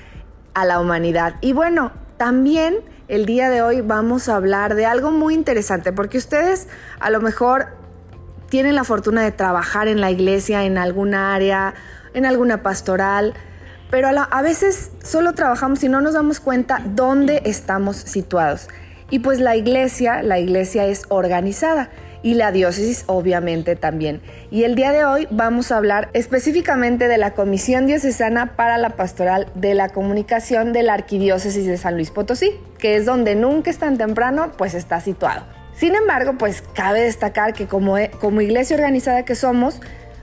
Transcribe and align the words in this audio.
a 0.54 0.64
la 0.64 0.80
humanidad. 0.80 1.34
Y 1.42 1.52
bueno, 1.52 1.92
también 2.16 2.76
el 3.08 3.26
día 3.26 3.50
de 3.50 3.60
hoy 3.60 3.82
vamos 3.82 4.30
a 4.30 4.36
hablar 4.36 4.74
de 4.74 4.86
algo 4.86 5.10
muy 5.10 5.34
interesante, 5.34 5.92
porque 5.92 6.16
ustedes 6.16 6.66
a 6.98 7.10
lo 7.10 7.20
mejor 7.20 7.66
tienen 8.48 8.74
la 8.74 8.84
fortuna 8.84 9.22
de 9.22 9.32
trabajar 9.32 9.86
en 9.86 10.00
la 10.00 10.10
iglesia, 10.10 10.64
en 10.64 10.78
alguna 10.78 11.34
área 11.34 11.74
en 12.16 12.26
alguna 12.26 12.62
pastoral, 12.62 13.34
pero 13.90 14.08
a, 14.08 14.42
veces 14.42 14.90
solo 15.04 15.34
trabajamos 15.34 15.84
y 15.84 15.88
no 15.88 16.00
nos 16.00 16.14
damos 16.14 16.40
cuenta 16.40 16.80
dónde 16.84 17.42
estamos 17.44 17.96
situados. 17.96 18.68
Y 19.10 19.20
pues 19.20 19.38
la 19.38 19.54
iglesia, 19.54 20.22
la 20.22 20.40
iglesia 20.40 20.86
es 20.86 21.04
organizada 21.08 21.90
y 22.22 22.34
la 22.34 22.50
diócesis 22.50 23.04
obviamente 23.06 23.76
también. 23.76 24.20
Y 24.50 24.64
el 24.64 24.74
día 24.74 24.90
de 24.90 25.04
hoy 25.04 25.28
vamos 25.30 25.70
a 25.70 25.76
hablar 25.76 26.08
específicamente 26.14 27.06
de 27.06 27.18
la 27.18 27.34
Comisión 27.34 27.86
Diocesana 27.86 28.56
para 28.56 28.78
la 28.78 28.90
Pastoral 28.90 29.46
de 29.54 29.74
la 29.74 29.90
Comunicación 29.90 30.72
de 30.72 30.82
la 30.82 30.94
Arquidiócesis 30.94 31.66
de 31.66 31.76
San 31.76 31.94
Luis 31.94 32.10
Potosí, 32.10 32.50
que 32.78 32.96
es 32.96 33.04
donde 33.04 33.36
nunca 33.36 33.70
es 33.70 33.78
tan 33.78 33.98
temprano, 33.98 34.50
pues 34.56 34.74
está 34.74 35.00
situado. 35.00 35.44
Sin 35.76 35.94
embargo, 35.94 36.32
pues 36.38 36.64
cabe 36.74 37.02
destacar 37.02 37.52
que 37.52 37.66
como, 37.66 37.96
como 38.18 38.40
iglesia 38.40 38.74
organizada 38.74 39.24
que 39.24 39.34
somos, 39.34 39.80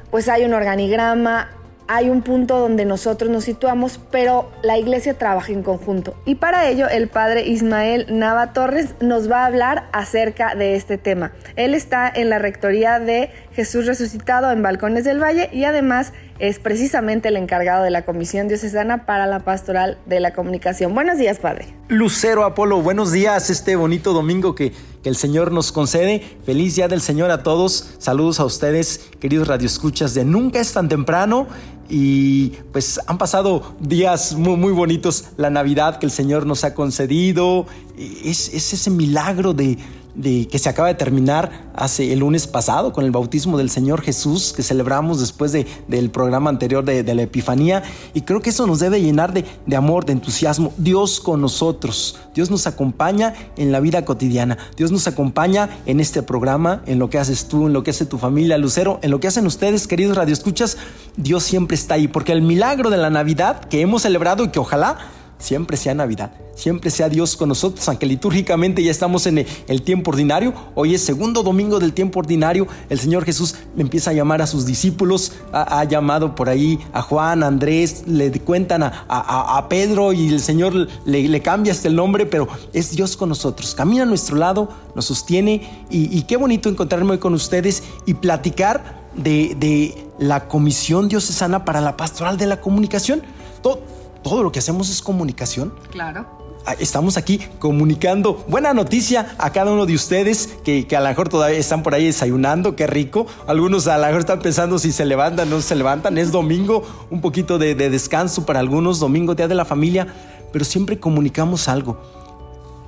pues 0.10 0.28
hay 0.28 0.44
un 0.44 0.54
organigrama, 0.54 1.50
hay 1.88 2.10
un 2.10 2.22
punto 2.22 2.60
donde 2.60 2.86
nosotros 2.86 3.30
nos 3.30 3.44
situamos, 3.44 4.00
pero 4.12 4.52
la 4.62 4.78
iglesia 4.78 5.18
trabaja 5.18 5.52
en 5.52 5.64
conjunto. 5.64 6.16
Y 6.26 6.36
para 6.36 6.68
ello 6.70 6.88
el 6.88 7.08
padre 7.08 7.46
Ismael 7.46 8.06
Nava 8.10 8.54
Torres 8.54 8.96
nos 9.02 9.30
va 9.30 9.44
a 9.44 9.46
hablar 9.46 9.90
acerca 9.92 10.56
de 10.56 10.76
este 10.76 10.98
tema. 10.98 11.32
Él 11.56 11.76
está 11.76 12.12
en 12.14 12.30
la 12.30 12.40
rectoría 12.40 13.00
de 13.00 13.30
Jesús 13.56 13.86
Resucitado 13.86 14.52
en 14.52 14.64
Balcones 14.64 15.04
del 15.04 15.22
Valle 15.22 15.50
y 15.54 15.66
además 15.66 16.12
es 16.40 16.58
precisamente 16.58 17.28
el 17.30 17.38
encargado 17.38 17.84
de 17.84 17.92
la 17.92 18.04
Comisión 18.04 18.48
Diocesana 18.48 19.06
para 19.06 19.28
la 19.28 19.42
Pastoral 19.42 20.00
de 20.08 20.20
la 20.20 20.34
Comunicación. 20.34 20.96
Buenos 20.96 21.20
días, 21.20 21.38
padre. 21.38 21.68
Lucero 21.88 22.46
Apolo, 22.46 22.82
buenos 22.82 23.12
días 23.12 23.50
este 23.50 23.76
bonito 23.76 24.14
domingo 24.14 24.56
que, 24.56 24.74
el 25.04 25.18
Señor 25.18 25.52
nos 25.52 25.74
concede. 25.74 26.24
Feliz 26.46 26.78
día 26.78 26.88
del 26.88 27.02
Señor 27.02 27.30
a 27.30 27.44
todos. 27.44 27.96
Saludos 27.98 28.40
a 28.40 28.46
ustedes, 28.46 29.10
queridos 29.20 29.50
radioescuchas 29.50 30.14
de 30.14 30.24
Nunca 30.24 30.62
es 30.62 30.72
tan 30.72 30.88
temprano 30.88 31.46
y 31.90 32.52
pues 32.72 33.02
han 33.08 33.18
pasado 33.18 33.76
días 33.82 34.36
muy, 34.36 34.56
muy, 34.56 34.72
bonitos, 34.72 35.26
la 35.36 35.50
Navidad 35.50 36.00
que 36.00 36.06
el 36.06 36.12
Señor 36.14 36.46
nos 36.46 36.64
ha 36.64 36.74
concedido, 36.74 37.66
es, 37.98 38.54
es 38.54 38.72
ese 38.72 38.90
milagro 38.92 39.54
de, 39.54 39.78
que 40.22 40.60
se 40.60 40.70
acaba 40.70 40.88
de 40.88 40.94
terminar 40.94 41.72
hace 41.76 42.14
el 42.14 42.20
lunes 42.20 42.46
pasado 42.46 42.94
con 42.94 43.04
el 43.04 43.12
bautismo 43.12 43.58
del 43.58 43.70
Señor 43.70 44.02
Jesús 44.02 44.54
que 44.56 44.62
celebramos 44.62 45.20
después 45.20 45.52
de, 45.52 45.66
del 45.88 46.12
programa 46.12 46.52
anterior 46.52 46.86
de, 46.86 47.04
de, 47.04 47.16
la 47.16 47.24
Epifanía. 47.24 47.84
Y 48.14 48.22
creo 48.22 48.42
que 48.42 48.52
eso 48.52 48.68
nos 48.68 48.80
debe 48.80 49.02
llenar 49.02 49.34
de, 49.34 49.44
de 49.66 49.76
amor, 49.76 50.06
de 50.06 50.14
entusiasmo. 50.14 50.74
Dios 50.78 51.20
con 51.20 51.42
nosotros, 51.42 52.20
Dios 52.36 52.52
nos 52.52 52.68
acompaña 52.68 53.34
en 53.58 53.72
la 53.72 53.80
vida 53.80 54.06
cotidiana, 54.06 54.58
Dios 54.78 54.92
nos 54.92 55.08
acompaña 55.08 55.70
en 55.86 56.00
este 56.00 56.22
programa, 56.22 56.84
en 56.86 57.00
lo 57.00 57.10
que 57.10 57.18
haces 57.18 57.48
tú, 57.48 57.68
en 57.68 57.74
lo 57.74 57.84
que 57.84 57.92
hace 57.92 58.06
tu 58.06 58.18
familia, 58.18 58.58
Lucero, 58.58 59.00
en 59.02 59.10
lo 59.12 59.20
que 59.20 59.28
hacen 59.28 59.48
ustedes, 59.48 59.88
queridos 59.88 60.16
radioescuchas, 60.16 60.78
Dios 61.18 61.44
siempre 61.44 61.76
está 61.76 61.96
ahí 61.96 62.08
porque 62.08 62.32
el 62.32 62.42
milagro 62.42 62.90
de 62.90 62.98
la 62.98 63.10
Navidad 63.10 63.66
que 63.66 63.82
hemos 63.82 64.04
celebrado 64.04 64.44
y 64.44 64.50
que 64.50 64.60
ojalá 64.60 64.98
siempre 65.44 65.76
sea 65.76 65.94
Navidad, 65.94 66.32
siempre 66.56 66.90
sea 66.90 67.10
Dios 67.10 67.36
con 67.36 67.50
nosotros, 67.50 67.86
aunque 67.90 68.06
litúrgicamente 68.06 68.82
ya 68.82 68.92
estamos 68.92 69.28
en 69.28 69.46
el 69.68 69.82
tiempo 69.82 70.12
ordinario, 70.12 70.54
hoy 70.74 70.96
es 70.96 71.02
segundo 71.02 71.44
domingo 71.44 71.80
del 71.80 71.92
tiempo 71.92 72.20
ordinario, 72.20 72.66
el 72.90 72.98
Señor 72.98 73.26
Jesús 73.26 73.56
empieza 73.78 74.12
a 74.12 74.14
llamar 74.14 74.42
a 74.42 74.48
sus 74.48 74.66
discípulos, 74.66 75.34
ha, 75.52 75.84
llamado 75.84 76.34
por 76.34 76.48
ahí 76.48 76.80
a 76.94 77.02
Juan, 77.02 77.44
a 77.44 77.48
Andrés, 77.48 78.04
le 78.08 78.32
cuentan 78.40 78.84
a, 78.84 79.66
Pedro 79.70 80.14
y 80.14 80.30
el 80.30 80.40
Señor 80.40 80.88
le, 81.06 81.42
cambia 81.42 81.74
hasta 81.74 81.90
el 81.90 81.96
nombre, 81.96 82.26
pero 82.26 82.48
es 82.72 82.92
Dios 82.92 83.18
con 83.18 83.28
nosotros, 83.28 83.76
camina 83.76 84.04
a 84.04 84.06
nuestro 84.06 84.38
lado, 84.38 84.70
nos 84.96 85.06
sostiene 85.06 85.86
y, 85.90 86.22
qué 86.22 86.38
bonito 86.38 86.70
encontrarme 86.70 87.12
hoy 87.12 87.18
con 87.18 87.34
ustedes 87.34 87.84
y 88.06 88.14
platicar 88.14 89.04
de, 89.14 89.56
de 89.60 90.08
la 90.20 90.48
Comisión 90.48 91.10
Diocesana 91.10 91.66
para 91.66 91.82
la 91.82 91.98
Pastoral 91.98 92.38
de 92.38 92.48
la 92.48 92.62
Comunicación. 92.62 93.22
Todo, 93.62 93.82
todo 94.24 94.44
lo 94.44 94.52
que 94.52 94.60
hacemos 94.60 94.90
es 94.90 95.02
comunicación. 95.02 95.74
Claro. 95.92 96.26
Ah, 96.66 96.76
estamos 96.80 97.18
aquí 97.18 97.42
comunicando 97.60 98.46
buena 98.48 98.74
noticia 98.74 99.36
a 99.38 99.52
cada 99.52 99.72
uno 99.72 99.86
de 99.86 99.96
ustedes 99.96 100.48
que, 100.64 100.88
a 100.96 101.02
lo 101.02 101.10
mejor 101.10 101.28
todavía 101.28 101.58
están 101.58 101.84
por 101.84 101.94
ahí 101.94 102.06
desayunando, 102.06 102.78
qué 102.78 102.88
rico. 102.88 103.28
Algunos 103.48 103.88
a 103.88 103.98
lo 103.98 104.06
mejor 104.06 104.22
están 104.22 104.40
pensando 104.40 104.80
si 104.80 104.94
se 104.94 105.06
levantan 105.06 105.52
o 105.52 105.56
no 105.58 105.62
se 105.62 105.76
levantan. 105.76 106.18
Es 106.18 106.32
domingo, 106.32 106.84
un 107.12 107.20
poquito 107.20 107.58
de, 107.58 107.76
de 107.76 107.90
descanso 107.90 108.46
para 108.46 108.62
algunos, 108.62 109.00
domingo, 109.00 109.36
día 109.36 109.50
de 109.50 109.56
la 109.56 109.66
familia, 109.66 110.08
pero 110.54 110.64
siempre 110.64 111.00
comunicamos 111.00 111.68
algo. 111.68 112.02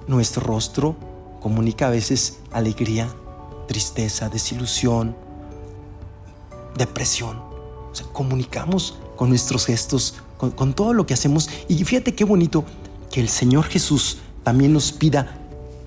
Nuestro 0.08 0.42
rostro 0.42 0.96
comunica 1.42 1.88
a 1.88 1.90
veces 1.90 2.40
alegría, 2.54 3.10
tristeza, 3.68 4.30
desilusión, 4.30 5.18
depresión. 6.78 7.40
O 7.40 7.94
sea, 7.94 8.06
comunicamos 8.14 9.00
con 9.18 9.30
nuestros 9.30 9.66
gestos 9.66 10.16
con, 10.38 10.74
todo 10.74 10.94
lo 10.94 11.06
que 11.06 11.14
hacemos. 11.14 11.50
Y 11.68 11.84
fíjate 11.84 12.14
qué 12.14 12.24
bonito 12.24 12.66
que 13.12 13.22
el 13.22 13.30
Señor 13.30 13.66
Jesús 13.66 14.20
también 14.44 14.74
nos 14.74 14.92
pida 14.92 15.38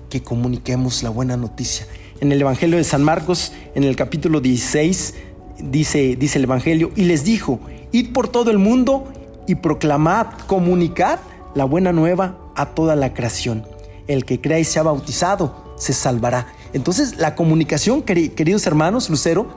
que 0.09 0.23
comuniquemos 0.23 1.03
la 1.03 1.09
buena 1.09 1.37
noticia. 1.37 1.87
En 2.19 2.31
el 2.31 2.41
Evangelio 2.41 2.77
de 2.77 2.83
San 2.83 3.03
Marcos, 3.03 3.53
en 3.75 3.83
el 3.83 3.95
capítulo 3.95 4.41
16, 4.41 5.13
dice, 5.59 6.15
dice 6.15 6.37
el 6.37 6.45
Evangelio, 6.45 6.91
y 6.95 7.03
les 7.03 7.23
dijo, 7.23 7.59
id 7.91 8.11
por 8.11 8.27
todo 8.27 8.51
el 8.51 8.57
mundo 8.57 9.07
y 9.47 9.55
proclamad, 9.55 10.27
comunicad 10.47 11.19
la 11.55 11.65
buena 11.65 11.93
nueva 11.93 12.37
a 12.55 12.67
toda 12.67 12.95
la 12.95 13.13
creación. 13.13 13.65
El 14.07 14.25
que 14.25 14.41
crea 14.41 14.59
y 14.59 14.65
sea 14.65 14.83
bautizado 14.83 15.73
se 15.77 15.93
salvará. 15.93 16.47
Entonces 16.73 17.17
la 17.17 17.35
comunicación, 17.35 18.01
queridos 18.01 18.67
hermanos, 18.67 19.09
Lucero, 19.09 19.47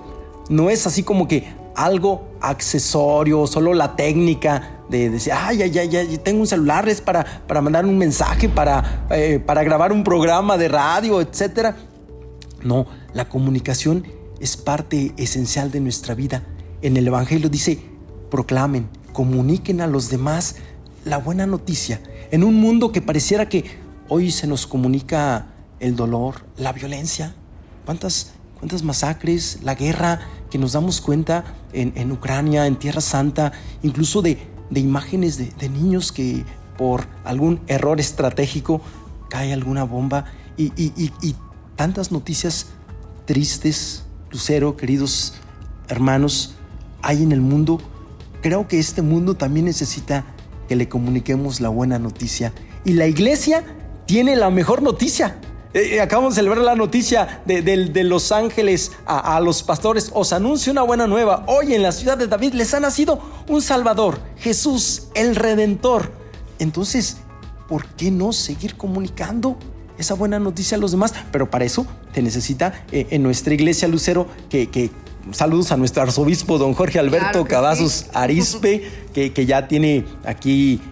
no 0.49 0.71
es 0.71 0.87
así 0.87 1.03
como 1.03 1.29
que 1.29 1.47
algo 1.75 2.23
accesorio, 2.41 3.47
solo 3.47 3.75
la 3.75 3.97
técnica 3.97 4.81
de 4.93 5.11
decir, 5.11 5.33
ay, 5.35 5.59
ya, 5.59 5.67
ya, 5.67 5.85
ya, 5.85 6.19
tengo 6.23 6.43
un 6.43 6.47
celular, 6.47 6.89
es 6.89 7.00
para, 7.00 7.25
para 7.47 7.61
mandar 7.61 7.85
un 7.87 7.99
mensaje, 7.99 8.49
para, 8.49 9.06
eh, 9.11 9.43
para 9.44 9.65
grabar 9.65 9.91
un 9.91 10.05
programa 10.05 10.56
de 10.59 10.69
radio, 10.69 11.21
etc. 11.21 11.75
No, 12.62 12.87
la 13.12 13.29
comunicación 13.29 14.06
es 14.39 14.56
parte 14.56 15.15
esencial 15.17 15.71
de 15.71 15.81
nuestra 15.81 16.15
vida. 16.15 16.44
En 16.83 16.97
el 16.97 17.06
Evangelio 17.06 17.49
dice, 17.49 17.83
proclamen, 18.31 18.89
comuniquen 19.12 19.81
a 19.81 19.87
los 19.87 20.11
demás 20.11 20.56
la 21.05 21.17
buena 21.17 21.47
noticia. 21.47 22.00
En 22.31 22.45
un 22.45 22.55
mundo 22.61 22.93
que 22.93 23.00
pareciera 23.00 23.49
que 23.49 23.65
hoy 24.09 24.31
se 24.31 24.47
nos 24.47 24.67
comunica 24.67 25.47
el 25.81 25.97
dolor, 25.97 26.45
la 26.56 26.73
violencia, 26.73 27.35
cuántas, 27.87 28.33
cuántas 28.59 28.83
masacres, 28.83 29.61
la 29.62 29.75
guerra, 29.75 30.21
que 30.50 30.59
nos 30.59 30.73
damos 30.73 31.00
cuenta 31.00 31.45
en, 31.73 32.12
Ucrania, 32.12 32.67
en 32.67 32.77
Tierra 32.77 33.00
Santa, 33.00 33.53
incluso 33.83 34.21
de, 34.21 34.51
imágenes 34.81 35.39
de, 35.39 35.69
niños 35.69 36.13
que 36.13 36.45
por 36.77 37.07
algún 37.25 37.61
error 37.67 38.01
estratégico 38.01 38.81
cae 39.29 39.53
alguna 39.53 39.85
bomba 39.85 40.27
y, 40.57 40.73
y 40.77 41.37
tantas 41.77 42.13
noticias 42.13 42.67
tristes, 43.25 44.05
Lucero, 44.31 44.77
queridos 44.77 45.35
hermanos, 45.89 46.55
hay 47.03 47.23
en 47.23 47.33
el 47.33 47.41
mundo. 47.41 47.81
Creo 48.41 48.67
que 48.69 48.79
este 48.79 49.03
mundo 49.03 49.35
también 49.35 49.67
necesita 49.67 50.25
que 50.69 50.77
le 50.77 50.89
comuniquemos 50.89 51.61
la 51.61 51.69
buena 51.69 51.99
noticia. 51.99 52.53
Y 52.85 52.95
la 52.95 53.07
iglesia 53.07 53.65
tiene 54.07 54.37
la 54.37 54.51
mejor 54.51 54.83
noticia. 54.83 55.39
Eh, 55.75 55.95
eh, 55.97 56.01
acabamos 56.01 56.35
de 56.35 56.41
celebrar 56.41 56.63
la 56.65 56.75
noticia 56.75 57.43
de, 57.47 58.05
Los 58.05 58.31
Ángeles 58.31 58.93
a, 59.07 59.41
los 59.41 59.63
pastores. 59.63 60.11
Os 60.13 60.33
anuncio 60.33 60.73
una 60.73 60.83
buena 60.83 61.07
nueva. 61.07 61.45
Hoy 61.47 61.75
en 61.75 61.83
la 61.83 61.93
ciudad 61.93 62.19
de 62.19 62.27
David 62.27 62.53
les 62.55 62.75
ha 62.75 62.81
nacido 62.81 63.21
un 63.49 63.63
Salvador, 63.63 64.19
Jesús, 64.37 65.09
el 65.15 65.35
Redentor. 65.35 66.13
Entonces, 66.59 67.19
¿por 67.69 67.87
qué 67.87 68.11
no 68.11 68.33
seguir 68.33 68.77
comunicando 68.77 69.57
esa 69.97 70.15
buena 70.15 70.39
noticia 70.39 70.77
a 70.77 70.81
los 70.81 70.91
demás? 70.91 71.15
Pero 71.31 71.51
para 71.51 71.65
eso 71.65 71.87
te 72.13 72.21
necesita 72.21 72.85
eh, 72.93 73.07
en 73.11 73.23
nuestra 73.23 73.55
iglesia 73.55 73.89
Lucero 73.89 74.27
que, 74.51 74.91
saludos 75.31 75.73
a 75.73 75.77
nuestro 75.79 76.03
arzobispo 76.03 76.59
don 76.59 76.75
Jorge 76.75 76.99
Alberto 76.99 77.45
Cavazos 77.45 78.07
Arispe, 78.13 78.91
que, 79.15 79.47
ya 79.47 79.69
tiene 79.69 80.05
aquí 80.25 80.83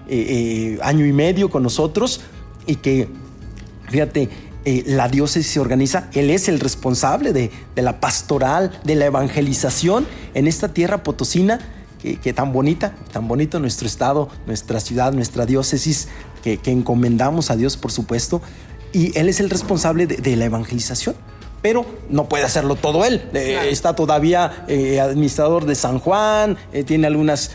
año 0.82 1.04
y 1.04 1.12
medio 1.12 1.50
con 1.50 1.62
nosotros 1.62 2.22
y 2.66 2.76
que, 2.76 3.08
fíjate, 3.90 4.49
eh, 4.64 4.82
la 4.86 5.08
diócesis 5.08 5.52
se 5.52 5.60
organiza, 5.60 6.08
él 6.12 6.28
es 6.28 6.48
el 6.48 6.60
responsable 6.60 7.32
de, 7.32 7.50
la 7.76 7.98
pastoral, 7.98 8.78
de 8.84 8.94
la 8.94 9.06
evangelización 9.06 10.06
en 10.34 10.46
esta 10.46 10.68
tierra 10.74 11.02
potosina, 11.02 11.58
que, 12.00 12.32
tan 12.32 12.52
bonita, 12.52 12.94
tan 13.12 13.28
bonito 13.28 13.58
nuestro 13.58 13.86
estado, 13.86 14.28
nuestra 14.46 14.80
ciudad, 14.80 15.12
nuestra 15.12 15.44
diócesis, 15.44 16.08
que, 16.42 16.58
encomendamos 16.64 17.50
a 17.50 17.56
Dios, 17.56 17.76
por 17.76 17.90
supuesto, 17.92 18.40
y 18.92 19.16
él 19.18 19.28
es 19.28 19.40
el 19.40 19.50
responsable 19.50 20.06
de, 20.06 20.36
la 20.36 20.46
evangelización. 20.46 21.14
Pero 21.62 21.84
no 22.08 22.26
puede 22.26 22.44
hacerlo 22.44 22.74
todo 22.74 23.04
él. 23.04 23.28
Eh, 23.34 23.68
está 23.70 23.94
todavía 23.94 24.64
eh, 24.66 24.98
administrador 24.98 25.66
de 25.66 25.74
San 25.74 25.98
Juan, 25.98 26.56
tiene 26.86 27.06
algunas 27.06 27.50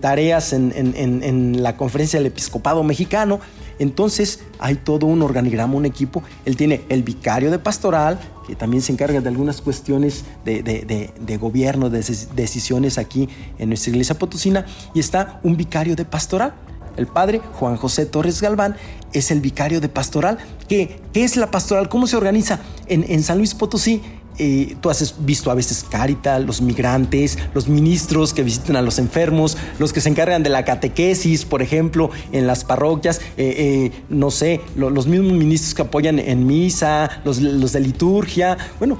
tareas 0.00 0.52
en, 0.52 0.72
en 0.74 1.62
la 1.62 1.78
conferencia 1.78 2.18
del 2.18 2.26
episcopado 2.26 2.82
mexicano. 2.82 3.40
Entonces 3.80 4.40
hay 4.58 4.76
todo 4.76 5.06
un 5.06 5.22
organigrama, 5.22 5.74
un 5.74 5.86
equipo. 5.86 6.22
Él 6.44 6.56
tiene 6.56 6.82
el 6.90 7.02
vicario 7.02 7.50
de 7.50 7.58
pastoral, 7.58 8.20
que 8.46 8.54
también 8.54 8.82
se 8.82 8.92
encarga 8.92 9.20
de 9.20 9.28
algunas 9.28 9.60
cuestiones 9.62 10.24
de, 10.44 11.38
gobierno, 11.40 11.90
de 11.90 12.04
decisiones 12.36 12.98
aquí 12.98 13.28
en 13.58 13.70
nuestra 13.70 13.90
iglesia 13.90 14.16
potosina, 14.16 14.66
y 14.94 15.00
está 15.00 15.40
un 15.42 15.56
vicario 15.56 15.96
de 15.96 16.04
pastoral. 16.04 16.52
El 16.96 17.06
padre 17.06 17.40
Juan 17.54 17.76
José 17.76 18.04
Torres 18.04 18.42
Galván 18.42 18.76
es 19.14 19.30
el 19.30 19.40
vicario 19.40 19.80
de 19.80 19.88
pastoral. 19.88 20.36
¿Qué, 20.68 21.00
es 21.14 21.36
la 21.36 21.50
pastoral? 21.50 21.88
¿Cómo 21.88 22.06
se 22.06 22.16
organiza? 22.16 22.60
En 22.86 23.22
San 23.22 23.38
Luis 23.38 23.54
Potosí 23.54 24.02
eh, 24.38 24.76
tú 24.80 24.90
has 24.90 25.14
visto 25.24 25.50
a 25.50 25.54
veces 25.54 25.84
Caritas, 25.88 26.42
los 26.44 26.60
migrantes, 26.62 27.38
los 27.54 27.68
ministros 27.68 28.32
que 28.32 28.42
visitan 28.42 28.76
a 28.76 28.82
los 28.82 28.98
enfermos, 28.98 29.56
los 29.78 29.92
que 29.92 30.00
se 30.00 30.08
encargan 30.08 30.42
de 30.42 30.50
la 30.50 30.64
catequesis, 30.64 31.44
por 31.44 31.62
ejemplo, 31.62 32.10
en 32.32 32.46
las 32.46 32.64
parroquias, 32.64 33.20
eh, 33.36 33.90
eh, 33.92 34.02
no 34.08 34.30
sé, 34.30 34.60
los 34.76 35.06
mismos 35.06 35.32
ministros 35.32 35.74
que 35.74 35.82
apoyan 35.82 36.18
en 36.18 36.46
misa, 36.46 37.20
los, 37.24 37.40
los 37.40 37.72
de 37.72 37.80
liturgia, 37.80 38.56
bueno, 38.78 38.98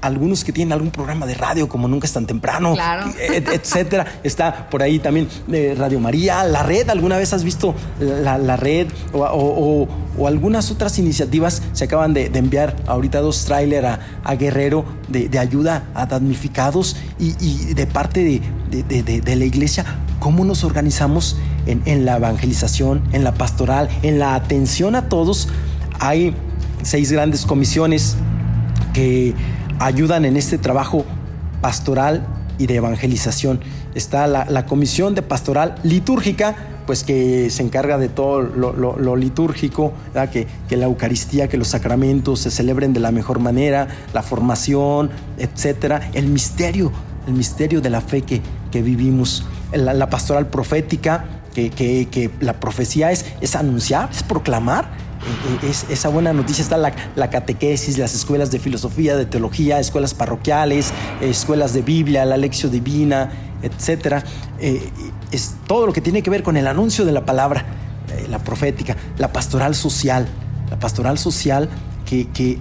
algunos 0.00 0.44
que 0.44 0.52
tienen 0.52 0.72
algún 0.72 0.90
programa 0.90 1.26
de 1.26 1.34
radio 1.34 1.68
como 1.68 1.88
Nunca 1.88 2.06
es 2.06 2.12
tan 2.12 2.26
temprano, 2.26 2.74
etcétera. 3.18 4.06
Está 4.22 4.68
por 4.70 4.82
ahí 4.82 4.98
también 4.98 5.28
eh, 5.50 5.74
Radio 5.76 6.00
María, 6.00 6.44
la 6.44 6.62
red. 6.62 6.88
¿Alguna 6.88 7.16
vez 7.16 7.32
has 7.32 7.44
visto 7.44 7.74
la, 8.00 8.56
red 8.56 8.88
o, 9.12 9.88
algunas 10.26 10.70
otras 10.70 10.98
iniciativas? 10.98 11.62
Se 11.72 11.84
acaban 11.84 12.14
de, 12.14 12.26
enviar 12.26 12.76
ahorita 12.86 13.20
dos 13.20 13.44
trailers 13.44 13.98
a, 14.24 14.34
Guerrero 14.34 14.84
de, 15.08 15.38
ayuda 15.38 15.84
a 15.94 16.06
damnificados 16.06 16.96
y, 17.18 17.74
de 17.74 17.86
parte 17.86 18.42
de, 18.70 19.36
la 19.36 19.44
iglesia. 19.44 19.84
¿Cómo 20.18 20.44
nos 20.44 20.64
organizamos 20.64 21.36
en, 21.66 21.82
en 21.84 22.04
la 22.04 22.16
evangelización, 22.16 23.02
en 23.12 23.24
la 23.24 23.34
pastoral, 23.34 23.88
en 24.02 24.18
la 24.18 24.34
atención 24.34 24.94
a 24.94 25.08
todos? 25.08 25.48
Hay 25.98 26.34
seis 26.82 27.12
grandes 27.12 27.46
comisiones 27.46 28.16
que 28.92 29.34
ayudan 29.78 30.24
en 30.24 30.36
este 30.36 30.58
trabajo 30.58 31.04
pastoral 31.60 32.26
y 32.58 32.66
de 32.66 32.76
evangelización. 32.76 33.60
Está 33.94 34.26
la, 34.26 34.66
comisión 34.66 35.14
de 35.14 35.22
pastoral 35.22 35.74
litúrgica, 35.82 36.56
pues 36.86 37.04
que 37.04 37.50
se 37.50 37.62
encarga 37.62 37.98
de 37.98 38.08
todo 38.08 38.40
lo, 38.42 39.16
litúrgico, 39.16 39.92
que, 40.32 40.46
que, 40.68 40.76
la 40.76 40.86
Eucaristía, 40.86 41.48
que 41.48 41.56
los 41.56 41.68
sacramentos 41.68 42.40
se 42.40 42.50
celebren 42.50 42.92
de 42.92 43.00
la 43.00 43.10
mejor 43.10 43.38
manera, 43.38 43.88
la 44.14 44.22
formación, 44.22 45.10
etcétera, 45.38 46.10
el 46.14 46.26
misterio, 46.26 46.92
el 47.26 47.34
misterio 47.34 47.80
de 47.80 47.90
la 47.90 48.00
fe 48.00 48.22
que, 48.22 48.40
que 48.70 48.82
vivimos. 48.82 49.44
La, 49.72 50.10
pastoral 50.10 50.48
profética, 50.48 51.24
que, 51.54 51.70
que, 51.70 52.30
la 52.40 52.60
profecía 52.60 53.10
es, 53.10 53.26
es 53.40 53.56
anunciar, 53.56 54.10
es 54.10 54.22
proclamar 54.22 54.90
es, 55.62 55.86
esa 55.88 56.08
buena 56.08 56.32
noticia 56.32 56.62
está 56.62 56.76
la, 56.76 56.92
la, 57.16 57.30
catequesis, 57.30 57.98
las 57.98 58.14
escuelas 58.14 58.50
de 58.50 58.58
filosofía, 58.58 59.16
de 59.16 59.26
teología, 59.26 59.78
escuelas 59.78 60.14
parroquiales, 60.14 60.92
escuelas 61.20 61.72
de 61.72 61.82
Biblia, 61.82 62.24
la 62.24 62.36
lección 62.36 62.72
divina, 62.72 63.30
etc. 63.62 64.24
Eh, 64.60 64.88
es 65.30 65.56
todo 65.66 65.86
lo 65.86 65.92
que 65.92 66.00
tiene 66.00 66.22
que 66.22 66.30
ver 66.30 66.42
con 66.42 66.56
el 66.56 66.66
anuncio 66.66 67.04
de 67.04 67.12
la 67.12 67.24
palabra, 67.24 67.64
eh, 68.08 68.26
la 68.28 68.38
profética, 68.38 68.96
la 69.18 69.32
pastoral 69.32 69.74
social, 69.74 70.26
la 70.70 70.78
pastoral 70.78 71.18
social 71.18 71.68
que 72.04 72.58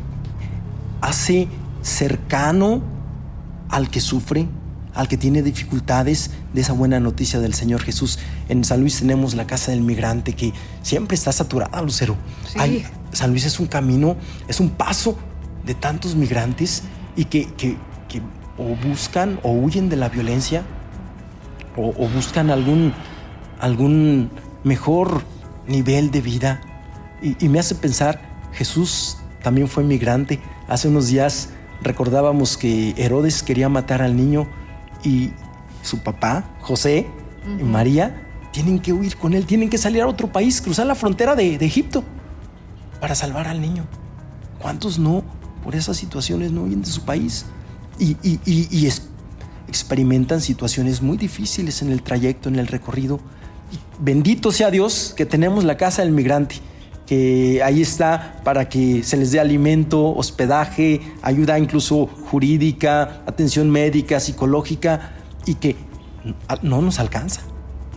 hace 1.02 1.50
cercano 1.82 2.82
al 3.70 3.90
que 3.90 4.00
sufre, 4.00 4.48
al 4.94 5.08
que 5.08 5.18
tiene 5.18 5.42
dificultades 5.42 6.32
de 6.54 6.62
esa 6.62 6.74
buena 6.74 7.00
noticia 7.00 7.40
del 7.40 7.54
Señor 7.54 7.82
Jesús. 7.82 8.20
En 8.50 8.64
San 8.64 8.82
Luis 8.82 9.00
tenemos 9.00 9.34
la 9.36 9.48
casa 9.48 9.72
del 9.72 9.82
migrante 9.82 10.34
que 10.34 10.54
siempre 10.82 11.16
está 11.16 11.32
saturada, 11.32 11.82
Lucero. 11.82 12.18
San 13.12 13.32
Luis 13.32 13.46
es 13.46 13.60
un 13.60 13.68
camino, 13.68 14.16
es 14.48 14.60
un 14.60 14.70
paso 14.70 15.18
de 15.66 15.76
tantos 15.76 16.16
migrantes 16.16 16.84
y 17.16 17.26
que, 17.26 17.48
que, 17.56 17.78
o 18.58 18.76
buscan 18.88 19.40
o 19.44 19.52
huyen 19.52 19.90
de 19.90 19.96
la 19.96 20.10
violencia 20.10 20.64
o, 21.78 22.08
buscan 22.10 22.50
algún, 22.50 22.94
algún 23.60 24.30
mejor 24.64 25.24
nivel 25.68 26.12
de 26.12 26.22
vida. 26.22 26.62
Y, 27.22 27.46
y 27.46 27.50
me 27.50 27.60
hace 27.60 27.76
pensar, 27.76 28.22
Jesús 28.52 29.18
también 29.42 29.68
fue 29.68 29.84
migrante. 29.84 30.40
Hace 30.68 30.90
unos 30.90 31.08
días 31.08 31.50
recordábamos 31.82 32.58
que 32.58 32.94
Herodes 32.98 33.42
quería 33.42 33.70
matar 33.70 34.02
al 34.02 34.16
niño 34.16 34.48
y 35.04 35.32
su 35.84 36.00
papá, 36.00 36.56
José 36.62 37.08
y 37.60 37.64
María, 37.64 38.28
tienen 38.52 38.80
que 38.80 38.94
huir 38.94 39.18
con 39.18 39.34
él, 39.34 39.46
tienen 39.46 39.70
que 39.70 39.78
salir 39.78 40.02
a 40.02 40.08
otro 40.08 40.32
país, 40.32 40.62
cruzar 40.62 40.86
la 40.86 40.96
frontera 40.96 41.36
de, 41.36 41.56
Egipto 41.56 42.04
para 43.00 43.16
salvar 43.16 43.48
al 43.48 43.62
niño. 43.62 43.86
¿Cuántos 44.60 45.00
no, 45.00 45.24
por 45.64 45.76
esas 45.76 45.98
situaciones, 45.98 46.52
no 46.52 46.64
huyen 46.64 46.82
de 46.82 46.90
su 46.90 47.02
país? 47.04 47.46
Y, 48.00 48.88
experimentan 49.68 50.42
situaciones 50.42 51.02
muy 51.02 51.16
difíciles 51.16 51.82
en 51.82 51.92
el 51.92 52.04
trayecto, 52.04 52.50
en 52.50 52.58
el 52.58 52.68
recorrido. 52.68 53.22
bendito 54.02 54.52
sea 54.52 54.70
Dios 54.70 55.14
que 55.16 55.26
tenemos 55.26 55.64
la 55.64 55.78
casa 55.78 56.02
del 56.02 56.12
migrante, 56.12 56.58
que 57.12 57.62
ahí 57.62 57.82
está 57.82 58.40
para 58.46 58.70
que 58.70 59.04
se 59.04 59.18
les 59.18 59.34
dé 59.34 59.42
alimento, 59.42 60.16
hospedaje, 60.16 61.02
ayuda 61.22 61.60
incluso 61.60 62.08
jurídica, 62.08 63.22
atención 63.26 63.70
médica, 63.70 64.22
psicológica, 64.22 65.12
y 65.46 65.56
que 65.56 65.76
no 66.62 66.82
nos 66.82 67.00
alcanza, 67.02 67.42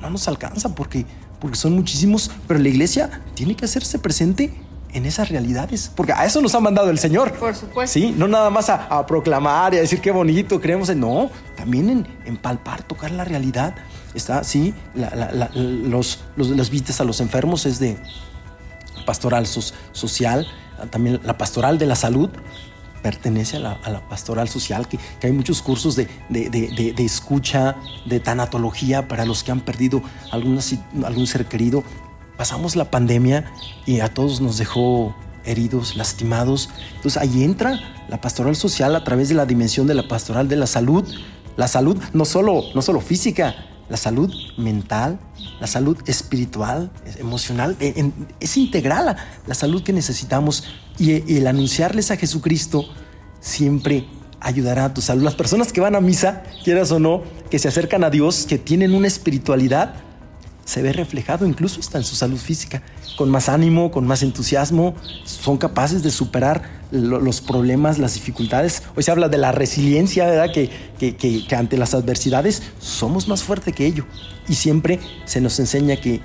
no 0.02 0.10
nos 0.10 0.26
alcanza 0.26 0.74
porque, 0.74 1.06
porque 1.38 1.56
son 1.56 1.74
muchísimos, 1.74 2.28
pero 2.48 2.58
la 2.58 2.68
iglesia 2.68 3.22
tiene 3.34 3.54
que 3.54 3.66
hacerse 3.66 4.00
presente 4.00 4.52
en 4.92 5.06
esas 5.06 5.28
realidades, 5.28 5.92
porque 5.94 6.12
a 6.12 6.24
eso 6.24 6.40
nos 6.40 6.52
ha 6.56 6.58
mandado 6.58 6.90
el 6.90 6.98
Señor. 6.98 7.34
Por 7.34 7.54
supuesto. 7.54 7.92
Sí, 7.92 8.12
no 8.18 8.26
nada 8.26 8.50
más 8.50 8.68
a, 8.68 9.06
proclamar 9.06 9.74
y 9.74 9.76
a 9.76 9.80
decir 9.82 10.00
qué 10.00 10.10
bonito, 10.10 10.60
creemos 10.60 10.88
en, 10.88 10.98
no, 10.98 11.30
también 11.56 12.04
en, 12.24 12.36
palpar, 12.36 12.82
tocar 12.82 13.12
la 13.12 13.22
realidad. 13.22 13.76
Está, 14.12 14.42
sí, 14.42 14.74
los, 15.54 16.24
los, 16.36 16.48
las 16.50 16.68
visitas 16.68 17.00
a 17.00 17.04
los 17.04 17.20
enfermos 17.20 17.64
es 17.64 17.78
de 17.78 17.96
pastoral 19.04 19.46
social, 19.46 20.46
también 20.90 21.20
la 21.24 21.38
pastoral 21.38 21.78
de 21.78 21.86
la 21.86 21.96
salud, 21.96 22.30
pertenece 23.02 23.58
a 23.58 23.60
la, 23.60 24.08
pastoral 24.08 24.48
social, 24.48 24.88
que, 24.88 24.98
hay 25.22 25.32
muchos 25.32 25.60
cursos 25.60 25.94
de, 25.94 26.08
escucha, 26.98 27.76
de 28.06 28.18
tanatología 28.18 29.08
para 29.08 29.26
los 29.26 29.44
que 29.44 29.52
han 29.52 29.60
perdido 29.60 30.02
algún 30.30 31.26
ser 31.26 31.46
querido. 31.46 31.84
Pasamos 32.38 32.76
la 32.76 32.90
pandemia 32.90 33.44
y 33.86 34.00
a 34.00 34.12
todos 34.12 34.40
nos 34.40 34.56
dejó 34.56 35.14
heridos, 35.44 35.96
lastimados. 35.96 36.70
Entonces 36.96 37.20
ahí 37.20 37.44
entra 37.44 37.78
la 38.08 38.20
pastoral 38.20 38.56
social 38.56 38.96
a 38.96 39.04
través 39.04 39.28
de 39.28 39.34
la 39.34 39.46
dimensión 39.46 39.86
de 39.86 39.94
la 39.94 40.08
pastoral 40.08 40.48
de 40.48 40.56
la 40.56 40.66
salud. 40.66 41.04
La 41.56 41.68
salud 41.68 42.02
no 42.12 42.24
solo, 42.24 42.62
no 42.74 42.82
solo 42.82 43.00
física, 43.00 43.54
la 43.88 43.96
salud 43.96 44.32
mental, 44.56 45.20
la 45.60 45.66
salud 45.66 45.96
espiritual, 46.06 46.90
emocional, 47.18 47.76
e, 47.80 48.10
es 48.40 48.56
integral 48.56 49.16
la, 49.46 49.54
salud 49.54 49.82
que 49.82 49.92
necesitamos 49.92 50.64
y, 50.98 51.36
el 51.36 51.46
anunciarles 51.46 52.10
a 52.10 52.16
Jesucristo 52.16 52.84
siempre 53.40 54.06
ayudará 54.40 54.86
a 54.86 54.94
tu 54.94 55.00
salud. 55.00 55.22
Las 55.22 55.34
personas 55.34 55.72
que 55.72 55.80
van 55.80 55.94
a 55.94 56.00
misa, 56.00 56.42
quieras 56.64 56.90
o 56.92 56.98
no, 56.98 57.22
que 57.50 57.58
se 57.58 57.68
acercan 57.68 58.04
a 58.04 58.10
Dios, 58.10 58.46
que 58.46 58.58
tienen 58.58 58.94
una 58.94 59.06
espiritualidad, 59.06 59.94
se 60.64 60.82
ve 60.82 60.92
reflejado 60.92 61.46
incluso 61.46 61.80
hasta 61.80 61.98
en 61.98 62.04
su 62.04 62.16
salud 62.16 62.38
física, 62.38 62.82
con 63.16 63.30
más 63.30 63.48
ánimo, 63.48 63.90
con 63.90 64.06
más 64.06 64.22
entusiasmo, 64.22 64.94
son 65.24 65.56
capaces 65.56 66.02
de 66.02 66.10
superar 66.10 66.62
los 66.90 67.40
problemas, 67.40 67.98
las 67.98 68.14
dificultades. 68.14 68.82
Hoy 68.96 69.02
se 69.02 69.10
habla 69.10 69.28
de 69.28 69.38
la 69.38 69.52
resiliencia, 69.52 70.26
¿verdad? 70.26 70.52
Que, 70.52 70.70
que, 71.16 71.56
ante 71.56 71.76
las 71.76 71.94
adversidades 71.94 72.62
somos 72.78 73.28
más 73.28 73.42
fuertes 73.42 73.74
que 73.74 73.86
ello. 73.86 74.06
Y 74.48 74.54
siempre 74.54 75.00
se 75.24 75.40
nos 75.40 75.58
enseña 75.58 75.96
que 75.96 76.20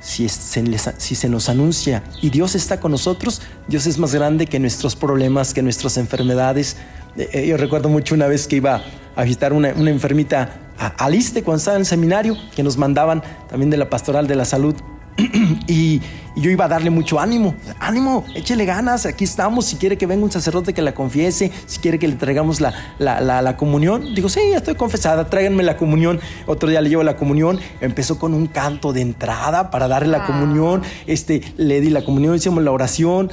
si, 0.00 0.28
si 0.28 1.14
se 1.14 1.28
nos 1.28 1.48
anuncia 1.48 2.04
y 2.20 2.30
Dios 2.30 2.54
está 2.54 2.80
con 2.80 2.92
nosotros, 2.92 3.42
Dios 3.68 3.86
es 3.86 3.98
más 3.98 4.14
grande 4.14 4.46
que 4.46 4.58
nuestros 4.58 4.96
problemas, 4.96 5.54
que 5.54 5.62
nuestras 5.62 5.96
enfermedades. 5.96 6.76
Eh, 7.16 7.28
eh, 7.32 7.46
yo 7.46 7.56
recuerdo 7.56 7.88
mucho 7.88 8.14
una 8.14 8.26
vez 8.26 8.46
que 8.46 8.56
iba 8.56 8.82
a 9.16 9.22
visitar 9.22 9.52
una, 9.52 9.72
una 9.74 9.90
enfermita 9.90 10.63
a 10.78 10.86
Aliste 11.04 11.42
cuando 11.42 11.58
estaba 11.58 11.76
en 11.76 11.82
el 11.82 11.86
seminario, 11.86 12.36
que 12.54 12.62
nos 12.62 12.76
mandaban 12.76 13.22
también 13.48 13.70
de 13.70 13.76
la 13.76 13.90
pastoral 13.90 14.26
de 14.26 14.34
la 14.34 14.44
salud. 14.44 14.74
y, 15.68 16.00
yo 16.36 16.50
iba 16.50 16.64
a 16.64 16.68
darle 16.68 16.90
mucho 16.90 17.20
ánimo. 17.20 17.54
Ánimo, 17.78 18.24
échele 18.34 18.64
ganas, 18.64 19.06
aquí 19.06 19.22
estamos. 19.22 19.66
Si 19.66 19.76
quiere 19.76 19.96
que 19.96 20.06
venga 20.06 20.24
un 20.24 20.32
sacerdote 20.32 20.74
que 20.74 20.82
la 20.82 20.92
confiese, 20.92 21.52
si 21.66 21.78
quiere 21.78 22.00
que 22.00 22.08
le 22.08 22.16
traigamos 22.16 22.60
la, 22.60 22.74
la, 22.98 23.56
comunión. 23.56 24.16
Digo, 24.16 24.28
sí, 24.28 24.40
ya 24.50 24.56
estoy 24.56 24.74
confesada, 24.74 25.30
tráiganme 25.30 25.62
la 25.62 25.76
comunión. 25.76 26.18
Otro 26.46 26.68
día 26.68 26.80
le 26.80 26.88
llevo 26.88 27.04
la 27.04 27.16
comunión. 27.16 27.60
Empezó 27.80 28.18
con 28.18 28.34
un 28.34 28.48
canto 28.48 28.92
de 28.92 29.02
entrada 29.02 29.70
para 29.70 29.86
darle 29.86 30.08
la 30.08 30.24
ah. 30.24 30.26
comunión. 30.26 30.82
Este, 31.06 31.40
le 31.56 31.80
di 31.80 31.90
la 31.90 32.04
comunión, 32.04 32.34
hicimos 32.34 32.64
la 32.64 32.72
oración, 32.72 33.30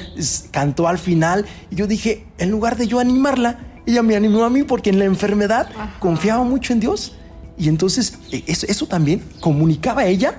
cantó 0.52 0.88
al 0.88 1.00
final. 1.00 1.48
Y 1.72 1.78
yo 1.78 1.88
dije, 1.88 2.28
en 2.38 2.52
lugar 2.52 2.78
de 2.78 2.86
yo 2.86 3.00
animarla, 3.00 3.58
ella 3.88 4.04
me 4.04 4.16
animó 4.16 4.44
a 4.44 4.52
mí 4.52 4.62
porque 4.62 4.92
en 4.92 5.00
la 5.00 5.06
enfermedad 5.06 5.70
confiaba 6.00 6.44
mucho 6.44 6.72
en 6.74 6.82
Dios. 6.82 7.16
Y 7.58 7.70
entonces 7.70 8.14
e, 8.32 8.44
eso, 8.48 8.86
también 8.88 9.24
comunicaba 9.40 10.02
a 10.02 10.08
ella. 10.08 10.36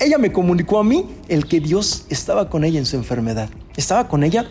Ella 0.00 0.18
me 0.18 0.32
comunicó 0.32 0.78
a 0.78 0.84
mí 0.84 1.06
el 1.28 1.46
que 1.46 1.60
Dios 1.60 2.06
estaba 2.08 2.50
con 2.50 2.64
ella 2.64 2.78
en 2.78 2.86
su 2.86 2.96
enfermedad. 2.96 3.48
Estaba 3.76 4.08
con 4.08 4.24
ella 4.24 4.46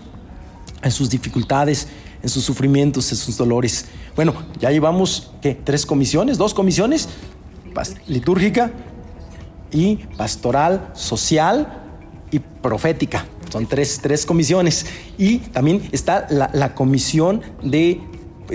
en 0.82 0.92
sus 0.92 1.10
dificultades, 1.10 1.88
en 2.22 2.30
sus 2.30 2.44
sufrimientos, 2.44 3.12
en 3.12 3.18
sus 3.18 3.38
dolores. 3.38 3.86
Bueno, 4.16 4.34
ya 4.60 4.72
llevamos, 4.72 5.32
¿qué? 5.42 5.56
Tres 5.56 5.86
comisiones, 5.86 6.38
dos 6.38 6.54
comisiones, 6.54 7.10
litúrgica 8.08 8.72
y 9.72 9.96
pastoral, 10.18 10.92
social 10.94 11.82
y 12.32 12.40
profética. 12.40 13.26
Son 13.52 13.66
tres, 13.68 14.00
tres 14.02 14.26
comisiones. 14.26 14.86
Y 15.18 15.40
también 15.40 15.88
está 15.92 16.28
la, 16.30 16.50
la 16.54 16.74
comisión 16.74 17.42
de 17.62 18.02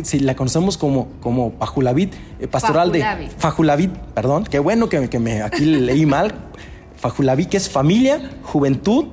si 0.03 0.21
la 0.21 0.35
conocemos 0.35 0.77
como, 0.77 1.09
como 1.21 1.53
Pajulavit, 1.53 2.15
eh, 2.41 2.47
pastoral 2.47 2.93
de 2.93 3.05
Fajulavit, 3.39 3.91
perdón, 4.15 4.45
qué 4.45 4.59
bueno 4.59 4.89
que, 4.89 5.09
que 5.09 5.19
me 5.19 5.43
aquí 5.43 5.65
leí 5.65 6.07
mal. 6.07 6.35
Fajulavit, 6.97 7.49
que 7.49 7.57
es 7.57 7.69
familia, 7.69 8.31
juventud, 8.43 9.07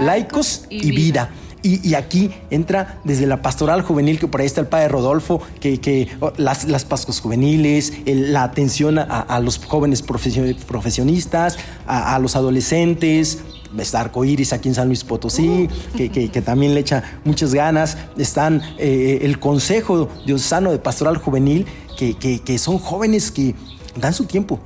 laicos, 0.00 0.66
y, 0.70 0.90
vida. 0.90 1.30
Y, 1.62 1.94
aquí 1.94 2.30
entra 2.50 3.00
desde 3.04 3.26
la 3.26 3.42
pastoral 3.42 3.82
juvenil, 3.82 4.18
que 4.18 4.28
por 4.28 4.40
ahí 4.40 4.46
está 4.46 4.60
el 4.60 4.68
padre 4.68 4.88
Rodolfo, 4.88 5.42
que, 5.60 6.08
oh, 6.20 6.32
las, 6.36 6.64
las 6.64 6.84
pascos 6.84 7.20
juveniles, 7.20 7.92
la 8.06 8.44
atención 8.44 8.98
a, 8.98 9.40
los 9.40 9.58
jóvenes 9.58 10.02
profesionistas, 10.02 11.58
a 11.86 12.18
los 12.20 12.36
adolescentes, 12.36 13.38
está 13.76 14.00
Arcoiris 14.00 14.52
aquí 14.52 14.68
en 14.68 14.74
San 14.74 14.88
Luis 14.88 15.04
Potosí, 15.04 15.68
que, 15.96 16.42
también 16.44 16.74
le 16.74 16.80
echa 16.80 17.20
muchas 17.24 17.52
ganas. 17.54 17.98
Están 18.16 18.62
eh, 18.78 19.20
el 19.22 19.38
Consejo 19.38 20.08
Diocesano 20.24 20.70
de 20.70 20.78
Pastoral 20.78 21.18
Juvenil, 21.18 21.66
que, 21.96 22.58
son 22.58 22.78
jóvenes 22.78 23.30
que 23.30 23.54
dan 23.96 24.14
su 24.14 24.24
tiempo, 24.24 24.58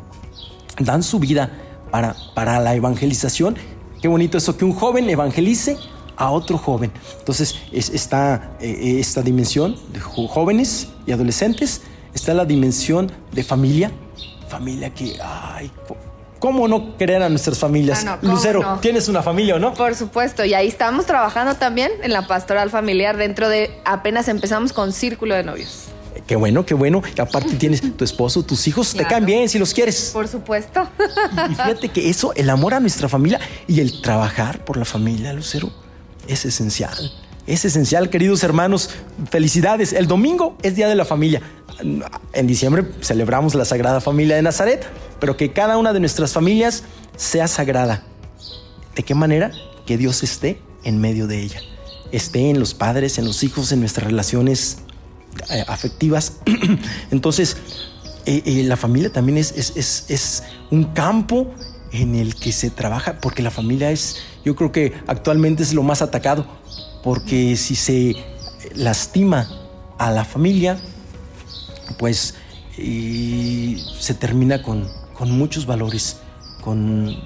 dan 0.78 1.02
su 1.02 1.18
vida 1.18 1.50
para, 1.90 2.14
para 2.34 2.60
la 2.60 2.74
evangelización. 2.74 3.56
Qué 4.00 4.08
bonito 4.08 4.38
eso, 4.38 4.56
que 4.56 4.64
un 4.64 4.72
joven 4.72 5.08
evangelice 5.08 5.76
a 6.22 6.30
otro 6.30 6.56
joven. 6.56 6.92
Entonces 7.18 7.56
está 7.72 8.56
eh, 8.60 8.98
esta 9.00 9.22
dimensión 9.22 9.76
de 9.92 10.00
jóvenes 10.00 10.88
y 11.06 11.12
adolescentes, 11.12 11.82
está 12.14 12.32
la 12.32 12.44
dimensión 12.44 13.10
de 13.32 13.42
familia, 13.42 13.90
familia 14.48 14.90
que, 14.90 15.16
ay, 15.20 15.70
¿Cómo 16.38 16.66
no 16.66 16.96
querer 16.96 17.22
a 17.22 17.28
nuestras 17.28 17.56
familias? 17.56 18.04
Ah, 18.04 18.18
Lucero, 18.20 18.80
¿tienes 18.82 19.06
una 19.06 19.22
familia 19.22 19.54
o 19.54 19.58
no? 19.60 19.74
Por 19.74 19.94
supuesto, 19.94 20.44
y 20.44 20.54
ahí 20.54 20.66
estamos 20.66 21.06
trabajando 21.06 21.54
también 21.54 21.92
en 22.02 22.12
la 22.12 22.26
pastoral 22.26 22.68
familiar 22.68 23.16
dentro 23.16 23.48
de 23.48 23.70
apenas 23.84 24.26
empezamos 24.26 24.72
con 24.72 24.92
Círculo 24.92 25.36
de 25.36 25.44
Novios. 25.44 25.84
Qué 26.26 26.34
bueno, 26.34 26.66
qué 26.66 26.74
bueno. 26.74 27.00
Y 27.16 27.20
aparte 27.20 27.54
tienes 27.54 27.80
tu 27.96 28.02
esposo, 28.04 28.42
tus 28.42 28.66
hijos, 28.66 28.92
te 28.92 29.04
caen 29.04 29.24
bien 29.24 29.48
si 29.48 29.60
los 29.60 29.72
quieres. 29.72 30.10
Por 30.12 30.26
supuesto. 30.26 30.88
Y 31.48 31.54
fíjate 31.54 31.88
que 31.90 32.10
eso, 32.10 32.32
el 32.34 32.50
amor 32.50 32.74
a 32.74 32.80
nuestra 32.80 33.08
familia 33.08 33.38
y 33.68 33.78
el 33.78 34.02
trabajar 34.02 34.64
por 34.64 34.76
la 34.76 34.84
familia, 34.84 35.32
Lucero, 35.32 35.70
es 36.28 36.44
esencial. 36.44 37.12
Es 37.46 37.64
esencial, 37.64 38.10
queridos 38.10 38.42
hermanos. 38.44 38.90
Felicidades. 39.30 39.92
El 39.92 40.06
domingo 40.06 40.56
es 40.62 40.76
Día 40.76 40.88
de 40.88 40.94
la 40.94 41.04
Familia. 41.04 41.42
En 42.32 42.46
diciembre 42.46 42.84
celebramos 43.00 43.54
la 43.54 43.64
Sagrada 43.64 44.00
Familia 44.00 44.36
de 44.36 44.42
Nazaret 44.42 44.86
pero 45.22 45.36
que 45.36 45.52
cada 45.52 45.78
una 45.78 45.92
de 45.92 46.00
nuestras 46.00 46.32
familias 46.32 46.82
sea 47.16 47.46
sagrada. 47.46 48.02
¿De 48.96 49.04
qué 49.04 49.14
manera? 49.14 49.52
Que 49.86 49.96
Dios 49.96 50.24
esté 50.24 50.60
en 50.82 51.00
medio 51.00 51.28
de 51.28 51.40
ella. 51.40 51.60
Esté 52.10 52.50
en 52.50 52.58
los 52.58 52.74
padres, 52.74 53.18
en 53.18 53.26
los 53.26 53.44
hijos, 53.44 53.70
en 53.70 53.78
nuestras 53.78 54.08
relaciones 54.08 54.78
eh, 55.48 55.62
afectivas. 55.68 56.38
Entonces, 57.12 57.56
eh, 58.26 58.42
eh, 58.44 58.64
la 58.64 58.76
familia 58.76 59.12
también 59.12 59.38
es, 59.38 59.52
es, 59.56 60.06
es, 60.08 60.42
un 60.72 60.86
campo 60.92 61.54
en 61.92 62.16
el 62.16 62.34
que 62.34 62.50
se 62.50 62.70
trabaja, 62.70 63.20
porque 63.20 63.44
la 63.44 63.52
familia 63.52 63.92
es, 63.92 64.16
yo 64.44 64.56
creo 64.56 64.72
que 64.72 64.92
actualmente 65.06 65.62
es 65.62 65.74
lo 65.74 65.82
más 65.82 66.02
atacado, 66.02 66.46
porque 67.02 67.56
si 67.56 67.74
se 67.74 68.16
lastima 68.74 69.48
a 69.98 70.10
la 70.10 70.24
familia, 70.24 70.78
pues 71.98 72.34
se 72.76 74.14
termina 74.14 74.62
con, 74.62 74.88
con 75.14 75.30
muchos 75.30 75.66
valores, 75.66 76.18
con, 76.60 77.16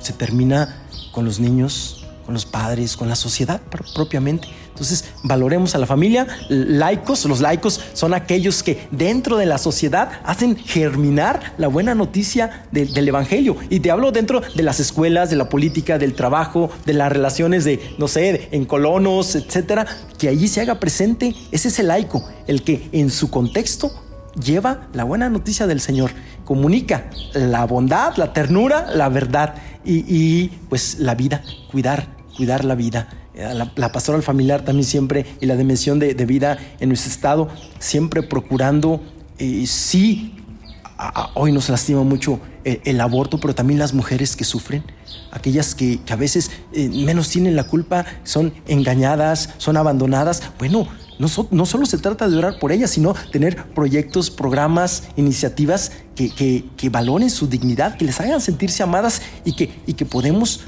se 0.00 0.12
termina 0.12 0.86
con 1.12 1.24
los 1.24 1.40
niños, 1.40 2.06
con 2.24 2.34
los 2.34 2.46
padres, 2.46 2.96
con 2.96 3.08
la 3.08 3.16
sociedad 3.16 3.60
propiamente. 3.94 4.48
Entonces, 4.78 5.06
valoremos 5.24 5.74
a 5.74 5.78
la 5.78 5.86
familia. 5.86 6.28
Laicos, 6.48 7.24
los 7.24 7.40
laicos 7.40 7.80
son 7.94 8.14
aquellos 8.14 8.62
que 8.62 8.86
dentro 8.92 9.36
de 9.36 9.44
la 9.44 9.58
sociedad 9.58 10.12
hacen 10.24 10.56
germinar 10.56 11.54
la 11.58 11.66
buena 11.66 11.96
noticia 11.96 12.68
del 12.70 13.08
Evangelio. 13.08 13.56
Y 13.70 13.80
te 13.80 13.90
hablo 13.90 14.12
dentro 14.12 14.40
de 14.54 14.62
las 14.62 14.78
escuelas, 14.78 15.30
de 15.30 15.36
la 15.36 15.48
política, 15.48 15.98
del 15.98 16.14
trabajo, 16.14 16.70
de 16.86 16.92
las 16.92 17.10
relaciones 17.10 17.64
de, 17.64 17.80
no 17.98 18.06
sé, 18.06 18.48
en 18.52 18.66
colonos, 18.66 19.34
etcétera, 19.34 19.84
que 20.16 20.28
allí 20.28 20.46
se 20.46 20.60
haga 20.60 20.78
presente. 20.78 21.34
Ese 21.50 21.68
es 21.68 21.78
el 21.80 21.88
laico, 21.88 22.24
el 22.46 22.62
que 22.62 22.88
en 22.92 23.10
su 23.10 23.30
contexto 23.30 23.90
lleva 24.40 24.88
la 24.92 25.02
buena 25.02 25.28
noticia 25.28 25.66
del 25.66 25.80
Señor, 25.80 26.12
comunica 26.44 27.10
la 27.34 27.64
bondad, 27.64 28.16
la 28.16 28.32
ternura, 28.32 28.86
la 28.94 29.08
verdad 29.08 29.56
y, 29.84 30.48
pues 30.68 30.98
la 30.98 31.14
vida, 31.14 31.42
cuidar, 31.70 32.08
cuidar 32.36 32.64
la 32.64 32.74
vida. 32.74 33.08
La, 33.38 33.70
la 33.76 33.92
pastoral 33.92 34.22
familiar 34.24 34.64
también 34.64 34.84
siempre 34.84 35.24
y 35.40 35.46
la 35.46 35.56
dimensión 35.56 36.00
de, 36.00 36.12
vida 36.26 36.58
en 36.80 36.88
nuestro 36.88 37.12
estado, 37.12 37.48
siempre 37.78 38.24
procurando, 38.24 39.00
eh, 39.38 39.64
sí, 39.66 40.34
hoy 41.34 41.52
nos 41.52 41.68
lastima 41.68 42.02
mucho 42.02 42.40
el, 42.64 43.00
aborto, 43.00 43.38
pero 43.38 43.54
también 43.54 43.78
las 43.78 43.94
mujeres 43.94 44.36
que 44.36 44.44
sufren, 44.44 44.82
aquellas 45.30 45.74
que, 45.74 46.00
a 46.10 46.16
veces 46.16 46.50
eh, 46.72 46.88
menos 46.88 47.28
tienen 47.28 47.56
la 47.56 47.64
culpa, 47.64 48.04
son 48.24 48.52
engañadas, 48.66 49.50
son 49.58 49.76
abandonadas. 49.76 50.42
Bueno, 50.58 50.88
no, 51.18 51.28
no, 51.50 51.66
solo 51.66 51.86
se 51.86 51.98
trata 51.98 52.28
de 52.28 52.36
orar 52.36 52.58
por 52.58 52.72
ellas, 52.72 52.90
sino 52.90 53.14
tener 53.32 53.72
proyectos, 53.72 54.30
programas, 54.30 55.04
iniciativas 55.16 55.92
que, 56.14 56.64
que, 56.76 56.90
valoren 56.90 57.30
su 57.30 57.46
dignidad, 57.46 57.96
que 57.96 58.04
les 58.04 58.20
hagan 58.20 58.40
sentirse 58.40 58.82
amadas 58.82 59.22
y 59.44 59.54
que, 59.54 59.70
y 59.86 59.94
que 59.94 60.04
podemos 60.04 60.60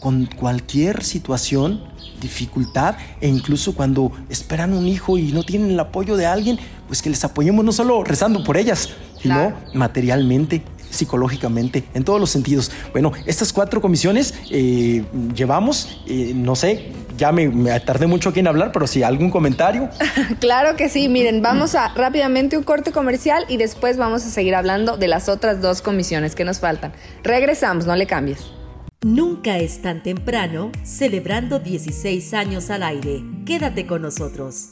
con 0.00 0.26
cualquier 0.26 1.04
situación, 1.04 1.82
dificultad 2.20 2.96
e 3.20 3.28
incluso 3.28 3.74
cuando 3.74 4.12
esperan 4.28 4.72
un 4.72 4.86
hijo 4.86 5.18
y 5.18 5.32
no 5.32 5.42
tienen 5.42 5.70
el 5.70 5.80
apoyo 5.80 6.16
de 6.16 6.26
alguien, 6.26 6.58
pues 6.86 7.02
que 7.02 7.10
les 7.10 7.24
apoyemos 7.24 7.64
no 7.64 7.72
solo 7.72 8.04
rezando 8.04 8.44
por 8.44 8.56
ellas, 8.56 8.90
sino 9.20 9.52
materialmente, 9.74 10.62
psicológicamente, 10.90 11.84
en 11.94 12.04
todos 12.04 12.20
los 12.20 12.30
sentidos. 12.30 12.70
Bueno, 12.92 13.12
estas 13.26 13.52
cuatro 13.52 13.80
comisiones 13.80 14.34
eh, 14.50 15.04
llevamos, 15.34 16.00
eh, 16.06 16.32
no 16.34 16.56
sé, 16.56 16.92
ya 17.16 17.32
me, 17.32 17.48
me, 17.48 17.78
tardé 17.80 18.06
mucho 18.06 18.30
aquí 18.30 18.40
en 18.40 18.48
hablar, 18.48 18.72
pero 18.72 18.86
si 18.86 19.02
algún 19.02 19.30
comentario. 19.30 19.88
claro 20.40 20.76
que 20.76 20.88
sí, 20.88 21.08
miren, 21.08 21.42
vamos 21.42 21.74
a 21.74 21.88
rápidamente 21.94 22.56
un 22.56 22.64
corte 22.64 22.92
comercial 22.92 23.44
y 23.48 23.56
después 23.56 23.96
vamos 23.96 24.24
a 24.24 24.30
seguir 24.30 24.54
hablando 24.54 24.96
de 24.96 25.08
las 25.08 25.28
otras 25.28 25.60
dos 25.60 25.82
comisiones 25.82 26.34
que 26.34 26.44
nos 26.44 26.60
faltan. 26.60 26.92
Regresamos, 27.22 27.86
no 27.86 27.94
le 27.94 28.06
cambies. 28.06 28.59
Nunca 29.02 29.56
es 29.56 29.80
tan 29.80 30.02
temprano, 30.02 30.72
celebrando 30.82 31.58
16 31.58 32.34
años 32.34 32.68
al 32.68 32.82
aire. 32.82 33.24
Quédate 33.46 33.86
con 33.86 34.02
nosotros. 34.02 34.68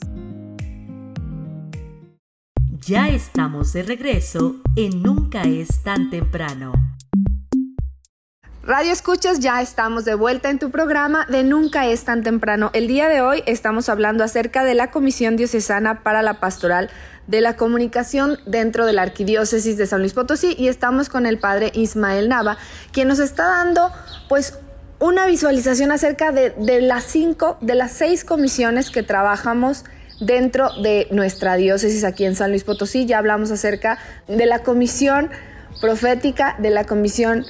Ya 2.86 3.08
estamos 3.08 3.72
de 3.72 3.84
regreso 3.84 4.56
en 4.76 5.02
Nunca 5.02 5.44
es 5.44 5.82
tan 5.82 6.10
temprano. 6.10 6.72
Radio 8.68 8.92
Escuchas, 8.92 9.40
ya 9.40 9.62
estamos 9.62 10.04
de 10.04 10.14
vuelta 10.14 10.50
en 10.50 10.58
tu 10.58 10.70
programa 10.70 11.24
de 11.30 11.42
Nunca 11.42 11.86
es 11.86 12.04
tan 12.04 12.22
temprano. 12.22 12.68
El 12.74 12.86
día 12.86 13.08
de 13.08 13.22
hoy 13.22 13.42
estamos 13.46 13.88
hablando 13.88 14.24
acerca 14.24 14.62
de 14.62 14.74
la 14.74 14.90
Comisión 14.90 15.38
Diocesana 15.38 16.02
para 16.02 16.20
la 16.20 16.34
Pastoral 16.34 16.90
de 17.26 17.40
la 17.40 17.56
Comunicación 17.56 18.36
dentro 18.44 18.84
de 18.84 18.92
la 18.92 19.00
Arquidiócesis 19.00 19.78
de 19.78 19.86
San 19.86 20.00
Luis 20.00 20.12
Potosí 20.12 20.54
y 20.58 20.68
estamos 20.68 21.08
con 21.08 21.24
el 21.24 21.38
padre 21.38 21.70
Ismael 21.72 22.28
Nava, 22.28 22.58
quien 22.92 23.08
nos 23.08 23.20
está 23.20 23.46
dando 23.46 23.90
pues 24.28 24.58
una 24.98 25.26
visualización 25.26 25.90
acerca 25.90 26.30
de, 26.30 26.50
de 26.50 26.82
las 26.82 27.04
cinco, 27.04 27.56
de 27.62 27.74
las 27.74 27.92
seis 27.92 28.22
comisiones 28.22 28.90
que 28.90 29.02
trabajamos 29.02 29.86
dentro 30.20 30.68
de 30.82 31.08
nuestra 31.10 31.56
diócesis 31.56 32.04
aquí 32.04 32.26
en 32.26 32.34
San 32.34 32.50
Luis 32.50 32.64
Potosí. 32.64 33.06
Ya 33.06 33.16
hablamos 33.16 33.50
acerca 33.50 33.98
de 34.26 34.44
la 34.44 34.58
comisión 34.58 35.30
profética, 35.80 36.56
de 36.58 36.68
la 36.68 36.84
comisión 36.84 37.46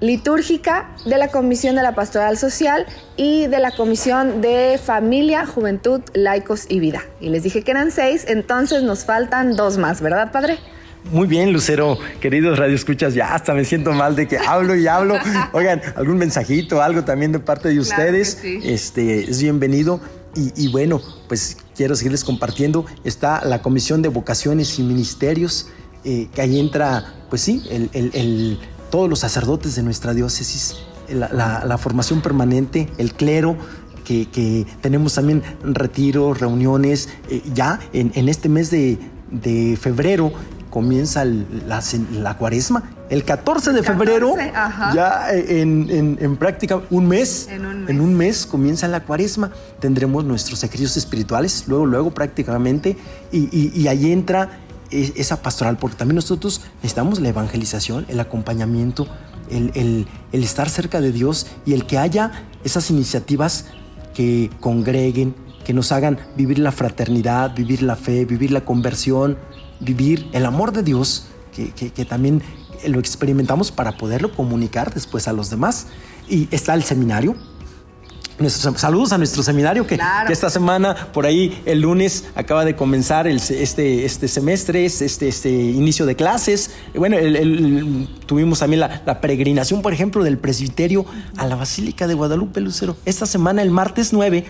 litúrgica, 0.00 0.90
de 1.04 1.18
la 1.18 1.28
comisión 1.28 1.76
de 1.76 1.82
la 1.82 1.94
pastoral 1.94 2.38
social 2.38 2.86
y 3.16 3.46
de 3.46 3.58
la 3.58 3.70
comisión 3.70 4.40
de 4.40 4.80
familia, 4.82 5.46
juventud, 5.46 6.00
laicos 6.14 6.66
y 6.68 6.80
vida. 6.80 7.02
Y 7.20 7.28
les 7.28 7.42
dije 7.42 7.62
que 7.62 7.70
eran 7.70 7.90
seis, 7.90 8.24
entonces 8.28 8.82
nos 8.82 9.04
faltan 9.04 9.56
dos 9.56 9.76
más, 9.76 10.00
¿verdad, 10.00 10.32
padre? 10.32 10.58
Muy 11.04 11.26
bien, 11.26 11.52
Lucero, 11.52 11.98
queridos 12.20 12.58
radioescuchas, 12.58 13.14
ya 13.14 13.34
hasta 13.34 13.54
me 13.54 13.64
siento 13.64 13.92
mal 13.92 14.14
de 14.16 14.28
que 14.28 14.38
hablo 14.38 14.76
y 14.76 14.86
hablo. 14.86 15.16
Oigan, 15.52 15.80
algún 15.96 16.18
mensajito, 16.18 16.82
algo 16.82 17.04
también 17.04 17.32
de 17.32 17.38
parte 17.38 17.70
de 17.70 17.80
ustedes, 17.80 18.38
este, 18.44 19.30
es 19.30 19.42
bienvenido. 19.42 20.00
Y, 20.36 20.68
bueno, 20.68 21.02
pues 21.26 21.56
quiero 21.74 21.96
seguirles 21.96 22.22
compartiendo. 22.22 22.86
Está 23.02 23.44
la 23.44 23.62
Comisión 23.62 24.00
de 24.00 24.08
Vocaciones 24.10 24.78
y 24.78 24.82
Ministerios, 24.84 25.68
eh, 26.04 26.28
que 26.32 26.42
ahí 26.42 26.60
entra, 26.60 27.14
pues 27.28 27.42
sí, 27.42 27.64
el, 27.70 28.60
todos 28.90 29.08
los 29.08 29.20
sacerdotes 29.20 29.74
de 29.76 29.82
nuestra 29.82 30.14
diócesis, 30.14 30.76
la, 31.08 31.78
formación 31.78 32.20
permanente, 32.20 32.88
el 32.98 33.14
clero, 33.14 33.56
que, 34.04 34.66
tenemos 34.80 35.14
también 35.14 35.42
retiros, 35.62 36.40
reuniones. 36.40 37.08
Eh, 37.28 37.42
ya 37.54 37.78
en, 37.92 38.28
este 38.28 38.48
mes 38.48 38.70
de, 38.70 38.98
de 39.30 39.78
febrero 39.80 40.32
comienza 40.70 41.24
la, 41.24 42.36
cuaresma. 42.38 42.84
El 43.10 43.24
14 43.24 43.72
de 43.72 43.82
febrero, 43.82 44.34
ya 44.94 45.26
en, 45.32 46.36
práctica 46.36 46.80
un 46.90 47.08
mes, 47.08 47.48
en 47.50 48.00
un 48.00 48.14
mes, 48.14 48.46
comienza 48.46 48.88
la 48.88 49.02
cuaresma. 49.02 49.50
Tendremos 49.80 50.24
nuestros 50.24 50.62
ejercicios 50.62 50.96
espirituales, 50.96 51.64
luego, 51.66 51.86
luego 51.86 52.10
prácticamente, 52.12 52.96
y, 53.32 53.86
ahí 53.88 54.12
entra 54.12 54.60
esa 54.90 55.42
pastoral, 55.42 55.78
porque 55.78 55.96
también 55.96 56.16
nosotros 56.16 56.62
necesitamos 56.76 57.20
la 57.20 57.28
evangelización, 57.28 58.06
el 58.08 58.20
acompañamiento, 58.20 59.06
el, 59.50 60.06
el 60.32 60.44
estar 60.44 60.68
cerca 60.68 61.00
de 61.00 61.12
Dios 61.12 61.46
y 61.66 61.72
el 61.72 61.86
que 61.86 61.98
haya 61.98 62.46
esas 62.64 62.90
iniciativas 62.90 63.66
que 64.14 64.50
congreguen, 64.60 65.34
que 65.64 65.72
nos 65.72 65.92
hagan 65.92 66.18
vivir 66.36 66.58
la 66.58 66.72
fraternidad, 66.72 67.54
vivir 67.54 67.82
la 67.82 67.96
fe, 67.96 68.24
vivir 68.24 68.50
la 68.50 68.64
conversión, 68.64 69.38
vivir 69.80 70.28
el 70.32 70.46
amor 70.46 70.72
de 70.72 70.82
Dios, 70.82 71.26
que, 71.52 72.04
también 72.04 72.42
lo 72.86 72.98
experimentamos 72.98 73.70
para 73.70 73.96
poderlo 73.96 74.32
comunicar 74.34 74.94
después 74.94 75.28
a 75.28 75.32
los 75.32 75.50
demás. 75.50 75.86
Y 76.28 76.48
está 76.50 76.74
el 76.74 76.82
seminario, 76.82 77.36
Nuestros, 78.40 78.80
saludos 78.80 79.12
a 79.12 79.18
nuestro 79.18 79.42
seminario 79.42 79.86
que, 79.86 79.98
esta 80.28 80.50
semana, 80.50 80.94
por 81.12 81.26
ahí 81.26 81.62
el 81.66 81.80
lunes, 81.80 82.24
acaba 82.34 82.64
de 82.64 82.74
comenzar 82.74 83.28
este, 83.28 84.04
este 84.04 84.28
semestre, 84.28 84.84
este, 84.86 85.28
este 85.28 85.50
inicio 85.50 86.06
de 86.06 86.16
clases. 86.16 86.70
Bueno, 86.94 87.16
tuvimos 88.26 88.60
también 88.60 88.80
la, 88.80 89.20
peregrinación, 89.20 89.82
por 89.82 89.92
ejemplo, 89.92 90.24
del 90.24 90.38
presbiterio 90.38 91.04
a 91.36 91.46
la 91.46 91.56
Basílica 91.56 92.06
de 92.06 92.14
Guadalupe 92.14 92.60
Lucero. 92.60 92.96
Esta 93.04 93.26
semana, 93.26 93.62
el 93.62 93.70
martes 93.70 94.12
9, 94.12 94.44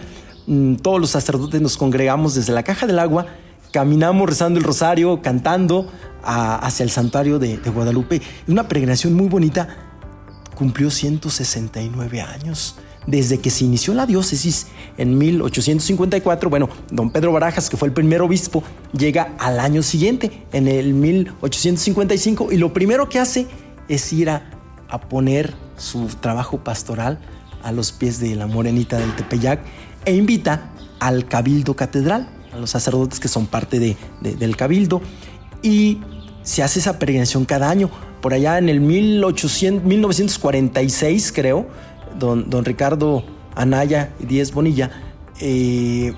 mm, 0.47 0.77
todos 0.77 1.01
los 1.01 1.11
sacerdotes 1.11 1.61
nos 1.61 1.77
congregamos 1.77 2.35
desde 2.35 2.53
la 2.53 2.63
Caja 2.63 2.87
del 2.87 2.99
Agua 2.99 3.27
caminamos 3.71 4.29
rezando 4.29 4.59
el 4.59 4.65
rosario, 4.65 5.23
cantando 5.23 5.91
hacia 6.23 6.85
el 6.85 6.91
santuario 6.91 7.39
de, 7.39 7.57
Guadalupe. 7.57 8.21
Una 8.49 8.69
peregrinación 8.69 9.15
muy 9.15 9.29
bonita. 9.29 9.69
Cumplió 10.55 10.91
169 10.91 12.21
años. 12.21 12.77
Desde 13.07 13.39
que 13.39 13.51
se 13.51 13.65
inició 13.65 13.95
la 13.95 14.07
diócesis 14.07 14.67
en 14.99 15.17
1854, 15.17 16.51
bueno, 16.51 16.69
don 16.91 17.11
Pedro 17.11 17.33
Barajas, 17.33 17.71
que 17.71 17.77
fue 17.77 17.89
el 17.89 17.95
primer 17.95 18.21
obispo, 18.21 18.63
llega 18.93 19.35
al 19.39 19.59
año 19.59 19.83
siguiente, 19.83 20.45
en 20.53 20.69
el 20.69 20.93
1855, 20.95 22.53
y 22.53 22.59
lo 22.59 22.73
primero 22.73 23.09
que 23.09 23.19
hace 23.19 23.47
es 23.89 24.13
ir 24.13 24.31
a, 24.31 24.43
poner 25.09 25.55
su 25.77 26.07
trabajo 26.07 26.65
pastoral 26.65 27.21
a 27.63 27.71
los 27.71 27.93
pies 27.93 28.19
de 28.19 28.35
la 28.35 28.49
morenita 28.49 28.99
del 28.99 29.15
Tepeyac 29.15 29.61
e 30.05 30.17
invita 30.17 30.73
al 30.99 31.27
Cabildo 31.27 31.77
Catedral 31.77 32.29
a 32.53 32.57
los 32.57 32.71
sacerdotes 32.71 33.21
que 33.21 33.29
son 33.29 33.47
parte 33.47 33.79
de, 33.79 33.97
del 34.21 34.57
cabildo 34.57 35.01
y 35.63 36.01
se 36.43 36.63
hace 36.63 36.81
esa 36.81 36.99
peregrinación 36.99 37.45
cada 37.45 37.71
año. 37.71 37.91
Por 38.21 38.35
allá 38.35 38.59
en 38.59 38.69
el 38.69 38.81
1800, 38.81 39.85
1946 39.85 41.33
creo, 41.33 41.67
don, 42.19 42.65
Ricardo 42.65 43.25
Anaya 43.55 44.13
Díez 44.19 44.53
Bonilla 44.53 44.91
eh, 45.41 46.13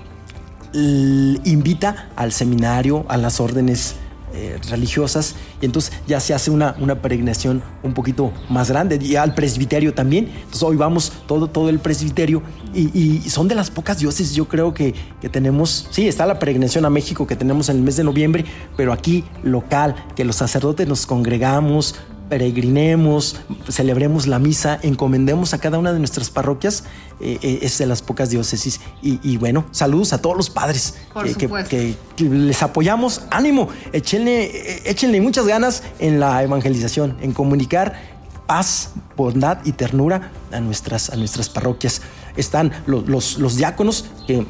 invita 0.73 2.09
al 2.15 2.31
seminario, 2.31 3.05
a 3.07 3.17
las 3.17 3.39
órdenes 3.39 3.95
eh, 4.35 4.59
religiosas 4.71 5.35
y 5.61 5.65
entonces 5.65 5.93
ya 6.07 6.19
se 6.19 6.33
hace 6.33 6.49
una, 6.49 6.75
una 6.79 7.03
peregrinación 7.03 7.61
un 7.83 7.93
poquito 7.93 8.33
más 8.49 8.67
grande 8.67 8.97
y 8.99 9.15
al 9.15 9.35
presbiterio 9.35 9.93
también. 9.93 10.25
Entonces 10.25 10.63
hoy 10.63 10.75
vamos 10.75 11.13
todo, 11.27 11.47
todo 11.47 11.69
el 11.69 11.77
presbiterio 11.77 12.41
y, 12.73 13.19
son 13.29 13.47
de 13.47 13.53
las 13.53 13.69
pocas 13.69 13.99
dioses 13.99 14.33
yo 14.33 14.47
creo 14.47 14.73
que, 14.73 14.95
que, 15.21 15.29
tenemos, 15.29 15.87
sí, 15.91 16.07
está 16.07 16.25
la 16.25 16.39
peregrinación 16.39 16.83
a 16.83 16.89
México 16.89 17.27
que 17.27 17.35
tenemos 17.35 17.69
en 17.69 17.77
el 17.77 17.83
mes 17.83 17.95
de 17.95 18.03
noviembre, 18.03 18.45
pero 18.75 18.91
aquí 18.91 19.23
local, 19.43 19.95
que 20.15 20.25
los 20.25 20.37
sacerdotes 20.37 20.87
nos 20.87 21.05
congregamos, 21.05 21.93
peregrinemos, 22.33 23.35
celebremos 23.69 24.25
la 24.25 24.39
misa, 24.39 24.79
encomendemos 24.81 25.53
a 25.53 25.59
cada 25.59 25.77
una 25.77 25.93
de 25.93 25.99
nuestras 25.99 26.31
parroquias, 26.31 26.83
eh, 27.21 27.37
eh, 27.43 27.59
es 27.61 27.77
de 27.77 27.85
las 27.85 28.01
pocas 28.01 28.31
diócesis. 28.31 28.81
Y, 29.03 29.37
bueno, 29.37 29.65
saludos 29.69 30.13
a 30.13 30.17
todos 30.19 30.35
los 30.35 30.49
padres 30.49 30.95
que, 31.37 31.95
les 32.17 32.63
apoyamos. 32.63 33.21
Ánimo, 33.29 33.69
échenle, 33.91 34.89
échenle 34.89 35.21
muchas 35.21 35.45
ganas 35.45 35.83
en 35.99 36.19
la 36.19 36.41
evangelización, 36.41 37.17
en 37.21 37.33
comunicar 37.33 38.01
paz, 38.47 38.93
bondad 39.15 39.59
y 39.63 39.73
ternura 39.73 40.31
a 40.51 40.59
nuestras, 40.59 41.11
a 41.11 41.15
nuestras 41.15 41.49
parroquias. 41.49 42.01
Están 42.35 42.71
los, 42.87 43.07
los, 43.07 43.37
los 43.37 43.57
diáconos 43.57 44.05
que 44.25 44.43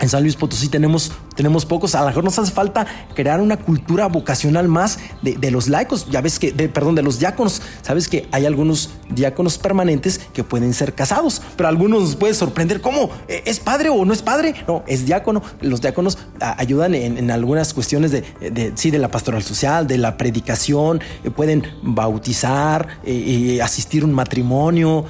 en 0.00 0.08
San 0.08 0.22
Luis 0.22 0.36
Potosí 0.36 0.68
tenemos, 0.68 1.12
tenemos 1.34 1.66
pocos. 1.66 1.94
A 1.94 2.00
lo 2.00 2.06
mejor 2.06 2.24
nos 2.24 2.38
hace 2.38 2.52
falta 2.52 2.86
crear 3.14 3.40
una 3.40 3.56
cultura 3.56 4.06
vocacional 4.06 4.68
más 4.68 4.98
de, 5.22 5.50
los 5.50 5.68
laicos. 5.68 6.06
Ya 6.10 6.20
ves 6.20 6.38
que, 6.38 6.52
perdón, 6.52 6.94
de 6.94 7.02
los 7.02 7.18
diáconos. 7.18 7.62
Sabes 7.82 8.08
que 8.08 8.28
hay 8.30 8.46
algunos 8.46 8.90
diáconos 9.10 9.58
permanentes 9.58 10.20
que 10.32 10.44
pueden 10.44 10.72
ser 10.74 10.94
casados, 10.94 11.42
pero 11.56 11.68
algunos 11.68 12.02
nos 12.02 12.16
puede 12.16 12.34
sorprender. 12.34 12.80
¿Cómo? 12.80 13.10
¿E, 13.26 13.42
¿Es 13.46 13.58
padre 13.58 13.88
o 13.88 14.04
no 14.04 14.12
es 14.12 14.22
padre? 14.22 14.54
No, 14.68 14.84
es 14.86 15.04
diácono. 15.04 15.42
Los 15.60 15.80
diáconos 15.80 16.18
ayudan 16.40 16.94
en, 16.94 17.30
algunas 17.30 17.74
cuestiones 17.74 18.12
de, 18.12 18.72
sí, 18.76 18.90
de 18.90 18.98
la 18.98 19.10
pastoral 19.10 19.42
social, 19.42 19.86
de 19.86 19.98
la 19.98 20.16
predicación. 20.16 21.00
Eh, 21.24 21.30
pueden 21.30 21.64
bautizar, 21.82 23.00
eh, 23.04 23.56
eh, 23.56 23.62
asistir 23.62 24.02
a 24.02 24.06
un 24.06 24.12
matrimonio. 24.12 25.04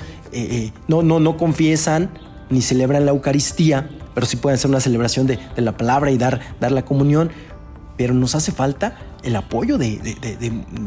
no, 0.88 1.02
no, 1.02 1.20
no 1.20 1.36
confiesan 1.36 2.10
ni 2.50 2.62
celebran 2.62 3.04
la 3.04 3.10
Eucaristía 3.10 3.88
pero 4.14 4.26
sí 4.26 4.36
pueden 4.36 4.56
hacer 4.56 4.70
una 4.70 4.80
celebración 4.80 5.26
de, 5.26 5.38
la 5.56 5.76
palabra 5.76 6.10
y 6.10 6.18
dar, 6.18 6.40
dar 6.60 6.72
la 6.72 6.84
comunión. 6.84 7.30
Pero 7.96 8.14
nos 8.14 8.34
hace 8.34 8.52
falta 8.52 8.96
el 9.22 9.34
apoyo 9.34 9.78
de, 9.78 10.16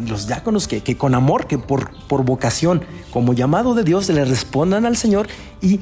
los 0.08 0.28
diáconos 0.28 0.68
que, 0.68 0.98
con 0.98 1.14
amor, 1.16 1.48
que 1.48 1.58
por, 1.58 1.92
por 2.08 2.24
vocación, 2.24 2.84
como 3.12 3.34
llamado 3.34 3.76
de 3.76 3.84
Dios, 3.84 4.08
le 4.10 4.24
respondan 4.24 4.86
al 4.86 4.96
Señor 4.96 5.28
y 5.62 5.82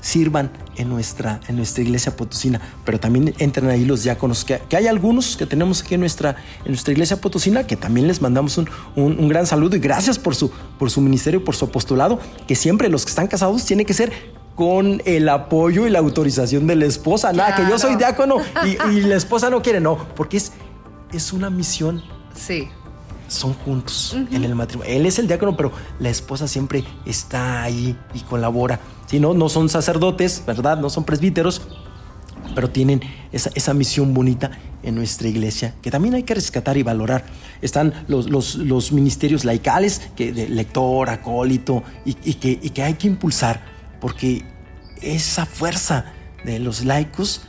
sirvan 0.00 0.50
en 0.76 0.88
nuestra, 0.88 1.40
en 1.48 1.56
nuestra 1.56 1.82
iglesia 1.82 2.16
potosina. 2.16 2.60
Pero 2.84 3.00
también 3.00 3.34
entran 3.38 3.68
ahí 3.68 3.84
los 3.84 4.02
diáconos, 4.02 4.44
que, 4.44 4.60
hay 4.76 4.86
algunos 4.86 5.36
que 5.36 5.46
tenemos 5.46 5.82
aquí 5.82 5.94
en 5.94 6.00
nuestra, 6.00 6.36
en 6.64 6.72
nuestra 6.72 6.92
iglesia 6.92 7.20
potosina, 7.20 7.66
que 7.66 7.76
también 7.76 8.06
les 8.06 8.20
mandamos 8.22 8.58
un, 8.58 8.68
un, 8.96 9.28
gran 9.28 9.46
saludo 9.46 9.76
y 9.76 9.80
gracias 9.80 10.18
por 10.18 10.34
su, 10.34 10.50
por 10.78 10.90
su 10.90 11.00
ministerio, 11.00 11.44
por 11.44 11.56
su 11.56 11.66
apostolado, 11.66 12.18
que 12.46 12.54
siempre 12.54 12.88
los 12.88 13.04
que 13.04 13.10
están 13.10 13.26
casados 13.26 13.64
tienen 13.64 13.86
que 13.86 13.94
ser 13.94 14.12
con 14.54 15.00
el 15.04 15.28
apoyo 15.28 15.86
y 15.86 15.90
la 15.90 16.00
autorización 16.00 16.66
de 16.66 16.74
la 16.74 16.86
esposa. 16.86 17.32
Nada, 17.32 17.54
que 17.54 17.62
yo 17.70 17.78
soy 17.78 17.94
diácono 17.94 18.38
y, 18.64 19.02
la 19.02 19.14
esposa 19.16 19.50
no 19.50 19.62
quiere, 19.62 19.80
no, 19.80 19.96
porque 20.16 20.36
es, 20.36 20.52
es 21.12 21.32
una 21.32 21.48
misión. 21.48 22.02
Sí. 22.34 22.68
Son 23.28 23.52
juntos 23.52 24.16
en 24.32 24.42
el 24.42 24.54
matrimonio. 24.54 24.92
Él 24.92 25.06
es 25.06 25.18
el 25.18 25.28
diácono, 25.28 25.56
pero 25.56 25.70
la 26.00 26.08
esposa 26.08 26.48
siempre 26.48 26.82
está 27.04 27.62
ahí 27.62 27.96
y 28.14 28.20
colabora. 28.20 28.80
Si 29.08 29.20
no, 29.20 29.34
no 29.34 29.48
son 29.48 29.68
sacerdotes, 29.68 30.42
¿verdad? 30.46 30.78
No 30.78 30.90
son 30.90 31.04
presbíteros, 31.04 31.62
pero 32.54 32.70
tienen 32.70 33.00
esa, 33.32 33.72
misión 33.74 34.12
bonita 34.14 34.50
en 34.82 34.94
nuestra 34.94 35.28
iglesia 35.28 35.74
que 35.82 35.90
también 35.90 36.14
hay 36.14 36.22
que 36.22 36.34
rescatar 36.34 36.76
y 36.76 36.82
valorar. 36.82 37.24
Están 37.62 37.92
los, 38.08 38.28
los, 38.28 38.92
ministerios 38.92 39.44
laicales, 39.44 40.02
que 40.16 40.32
de 40.32 40.48
lector, 40.48 41.08
acólito, 41.10 41.82
y, 42.04 42.14
que, 42.34 42.58
y 42.60 42.70
que 42.70 42.82
hay 42.82 42.94
que 42.94 43.06
impulsar 43.06 43.62
porque 44.00 44.44
esa 45.00 45.46
fuerza 45.46 46.12
de 46.44 46.58
los 46.58 46.84
laicos 46.84 47.42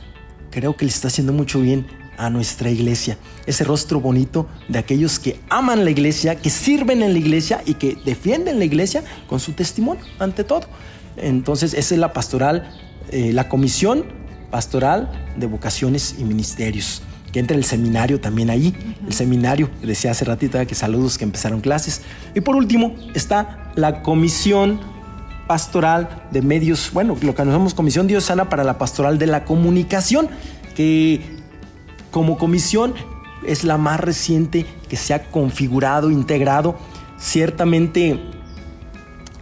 creo 0.50 0.76
que 0.76 0.84
le 0.84 0.90
está 0.90 1.08
haciendo 1.08 1.32
mucho 1.32 1.60
bien 1.60 1.86
a 2.16 2.28
nuestra 2.28 2.70
iglesia. 2.70 3.16
Ese 3.46 3.64
rostro 3.64 4.00
bonito 4.00 4.46
de 4.68 4.78
aquellos 4.78 5.18
que 5.18 5.40
aman 5.48 5.84
la 5.84 5.90
iglesia, 5.90 6.36
que 6.36 6.50
sirven 6.50 7.02
en 7.02 7.12
la 7.12 7.18
iglesia 7.18 7.62
y 7.64 7.74
que 7.74 7.96
defienden 8.04 8.58
la 8.58 8.64
iglesia 8.64 9.02
con 9.26 9.40
su 9.40 9.52
testimonio 9.52 10.04
ante 10.18 10.44
todo. 10.44 10.66
Entonces, 11.20 11.74
esa 11.74 11.94
es 11.94 12.00
la 12.00 12.12
pastoral, 12.12 12.70
eh, 13.10 13.32
la 13.32 13.48
comisión 13.48 14.04
pastoral 14.50 15.10
de 15.36 15.46
vocaciones 15.46 16.16
y 16.18 16.24
ministerios. 16.24 17.02
Que 17.32 17.38
entra 17.38 17.56
el 17.56 17.64
seminario 17.64 18.20
también 18.20 18.50
ahí. 18.50 18.74
El 19.06 19.12
seminario, 19.12 19.70
decía 19.82 20.10
hace 20.10 20.24
ratito 20.24 20.58
que 20.66 20.74
saludos 20.74 21.16
que 21.16 21.24
empezaron 21.24 21.60
clases. 21.60 22.02
Y 22.34 22.40
por 22.40 22.56
último 22.56 22.96
está 23.14 23.72
la 23.76 24.02
comisión 24.02 24.80
pastoral 25.46 26.26
de 26.30 26.42
medios, 26.42 26.90
bueno, 26.92 27.16
lo 27.20 27.32
que 27.32 27.42
conocemos 27.42 27.74
Comisión 27.74 28.06
Diosana 28.06 28.48
para 28.48 28.62
la 28.62 28.78
Pastoral 28.78 29.18
de 29.18 29.26
la 29.26 29.44
Comunicación, 29.44 30.28
que 30.76 31.20
como 32.12 32.38
comisión 32.38 32.94
es 33.44 33.64
la 33.64 33.76
más 33.76 33.98
reciente 33.98 34.66
que 34.88 34.96
se 34.96 35.14
ha 35.14 35.24
configurado, 35.24 36.10
integrado. 36.10 36.78
Ciertamente 37.18 38.20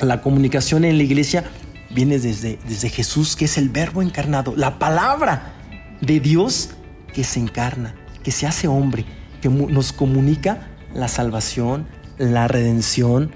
la 0.00 0.22
comunicación 0.22 0.84
en 0.84 0.96
la 0.96 1.02
iglesia 1.02 1.44
viene 1.90 2.18
desde, 2.18 2.58
desde 2.68 2.88
Jesús, 2.88 3.36
que 3.36 3.46
es 3.46 3.58
el 3.58 3.68
verbo 3.68 4.02
encarnado, 4.02 4.54
la 4.56 4.78
palabra 4.78 5.54
de 6.00 6.20
Dios 6.20 6.70
que 7.12 7.24
se 7.24 7.40
encarna, 7.40 7.94
que 8.22 8.30
se 8.30 8.46
hace 8.46 8.68
hombre, 8.68 9.04
que 9.40 9.48
nos 9.48 9.92
comunica 9.92 10.68
la 10.94 11.08
salvación, 11.08 11.86
la 12.18 12.48
redención, 12.48 13.30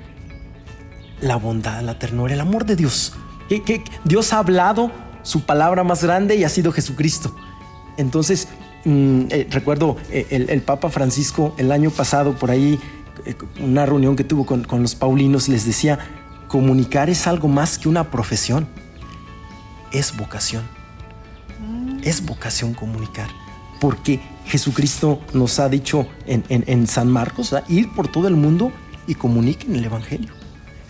la 1.21 1.37
bondad, 1.37 1.83
la 1.83 1.99
ternura, 1.99 2.35
el 2.35 2.41
amor 2.41 2.67
de 2.67 2.77
Dios. 2.77 3.15
Que, 3.49 3.85
Dios 4.05 4.33
ha 4.33 4.39
hablado 4.39 4.91
su 5.23 5.45
palabra 5.45 5.85
más 5.85 6.03
grande 6.03 6.37
y 6.37 6.45
ha 6.45 6.49
sido 6.49 6.73
Jesucristo. 6.73 7.35
Entonces, 7.97 8.49
mm, 8.85 9.23
eh, 9.31 9.47
recuerdo 9.51 9.97
eh, 10.11 10.47
el, 10.49 10.63
Papa 10.63 10.91
Francisco 10.91 11.55
el 11.59 11.71
año 11.71 11.91
pasado, 11.91 12.35
por 12.35 12.51
ahí, 12.51 12.81
eh, 13.25 13.35
una 13.63 13.87
reunión 13.87 14.17
que 14.17 14.25
tuvo 14.25 14.47
con, 14.47 14.65
con 14.65 14.83
los 14.83 14.95
paulinos, 14.95 15.49
les 15.49 15.65
decía, 15.65 15.99
comunicar 16.53 17.09
es 17.09 17.27
algo 17.27 17.49
más 17.49 17.79
que 17.79 17.89
una 17.89 18.11
profesión, 18.11 18.69
es 19.91 20.15
vocación. 20.15 20.63
Es 22.03 22.27
vocación 22.27 22.75
comunicar. 22.75 23.31
Porque 23.81 24.21
Jesucristo 24.45 25.19
nos 25.33 25.59
ha 25.59 25.71
dicho 25.71 26.07
en, 26.27 26.87
San 26.87 27.09
Marcos, 27.09 27.55
ir 27.69 27.91
por 27.95 28.09
todo 28.09 28.29
el 28.29 28.37
mundo 28.37 28.71
y 29.07 29.15
comuniquen 29.15 29.75
el 29.77 29.85
Evangelio 29.87 30.35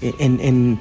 en, 0.00 0.80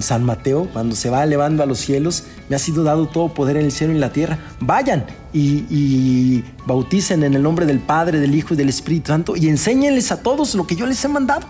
San 0.00 0.24
Mateo, 0.24 0.68
cuando 0.72 0.96
se 0.96 1.08
va 1.08 1.22
elevando 1.22 1.62
a 1.62 1.66
los 1.66 1.78
cielos, 1.78 2.24
me 2.48 2.56
ha 2.56 2.58
sido 2.58 2.82
dado 2.82 3.06
todo 3.06 3.32
poder 3.32 3.56
en 3.56 3.66
el 3.66 3.70
cielo 3.70 3.92
y 3.92 3.96
en 3.96 4.00
la 4.00 4.12
tierra. 4.12 4.40
Vayan 4.58 5.06
y, 5.32 6.42
bauticen 6.66 7.22
en 7.22 7.34
el 7.34 7.44
nombre 7.44 7.64
del 7.64 7.78
Padre, 7.78 8.18
del 8.18 8.34
Hijo 8.34 8.54
y 8.54 8.56
del 8.56 8.70
Espíritu 8.70 9.12
Santo 9.12 9.36
y 9.36 9.48
enséñenles 9.48 10.10
a 10.10 10.20
todos 10.20 10.56
lo 10.56 10.66
que 10.66 10.74
yo 10.74 10.84
les 10.84 11.04
he 11.04 11.08
mandado. 11.08 11.46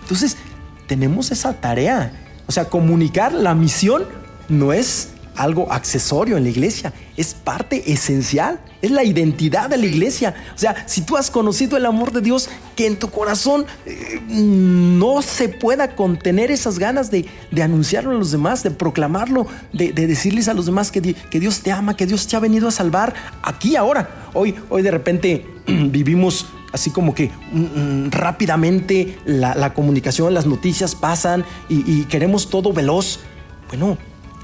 Entonces, 0.00 0.38
tenemos 0.86 1.30
esa 1.30 1.60
tarea. 1.60 2.12
O 2.46 2.52
sea, 2.52 2.66
comunicar 2.66 3.32
la 3.32 3.54
misión 3.54 4.04
no 4.48 4.72
es 4.72 5.08
algo 5.36 5.72
accesorio 5.72 6.36
en 6.36 6.44
la 6.44 6.50
iglesia, 6.50 6.92
es 7.16 7.34
parte 7.34 7.92
esencial, 7.92 8.60
es 8.82 8.90
la 8.90 9.02
identidad 9.02 9.68
de 9.68 9.76
la 9.76 9.86
iglesia. 9.86 10.34
O 10.54 10.58
sea, 10.58 10.84
si 10.86 11.00
tú 11.00 11.16
has 11.16 11.30
conocido 11.30 11.76
el 11.76 11.86
amor 11.86 12.12
de 12.12 12.20
Dios, 12.20 12.48
que 12.76 12.86
en 12.86 12.96
tu 12.98 13.10
corazón 13.10 13.66
eh, 13.86 14.20
no 14.28 15.22
se 15.22 15.48
pueda 15.48 15.96
contener 15.96 16.50
esas 16.50 16.78
ganas 16.78 17.10
de, 17.10 17.26
anunciarlo 17.60 18.12
a 18.12 18.14
los 18.14 18.30
demás, 18.30 18.62
de 18.62 18.70
proclamarlo, 18.70 19.46
de, 19.72 19.92
decirles 19.92 20.48
a 20.48 20.54
los 20.54 20.66
demás 20.66 20.92
que, 20.92 21.14
que, 21.14 21.40
Dios 21.40 21.60
te 21.60 21.72
ama, 21.72 21.96
que 21.96 22.06
Dios 22.06 22.26
te 22.26 22.36
ha 22.36 22.40
venido 22.40 22.68
a 22.68 22.70
salvar 22.70 23.14
aquí 23.42 23.76
ahora. 23.76 24.30
Hoy, 24.34 24.54
hoy 24.68 24.82
de 24.82 24.90
repente 24.90 25.46
vivimos 25.66 26.46
así 26.74 26.90
como 26.90 27.14
que 27.14 27.30
mm, 27.52 27.58
mm, 27.58 28.10
rápidamente 28.10 29.18
la, 29.24 29.72
comunicación, 29.72 30.34
las 30.34 30.44
noticias 30.44 30.94
pasan 30.94 31.44
y, 31.70 31.90
y 31.90 32.04
queremos 32.04 32.50
todo 32.50 32.74
veloz. 32.74 33.20
Bueno, 33.68 33.96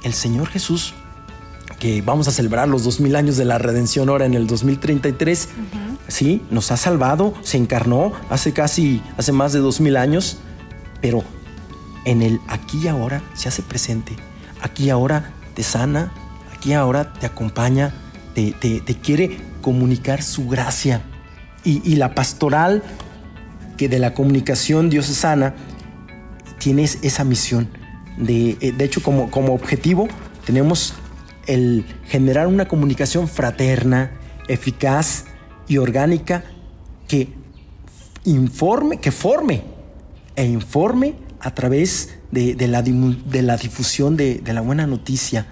el 0.03 0.15
Señor 0.15 0.49
Jesús, 0.49 0.95
que 1.79 2.03
vamos 2.03 2.29
a 2.29 2.31
celebrar 2.31 2.69
los 2.69 2.85
dos 2.85 3.01
mil 3.01 3.17
años 3.17 3.37
de 3.37 3.45
la 3.45 3.59
redención 3.59 4.09
ahora 4.09 4.27
en 4.27 4.35
el 4.35 4.47
2033, 4.47 5.49
sí, 6.09 6.43
nos 6.51 6.71
ha 6.71 6.77
salvado, 6.77 7.35
se 7.43 7.57
encarnó 7.57 8.13
hace 8.29 8.53
casi, 8.53 9.03
hace 9.17 9.33
más 9.33 9.53
de 9.53 9.61
dos 9.61 9.81
mil 9.81 9.97
años, 9.97 10.39
pero 11.01 11.25
en 12.05 12.23
el 12.23 12.41
aquí 12.49 12.81
y 12.85 12.89
ahora 12.89 13.23
se 13.35 13.49
hace 13.49 13.63
presente. 13.63 14.17
Aquí 14.63 14.85
y 14.85 14.91
ahora 14.91 15.33
te 15.55 15.63
sana, 15.63 16.13
aquí 16.55 16.71
y 16.71 16.75
ahora 16.75 17.13
te 17.15 17.27
acompaña, 17.27 17.95
te, 18.35 18.55
quiere 19.03 19.39
comunicar 19.63 20.23
su 20.23 20.49
gracia. 20.49 21.03
Y, 21.63 21.97
la 21.97 22.15
pastoral 22.15 22.83
que 23.77 23.89
de 23.89 23.99
la 23.99 24.15
comunicación 24.15 24.89
diocesana 24.89 25.55
tienes 26.59 26.99
esa 27.03 27.23
misión 27.25 27.69
eh, 28.27 28.73
de, 28.77 28.85
hecho, 28.85 29.03
como, 29.03 29.31
como 29.31 29.55
objetivo 29.55 30.09
tenemos 30.45 30.95
el 31.47 31.85
generar 32.07 32.47
una 32.47 32.69
comunicación 32.69 33.29
fraterna, 33.29 34.13
eficaz 34.49 35.25
y 35.69 35.79
orgánica 35.79 36.45
que 37.09 37.29
informe, 38.25 38.99
que 38.99 39.11
forme 39.11 39.63
e 40.37 40.45
informe 40.45 41.15
a 41.41 41.55
través 41.55 42.19
de, 42.31 42.55
la, 42.69 42.83
de 42.83 43.43
la, 43.43 43.57
difusión 43.57 44.17
de, 44.17 44.43
la 44.47 44.61
buena 44.61 44.87
noticia 44.87 45.47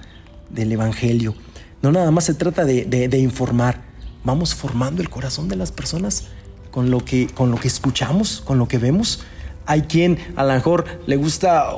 del 0.50 0.72
Evangelio. 0.72 1.34
No 1.82 1.92
nada 1.92 2.10
más 2.10 2.24
se 2.24 2.34
trata 2.34 2.64
de, 2.64 3.18
informar, 3.18 3.82
vamos 4.24 4.54
formando 4.54 5.02
el 5.02 5.08
corazón 5.08 5.48
de 5.48 5.56
las 5.56 5.72
personas 5.72 6.24
con 6.70 6.90
lo, 6.90 7.04
que, 7.04 7.28
con 7.28 7.50
lo 7.50 7.58
que 7.58 7.68
escuchamos, 7.68 8.42
con 8.44 8.58
lo 8.58 8.68
que 8.68 8.78
vemos. 8.78 9.20
Hay 9.66 9.82
quien 9.82 10.18
a 10.36 10.44
lo 10.44 10.52
mejor 10.52 10.84
le 11.06 11.16
gusta 11.16 11.74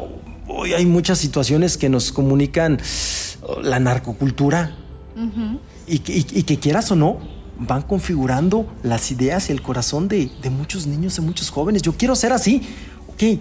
hoy 0.50 0.72
hay 0.72 0.86
muchas 0.86 1.18
situaciones 1.18 1.76
que 1.76 1.88
nos 1.88 2.12
comunican 2.12 2.78
oh, 3.42 3.60
la 3.60 3.78
narcocultura 3.80 4.76
y, 5.86 5.98
que 5.98 6.58
quieras 6.58 6.90
o 6.90 6.96
no, 6.96 7.18
van 7.58 7.82
configurando 7.82 8.66
las 8.82 9.10
ideas 9.10 9.48
y 9.48 9.52
el 9.52 9.60
corazón 9.60 10.08
de, 10.08 10.30
muchos 10.50 10.86
niños, 10.86 11.16
de 11.16 11.22
muchos 11.22 11.50
jóvenes. 11.50 11.82
Yo 11.82 11.92
quiero 11.92 12.14
ser 12.16 12.32
así. 12.32 12.62
Ok, 13.08 13.40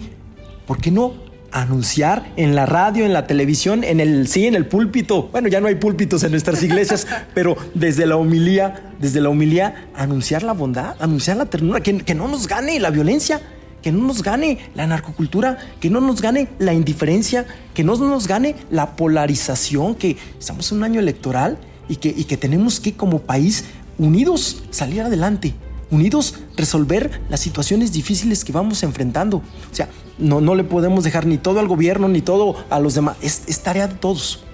¿por 0.66 0.78
qué 0.78 0.90
no 0.90 1.14
anunciar 1.52 2.32
en 2.36 2.54
la 2.54 2.66
radio, 2.66 3.04
en 3.04 3.12
la 3.12 3.26
televisión, 3.26 3.84
en 3.84 4.00
el 4.00 4.28
sí, 4.28 4.46
en 4.46 4.54
el 4.54 4.66
púlpito. 4.66 5.28
Bueno, 5.32 5.48
ya 5.48 5.60
no 5.60 5.68
hay 5.68 5.74
púlpitos 5.76 6.22
en 6.22 6.30
nuestras 6.30 6.62
iglesias, 6.62 7.06
pero 7.34 7.56
desde 7.74 8.06
la 8.06 8.16
humilía, 8.16 8.92
desde 8.98 9.20
la 9.20 9.28
humilía, 9.28 9.88
anunciar 9.94 10.42
la 10.42 10.52
bondad, 10.52 10.96
anunciar 11.00 11.36
la 11.36 11.46
ternura, 11.46 11.80
que, 11.80 11.98
que 11.98 12.14
no 12.14 12.28
nos 12.28 12.46
gane 12.46 12.78
la 12.80 12.90
violencia, 12.90 13.40
que 13.82 13.92
no 13.92 14.06
nos 14.06 14.22
gane 14.22 14.58
la 14.74 14.86
narcocultura, 14.86 15.58
que 15.80 15.90
no 15.90 16.00
nos 16.00 16.20
gane 16.20 16.48
la 16.58 16.74
indiferencia, 16.74 17.46
que 17.74 17.84
no 17.84 17.96
nos 17.96 18.26
gane 18.26 18.56
la 18.70 18.96
polarización, 18.96 19.94
que 19.94 20.16
estamos 20.38 20.70
en 20.70 20.78
un 20.78 20.84
año 20.84 21.00
electoral 21.00 21.58
y 21.88 21.96
que, 21.96 22.12
y 22.14 22.24
que 22.24 22.36
tenemos 22.36 22.78
que 22.78 22.92
como 22.92 23.20
país 23.20 23.64
unidos 23.98 24.62
salir 24.70 25.02
adelante 25.02 25.54
unidos 25.90 26.34
resolver 26.56 27.20
las 27.28 27.40
situaciones 27.40 27.92
difíciles 27.92 28.44
que 28.44 28.52
vamos 28.52 28.82
enfrentando. 28.82 29.38
O 29.38 29.74
sea, 29.74 29.88
no, 30.18 30.40
no 30.40 30.54
le 30.54 30.64
podemos 30.64 31.04
dejar 31.04 31.26
ni 31.26 31.38
todo 31.38 31.60
al 31.60 31.68
gobierno 31.68 32.08
ni 32.08 32.20
todo 32.20 32.56
a 32.70 32.78
los 32.80 32.94
demás. 32.94 33.16
Es, 33.22 33.60
tarea 33.60 33.88
de 33.88 33.94
todos. 33.94 34.44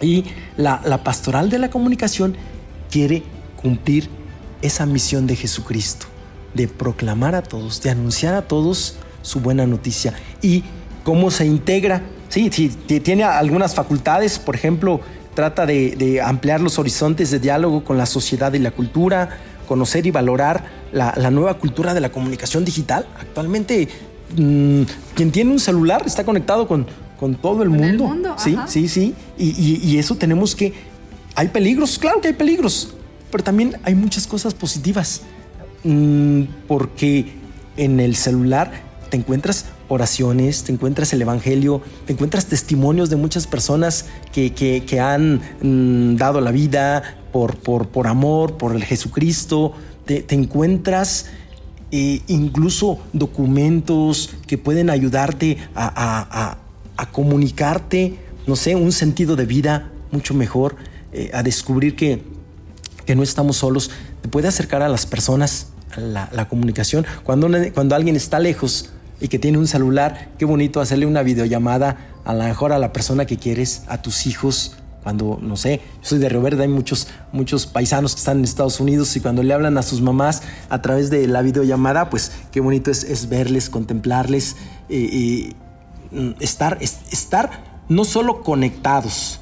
Y 0.00 0.24
la, 0.56 0.80
la 0.84 1.04
pastoral 1.04 1.50
de 1.50 1.58
la 1.58 1.70
comunicación 1.70 2.36
quiere 2.90 3.22
cumplir 3.60 4.08
esa 4.62 4.86
misión 4.86 5.26
de 5.26 5.36
Jesucristo, 5.36 6.06
de 6.54 6.68
proclamar 6.68 7.34
a 7.34 7.42
todos, 7.42 7.82
de 7.82 7.90
anunciar 7.90 8.34
a 8.34 8.42
todos 8.42 8.96
su 9.22 9.40
buena 9.40 9.66
noticia. 9.66 10.14
Y 10.42 10.64
cómo 11.04 11.30
se 11.30 11.46
integra. 11.46 12.02
Sí, 12.28 12.50
sí 12.52 12.68
tiene 13.00 13.22
algunas 13.22 13.74
facultades, 13.74 14.38
por 14.38 14.56
ejemplo, 14.56 15.00
trata 15.34 15.66
de, 15.66 15.94
de 15.94 16.20
ampliar 16.20 16.60
los 16.60 16.78
horizontes 16.78 17.30
de 17.30 17.38
diálogo 17.38 17.84
con 17.84 17.96
la 17.96 18.06
sociedad 18.06 18.52
y 18.54 18.58
la 18.58 18.72
cultura, 18.72 19.38
conocer 19.66 20.06
y 20.06 20.10
valorar 20.10 20.64
la, 20.92 21.30
nueva 21.30 21.58
cultura 21.58 21.94
de 21.94 22.00
la 22.00 22.10
comunicación 22.10 22.64
digital. 22.64 23.06
Actualmente, 23.18 23.88
mm, 24.36 24.82
quien 25.14 25.30
tiene 25.32 25.52
un 25.52 25.60
celular 25.60 26.02
está 26.06 26.24
conectado 26.24 26.66
con, 26.66 26.86
con 27.18 27.34
todo 27.34 27.62
el 27.62 27.70
mundo. 27.70 28.36
sí, 28.38 28.56
sí, 28.66 28.88
sí. 28.88 29.14
Y, 29.38 29.98
eso 29.98 30.16
tenemos 30.16 30.54
que... 30.54 30.72
Hay 31.34 31.48
peligros, 31.48 31.98
claro 31.98 32.20
que 32.20 32.28
hay 32.28 32.34
peligros, 32.34 32.94
pero 33.30 33.44
también 33.44 33.76
hay 33.82 33.94
muchas 33.94 34.26
cosas 34.26 34.54
positivas. 34.54 35.22
Mm, 35.84 36.44
porque 36.66 37.34
en 37.76 38.00
el 38.00 38.16
celular 38.16 38.72
te 39.10 39.16
encuentras 39.16 39.66
oraciones, 39.88 40.64
te 40.64 40.72
encuentras 40.72 41.12
el 41.12 41.22
Evangelio, 41.22 41.80
te 42.06 42.12
encuentras 42.12 42.46
testimonios 42.46 43.10
de 43.10 43.16
muchas 43.16 43.46
personas 43.46 44.06
que, 44.32 45.00
han 45.00 45.40
mm, 45.62 46.16
dado 46.16 46.40
la 46.40 46.50
vida 46.50 47.02
por, 47.58 47.88
por, 47.88 48.06
amor, 48.06 48.56
por 48.56 48.74
el 48.74 48.82
Jesucristo, 48.82 49.74
te, 50.06 50.24
encuentras 50.30 51.26
eh, 51.90 52.22
incluso 52.28 52.98
documentos 53.12 54.30
que 54.46 54.56
pueden 54.56 54.88
ayudarte 54.88 55.58
a, 55.74 56.56
comunicarte, 57.12 58.18
no 58.46 58.56
sé, 58.56 58.74
un 58.74 58.90
sentido 58.90 59.36
de 59.36 59.44
vida 59.44 59.90
mucho 60.12 60.32
mejor, 60.32 60.76
eh, 61.12 61.30
a 61.34 61.42
descubrir 61.42 61.94
que, 61.94 62.22
que 63.04 63.14
no 63.14 63.22
estamos 63.22 63.58
solos, 63.58 63.90
te 64.22 64.28
puede 64.28 64.48
acercar 64.48 64.80
a 64.80 64.88
las 64.88 65.04
personas, 65.04 65.68
la 65.98 66.48
comunicación. 66.48 67.04
Cuando, 67.22 67.50
cuando 67.74 67.94
alguien 67.94 68.16
está 68.16 68.38
lejos, 68.38 68.92
y 69.20 69.28
que 69.28 69.38
tiene 69.38 69.58
un 69.58 69.66
celular, 69.66 70.30
qué 70.38 70.46
bonito 70.46 70.80
hacerle 70.80 71.06
una 71.06 71.22
videollamada 71.22 71.98
a 72.24 72.34
lo 72.34 72.44
mejor 72.44 72.72
a 72.72 72.78
la 72.78 72.92
persona 72.92 73.26
que 73.26 73.36
quieres, 73.36 73.82
a 73.88 74.00
tus 74.00 74.26
hijos, 74.26 74.76
cuando, 75.06 75.38
no 75.40 75.56
sé, 75.56 75.82
yo 76.02 76.08
soy 76.08 76.18
de 76.18 76.28
Río 76.28 76.42
Verde, 76.42 76.64
hay 76.64 76.68
muchos, 76.68 77.06
muchos 77.30 77.68
paisanos 77.68 78.16
que 78.16 78.18
están 78.18 78.38
en 78.38 78.44
Estados 78.44 78.80
Unidos 78.80 79.14
y 79.14 79.20
cuando 79.20 79.44
le 79.44 79.54
hablan 79.54 79.78
a 79.78 79.84
sus 79.84 80.00
mamás 80.00 80.42
a 80.68 80.82
través 80.82 81.10
de 81.10 81.28
la 81.28 81.42
videollamada, 81.42 82.10
pues 82.10 82.32
qué 82.50 82.58
bonito 82.58 82.90
es, 82.90 83.28
verles, 83.28 83.70
contemplarles, 83.70 84.56
y 84.88 85.54
mm, 86.10 86.30
estar, 86.40 86.78
estar 86.80 87.84
no 87.88 88.04
solo 88.04 88.42
conectados, 88.42 89.38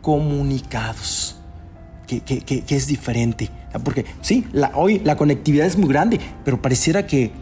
comunicados, 0.00 1.36
que, 2.06 2.20
que, 2.22 2.64
es 2.66 2.86
diferente. 2.86 3.50
Porque 3.84 4.06
sí, 4.22 4.46
hoy 4.72 5.02
la 5.04 5.18
conectividad 5.18 5.66
es 5.66 5.76
muy 5.76 5.90
grande, 5.90 6.18
pero 6.42 6.62
pareciera 6.62 7.06
que 7.06 7.32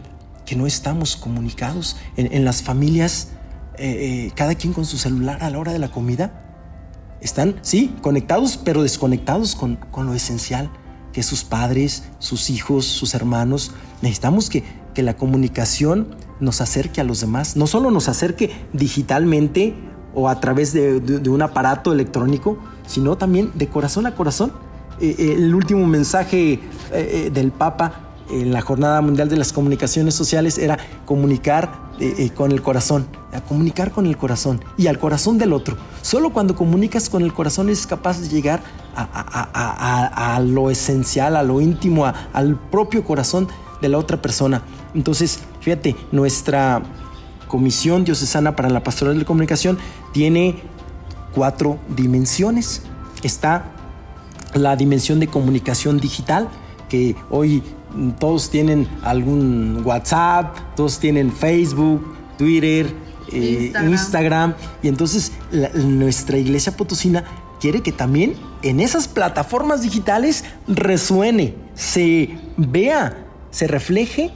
que 0.45 0.57
no 0.57 0.67
estamos 0.67 1.15
comunicados 1.15 1.95
en, 2.17 2.43
las 2.43 2.63
familias, 2.63 3.29
eh, 3.77 4.25
eh, 4.27 4.31
cada 4.35 4.55
quien 4.55 4.73
con 4.73 4.85
su 4.85 4.97
celular 4.97 5.41
a 5.41 5.49
la 5.49 5.57
hora 5.57 5.71
de 5.71 5.79
la 5.79 5.89
comida. 5.89 6.42
Están, 7.23 7.55
sí, 7.61 7.95
conectados, 8.01 8.57
pero 8.57 8.83
desconectados 8.83 9.55
con, 9.55 9.79
lo 9.95 10.13
esencial, 10.13 10.69
que 11.13 11.23
sus 11.23 11.45
padres, 11.45 12.03
sus 12.19 12.49
hijos, 12.49 12.85
sus 12.85 13.15
hermanos. 13.15 13.71
Necesitamos 14.01 14.49
que, 14.49 14.63
que 14.93 15.03
la 15.03 15.15
comunicación 15.15 16.15
nos 16.41 16.59
acerque 16.59 16.99
a 16.99 17.05
los 17.05 17.21
demás, 17.21 17.55
no 17.55 17.65
solo 17.65 17.91
nos 17.91 18.09
acerque 18.09 18.51
digitalmente 18.73 19.73
o 20.13 20.27
a 20.27 20.39
través 20.41 20.73
de, 20.73 20.97
un 21.29 21.41
aparato 21.41 21.93
electrónico, 21.93 22.57
sino 22.85 23.17
también 23.17 23.51
de 23.55 23.67
corazón 23.67 24.05
a 24.05 24.15
corazón. 24.15 24.51
Eh, 24.99 25.35
el 25.37 25.55
último 25.55 25.87
mensaje 25.87 26.59
del 27.31 27.51
Papa 27.51 28.03
en 28.29 28.51
la 28.51 28.61
Jornada 28.61 29.01
Mundial 29.01 29.29
de 29.29 29.37
las 29.37 29.53
Comunicaciones 29.53 30.13
Sociales 30.13 30.57
era 30.57 30.77
comunicar 31.05 31.92
eh, 31.99 32.15
eh, 32.17 32.29
con 32.31 32.51
el 32.51 32.61
corazón, 32.61 33.07
a 33.33 33.41
comunicar 33.41 33.91
con 33.91 34.07
el 34.07 34.17
corazón 34.17 34.63
y 34.77 34.87
al 34.87 34.97
corazón 34.97 35.37
del 35.37 35.53
otro. 35.53 35.77
Solo 36.01 36.31
cuando 36.31 36.55
comunicas 36.55 37.09
con 37.09 37.21
el 37.21 37.33
corazón 37.33 37.69
es 37.69 37.85
capaz 37.85 38.19
de 38.19 38.29
llegar 38.29 38.61
a, 38.95 40.39
lo 40.43 40.71
esencial, 40.71 41.35
a 41.35 41.43
lo 41.43 41.61
íntimo, 41.61 42.05
al 42.05 42.55
propio 42.55 43.03
corazón 43.03 43.47
de 43.81 43.89
la 43.89 43.97
otra 43.99 44.21
persona. 44.21 44.63
Entonces, 44.95 45.39
fíjate, 45.61 45.95
nuestra 46.11 46.81
Comisión 47.47 48.03
Diocesana 48.03 48.55
para 48.55 48.69
la 48.71 48.83
Pastoral 48.83 49.19
de 49.19 49.25
Comunicación 49.25 49.77
tiene 50.13 50.63
cuatro 51.35 51.77
dimensiones. 51.95 52.81
Está 53.21 53.65
la 54.55 54.75
dimensión 54.75 55.19
de 55.19 55.27
comunicación 55.27 55.99
digital, 55.99 56.49
que 56.89 57.15
hoy 57.29 57.61
todos 58.19 58.49
tienen 58.49 58.87
algún 59.03 59.81
WhatsApp, 59.85 60.75
todos 60.75 60.99
tienen 60.99 61.31
Facebook, 61.31 62.15
Twitter, 62.37 62.93
eh, 63.31 63.73
Instagram. 63.83 64.53
Y 64.81 64.87
entonces 64.87 65.31
nuestra 65.73 66.37
iglesia 66.37 66.75
potosina 66.75 67.23
quiere 67.59 67.81
que 67.81 67.91
también 67.91 68.35
en 68.61 68.79
esas 68.79 69.07
plataformas 69.07 69.81
digitales 69.81 70.43
resuene, 70.67 71.55
se 71.75 72.37
vea, 72.57 73.25
se 73.51 73.67
refleje 73.67 74.31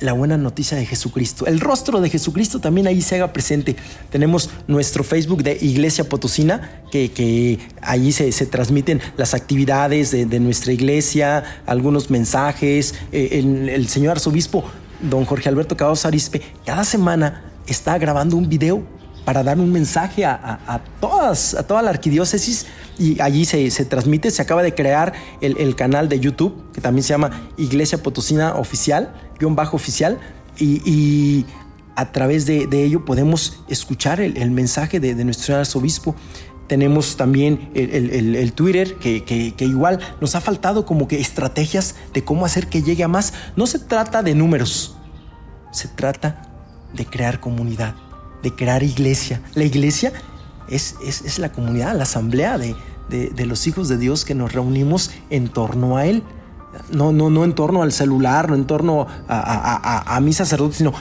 la 0.00 0.12
buena 0.12 0.36
noticia 0.36 0.76
de 0.76 0.86
Jesucristo. 0.86 1.46
El 1.46 1.60
rostro 1.60 2.00
de 2.00 2.10
Jesucristo 2.10 2.58
también 2.58 2.86
ahí 2.86 3.02
se 3.02 3.16
haga 3.16 3.32
presente. 3.32 3.76
Tenemos 4.10 4.50
nuestro 4.66 5.04
Facebook 5.04 5.42
de 5.42 5.58
Iglesia 5.60 6.08
Potosina, 6.08 6.82
que, 6.90 7.12
que 7.12 7.58
allí 7.82 8.12
se, 8.12 8.30
transmiten 8.46 9.00
las 9.16 9.34
actividades 9.34 10.10
de, 10.10 10.40
nuestra 10.40 10.72
iglesia, 10.72 11.44
algunos 11.66 12.10
mensajes. 12.10 12.94
Eh, 13.12 13.40
el, 13.74 13.88
señor 13.88 14.12
arzobispo, 14.12 14.64
don 15.00 15.24
Jorge 15.24 15.48
Alberto 15.48 15.76
Caos 15.76 16.04
Arispe, 16.04 16.40
cada 16.64 16.84
semana 16.84 17.44
está 17.66 17.98
grabando 17.98 18.36
un 18.36 18.48
video 18.48 18.82
para 19.24 19.42
dar 19.42 19.58
un 19.58 19.70
mensaje 19.70 20.24
a, 20.24 20.80
todas, 21.00 21.54
a 21.54 21.66
toda 21.66 21.82
la 21.82 21.90
arquidiócesis 21.90 22.66
y 22.98 23.20
allí 23.20 23.44
se, 23.44 23.84
transmite, 23.84 24.30
se 24.30 24.42
acaba 24.42 24.62
de 24.62 24.74
crear 24.74 25.12
el, 25.40 25.74
canal 25.76 26.08
de 26.08 26.20
YouTube 26.20 26.70
que 26.72 26.80
también 26.80 27.02
se 27.02 27.10
llama 27.10 27.48
Iglesia 27.56 28.02
Potosina 28.02 28.54
Oficial, 28.54 29.12
guion 29.38 29.56
bajo 29.56 29.76
oficial, 29.76 30.18
y, 30.58 31.46
a 31.96 32.12
través 32.12 32.46
de, 32.46 32.66
ello 32.72 33.04
podemos 33.04 33.62
escuchar 33.68 34.20
el, 34.20 34.50
mensaje 34.50 35.00
de, 35.00 35.14
nuestro 35.24 35.56
arzobispo. 35.56 36.14
Tenemos 36.66 37.16
también 37.16 37.70
el, 37.74 38.52
Twitter, 38.52 38.94
que, 38.96 39.54
igual 39.58 39.98
nos 40.20 40.34
ha 40.34 40.40
faltado 40.40 40.86
como 40.86 41.08
que 41.08 41.20
estrategias 41.20 41.96
de 42.14 42.24
cómo 42.24 42.46
hacer 42.46 42.68
que 42.68 42.82
llegue 42.82 43.04
a 43.04 43.08
más. 43.08 43.34
No 43.56 43.66
se 43.66 43.78
trata 43.78 44.22
de 44.22 44.34
números, 44.34 44.96
se 45.72 45.88
trata 45.88 46.42
de 46.94 47.04
crear 47.04 47.38
comunidad 47.38 47.94
de 48.42 48.54
crear 48.54 48.82
iglesia. 48.82 49.42
La 49.54 49.64
iglesia 49.64 50.12
es, 50.68 50.96
es, 51.04 51.38
la 51.38 51.52
comunidad, 51.52 51.96
la 51.96 52.04
asamblea 52.04 52.58
de, 52.58 52.74
de, 53.08 53.46
los 53.46 53.66
hijos 53.66 53.88
de 53.88 53.98
Dios 53.98 54.24
que 54.24 54.34
nos 54.34 54.52
reunimos 54.52 55.10
en 55.30 55.48
torno 55.48 55.96
a 55.96 56.06
Él. 56.06 56.22
No, 56.92 57.12
no, 57.12 57.30
no 57.30 57.44
en 57.44 57.54
torno 57.54 57.82
al 57.82 57.92
celular, 57.92 58.48
no 58.48 58.54
en 58.54 58.66
torno 58.66 59.06
a, 59.28 60.16
a, 60.16 60.20
mi 60.20 60.32
sacerdote, 60.32 60.76
sino 60.76 60.92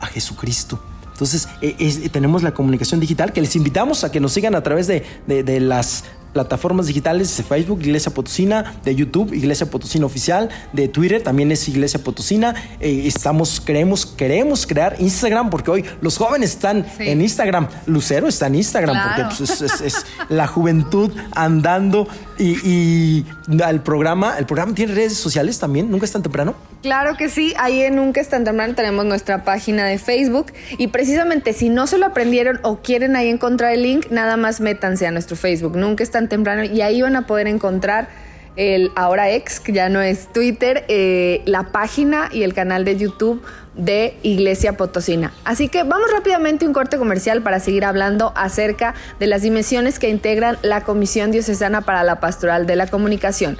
a 0.00 0.06
Jesucristo. 0.06 0.80
Entonces, 1.12 1.48
e, 1.60 2.08
tenemos 2.10 2.44
la 2.44 2.54
comunicación 2.54 3.00
digital 3.00 3.32
que 3.32 3.40
les 3.40 3.56
invitamos 3.56 4.04
a 4.04 4.12
que 4.12 4.20
nos 4.20 4.32
sigan 4.32 4.54
a 4.54 4.62
través 4.62 4.86
de, 4.86 5.04
de, 5.26 5.60
las 5.60 6.04
plataformas 6.32 6.86
digitales 6.86 7.36
de 7.36 7.42
Facebook, 7.42 7.80
Iglesia 7.82 8.12
Potosina, 8.12 8.74
de 8.84 8.94
YouTube, 8.94 9.32
Iglesia 9.32 9.70
Potosina 9.70 10.06
Oficial, 10.06 10.48
de 10.72 10.88
Twitter, 10.88 11.22
también 11.22 11.52
es 11.52 11.68
Iglesia 11.68 12.02
Potosina. 12.02 12.54
Eh, 12.80 13.02
estamos, 13.06 13.60
queremos, 13.60 14.06
queremos 14.06 14.66
crear 14.66 14.96
Instagram 14.98 15.50
porque 15.50 15.70
hoy 15.70 15.84
los 16.00 16.16
jóvenes 16.16 16.50
están 16.50 16.86
en 16.98 17.20
Instagram. 17.20 17.68
Lucero 17.86 18.28
está 18.28 18.46
en 18.46 18.56
Instagram 18.56 18.96
porque 19.08 19.36
pues, 19.36 19.80
es, 19.80 20.06
la 20.28 20.46
juventud 20.46 21.10
andando 21.34 22.08
y, 22.38 22.56
y 22.68 23.26
el 23.48 23.80
programa, 23.80 24.38
el 24.38 24.46
programa 24.46 24.74
tiene 24.74 24.94
redes 24.94 25.14
sociales 25.14 25.58
también, 25.58 25.90
nunca 25.90 26.04
es 26.04 26.12
tan 26.12 26.22
temprano. 26.22 26.54
Claro 26.82 27.16
que 27.16 27.28
sí, 27.28 27.54
ahí 27.58 27.82
en 27.82 27.96
Nunca 27.96 28.20
es 28.20 28.28
tan 28.28 28.44
temprano 28.44 28.74
tenemos 28.74 29.04
nuestra 29.04 29.42
página 29.42 29.86
de 29.86 29.98
Facebook 29.98 30.52
y 30.76 30.88
precisamente 30.88 31.52
si 31.52 31.68
no 31.68 31.86
se 31.88 31.98
lo 31.98 32.06
aprendieron 32.06 32.60
o 32.62 32.78
quieren 32.80 33.16
ahí 33.16 33.28
encontrar 33.28 33.72
el 33.72 33.82
link, 33.82 34.06
nada 34.10 34.36
más 34.36 34.60
métanse 34.60 35.06
a 35.06 35.10
nuestro 35.10 35.36
Facebook, 35.36 35.76
Nunca 35.76 36.04
es 36.04 36.10
tan 36.10 36.17
temprano 36.26 36.64
y 36.64 36.80
ahí 36.80 37.00
van 37.00 37.14
a 37.14 37.28
poder 37.28 37.46
encontrar 37.46 38.08
el 38.56 38.90
ahora 38.96 39.30
ex, 39.30 39.60
que 39.60 39.72
ya 39.72 39.88
no 39.88 40.02
es 40.02 40.32
Twitter, 40.32 40.84
eh, 40.88 41.42
la 41.46 41.70
página 41.70 42.28
y 42.32 42.42
el 42.42 42.54
canal 42.54 42.84
de 42.84 42.96
YouTube 42.96 43.40
de 43.76 44.18
Iglesia 44.24 44.76
Potosina. 44.76 45.32
Así 45.44 45.68
que 45.68 45.84
vamos 45.84 46.10
rápidamente 46.10 46.64
a 46.64 46.68
un 46.68 46.74
corte 46.74 46.98
comercial 46.98 47.40
para 47.42 47.60
seguir 47.60 47.84
hablando 47.84 48.32
acerca 48.34 48.96
de 49.20 49.28
las 49.28 49.42
dimensiones 49.42 50.00
que 50.00 50.08
integran 50.08 50.58
la 50.62 50.82
Comisión 50.82 51.30
Diocesana 51.30 51.82
para 51.82 52.02
la 52.02 52.18
Pastoral 52.18 52.66
de 52.66 52.74
la 52.74 52.88
Comunicación. 52.88 53.56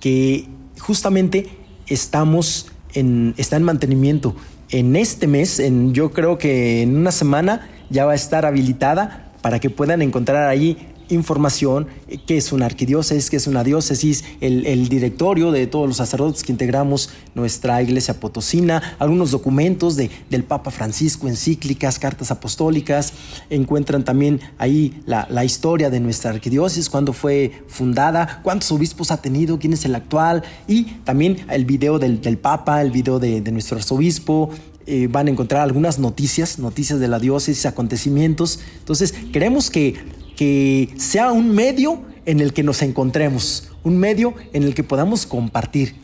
que 0.00 0.48
justamente 0.78 1.48
estamos 1.86 2.70
en, 2.94 3.34
está 3.36 3.56
en 3.56 3.62
mantenimiento. 3.62 4.34
En 4.70 4.96
este 4.96 5.26
mes, 5.26 5.58
en, 5.58 5.94
yo 5.94 6.12
creo 6.12 6.38
que 6.38 6.82
en 6.82 6.96
una 6.96 7.12
semana 7.12 7.68
ya 7.90 8.06
va 8.06 8.12
a 8.12 8.16
estar 8.16 8.46
habilitada 8.46 9.32
para 9.42 9.60
que 9.60 9.70
puedan 9.70 10.02
encontrar 10.02 10.48
allí 10.48 10.78
información, 11.08 11.86
eh, 12.08 12.18
qué 12.26 12.36
es 12.36 12.52
una 12.52 12.66
arquidiócesis, 12.66 13.30
qué 13.30 13.36
es 13.36 13.46
una 13.46 13.64
diócesis, 13.64 14.24
el, 14.40 14.88
directorio 14.88 15.50
de 15.50 15.66
todos 15.66 15.88
los 15.88 15.96
sacerdotes 15.96 16.42
que 16.42 16.52
integramos 16.52 17.10
nuestra 17.34 17.82
iglesia 17.82 18.20
potosina, 18.20 18.96
algunos 18.98 19.30
documentos 19.30 19.96
de, 19.96 20.10
del 20.30 20.44
Papa 20.44 20.70
Francisco, 20.70 21.28
encíclicas, 21.28 21.98
cartas 21.98 22.30
apostólicas, 22.30 23.12
encuentran 23.50 24.04
también 24.04 24.40
ahí 24.58 25.02
la, 25.06 25.44
historia 25.44 25.90
de 25.90 26.00
nuestra 26.00 26.30
arquidiócesis, 26.30 26.88
cuándo 26.88 27.12
fue 27.12 27.52
fundada, 27.68 28.40
cuántos 28.42 28.72
obispos 28.72 29.10
ha 29.10 29.18
tenido, 29.18 29.58
quién 29.58 29.74
es 29.74 29.84
el 29.84 29.94
actual, 29.94 30.42
y 30.66 30.84
también 31.04 31.44
el 31.50 31.64
video 31.64 31.98
del, 31.98 32.38
Papa, 32.38 32.80
el 32.80 32.90
video 32.90 33.18
de, 33.18 33.40
nuestro 33.52 33.76
arzobispo, 33.76 34.50
eh, 34.86 35.08
van 35.10 35.28
a 35.28 35.30
encontrar 35.30 35.62
algunas 35.62 35.98
noticias, 35.98 36.58
noticias 36.58 37.00
de 37.00 37.08
la 37.08 37.18
diócesis, 37.18 37.64
acontecimientos. 37.64 38.60
Entonces, 38.80 39.14
queremos 39.32 39.70
que 39.70 39.94
que 40.36 40.94
sea 40.96 41.32
un 41.32 41.54
medio 41.54 42.02
en 42.26 42.40
el 42.40 42.52
que 42.52 42.62
nos 42.62 42.82
encontremos, 42.82 43.70
un 43.82 43.98
medio 43.98 44.34
en 44.52 44.62
el 44.62 44.74
que 44.74 44.82
podamos 44.82 45.26
compartir, 45.26 45.94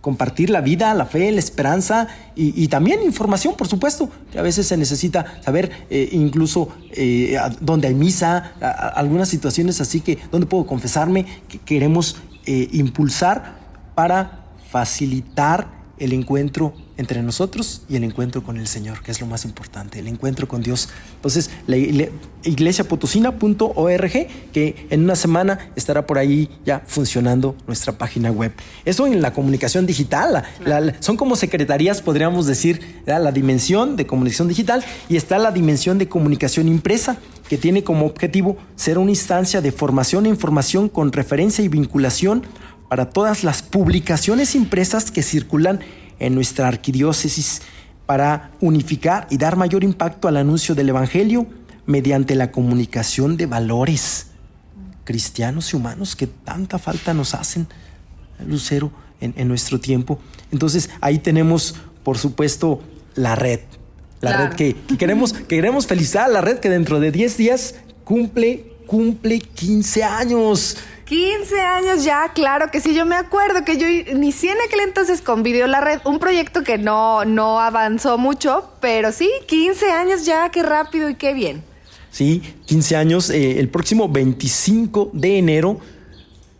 compartir 0.00 0.50
la 0.50 0.60
vida, 0.60 0.94
la 0.94 1.04
fe, 1.04 1.30
la 1.32 1.40
esperanza 1.40 2.08
y, 2.34 2.68
también 2.68 3.02
información, 3.02 3.54
por 3.56 3.68
supuesto, 3.68 4.08
que 4.30 4.38
a 4.38 4.42
veces 4.42 4.66
se 4.66 4.76
necesita 4.76 5.40
saber 5.42 5.70
eh, 5.90 6.08
incluso 6.12 6.68
eh, 6.92 7.36
dónde 7.60 7.88
hay 7.88 7.94
misa, 7.94 8.52
algunas 8.94 9.28
situaciones 9.28 9.80
así 9.80 10.00
que 10.00 10.18
dónde 10.30 10.46
puedo 10.46 10.66
confesarme, 10.66 11.26
que 11.48 11.58
queremos 11.58 12.16
eh, 12.46 12.68
impulsar 12.72 13.58
para 13.94 14.44
facilitar 14.70 15.68
el 15.98 16.12
encuentro 16.12 16.74
entre 16.96 17.22
nosotros 17.22 17.82
y 17.88 17.96
el 17.96 18.04
encuentro 18.04 18.42
con 18.42 18.56
el 18.56 18.66
Señor, 18.66 19.02
que 19.02 19.10
es 19.10 19.20
lo 19.20 19.26
más 19.26 19.44
importante, 19.44 19.98
el 19.98 20.08
encuentro 20.08 20.48
con 20.48 20.62
Dios. 20.62 20.88
Entonces, 21.16 21.50
la, 21.66 21.76
iglesiapotosina.org, 21.76 24.12
que 24.52 24.86
en 24.90 25.04
una 25.04 25.16
semana 25.16 25.70
estará 25.76 26.06
por 26.06 26.18
ahí 26.18 26.48
ya 26.64 26.82
funcionando 26.86 27.56
nuestra 27.66 27.98
página 27.98 28.30
web. 28.30 28.52
Eso 28.84 29.06
en 29.06 29.20
la 29.20 29.32
comunicación 29.32 29.86
digital, 29.86 30.44
son 31.00 31.16
como 31.16 31.36
secretarías, 31.36 32.02
podríamos 32.02 32.46
decir, 32.46 33.02
la 33.06 33.32
dimensión 33.32 33.96
de 33.96 34.06
comunicación 34.06 34.48
digital 34.48 34.84
y 35.08 35.16
está 35.16 35.38
la 35.38 35.50
dimensión 35.50 35.98
de 35.98 36.08
comunicación 36.08 36.68
impresa, 36.68 37.18
que 37.48 37.58
tiene 37.58 37.84
como 37.84 38.06
objetivo 38.06 38.56
ser 38.74 38.98
una 38.98 39.10
instancia 39.10 39.60
de 39.60 39.70
formación 39.70 40.26
e 40.26 40.28
información 40.28 40.88
con 40.88 41.12
referencia 41.12 41.64
y 41.64 41.68
vinculación 41.68 42.42
para 42.88 43.10
todas 43.10 43.44
las 43.44 43.62
publicaciones 43.62 44.54
impresas 44.54 45.10
que 45.10 45.22
circulan 45.22 45.80
en 46.18 46.34
nuestra 46.34 46.68
arquidiócesis 46.68 47.62
para 48.06 48.52
unificar 48.60 49.26
y 49.30 49.36
dar 49.36 49.56
mayor 49.56 49.84
impacto 49.84 50.28
al 50.28 50.36
anuncio 50.36 50.74
del 50.74 50.88
Evangelio 50.88 51.46
mediante 51.86 52.34
la 52.34 52.50
comunicación 52.50 53.36
de 53.36 53.46
valores 53.46 54.28
cristianos 55.04 55.72
y 55.72 55.76
humanos 55.76 56.16
que 56.16 56.26
tanta 56.26 56.78
falta 56.78 57.14
nos 57.14 57.34
hacen, 57.34 57.66
Lucero, 58.46 58.90
en, 59.20 59.48
nuestro 59.48 59.80
tiempo. 59.80 60.18
Entonces 60.52 60.90
ahí 61.00 61.18
tenemos, 61.18 61.76
por 62.02 62.18
supuesto, 62.18 62.82
la 63.14 63.34
red. 63.34 63.60
La 64.20 64.48
red 64.48 64.56
que, 64.56 64.76
queremos, 64.98 65.32
que 65.32 65.44
queremos 65.44 65.86
felicitar 65.86 66.24
a 66.24 66.28
la 66.28 66.40
red 66.40 66.58
que 66.58 66.68
dentro 66.68 67.00
de 67.00 67.12
10 67.12 67.36
días 67.36 67.74
cumple, 68.04 68.72
cumple 68.86 69.38
15 69.38 70.04
años. 70.04 70.76
15 71.06 71.60
años 71.60 72.04
ya, 72.04 72.32
claro 72.34 72.68
que 72.72 72.80
sí, 72.80 72.92
yo 72.92 73.06
me 73.06 73.14
acuerdo 73.14 73.64
que 73.64 73.78
yo 73.78 73.86
inicié 73.88 74.50
en 74.50 74.58
aquel 74.66 74.80
entonces 74.80 75.22
con 75.22 75.44
Video 75.44 75.68
La 75.68 75.80
Red, 75.80 76.00
un 76.04 76.18
proyecto 76.18 76.64
que 76.64 76.78
no, 76.78 77.24
no 77.24 77.60
avanzó 77.60 78.18
mucho, 78.18 78.72
pero 78.80 79.12
sí, 79.12 79.30
15 79.46 79.92
años 79.92 80.26
ya, 80.26 80.50
qué 80.50 80.64
rápido 80.64 81.08
y 81.08 81.14
qué 81.14 81.32
bien. 81.32 81.62
Sí, 82.10 82.42
15 82.66 82.96
años, 82.96 83.30
eh, 83.30 83.60
el 83.60 83.68
próximo 83.68 84.08
25 84.08 85.12
de 85.12 85.38
enero, 85.38 85.78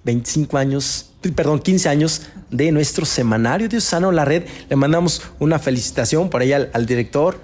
25 0.04 0.56
años, 0.58 1.10
perdón, 1.34 1.58
15 1.58 1.88
años 1.88 2.22
de 2.48 2.70
nuestro 2.70 3.04
semanario 3.04 3.68
Diosano 3.68 4.12
La 4.12 4.24
Red. 4.24 4.44
Le 4.70 4.76
mandamos 4.76 5.22
una 5.40 5.58
felicitación 5.58 6.30
por 6.30 6.42
ahí 6.42 6.52
al, 6.52 6.86
director, 6.86 7.40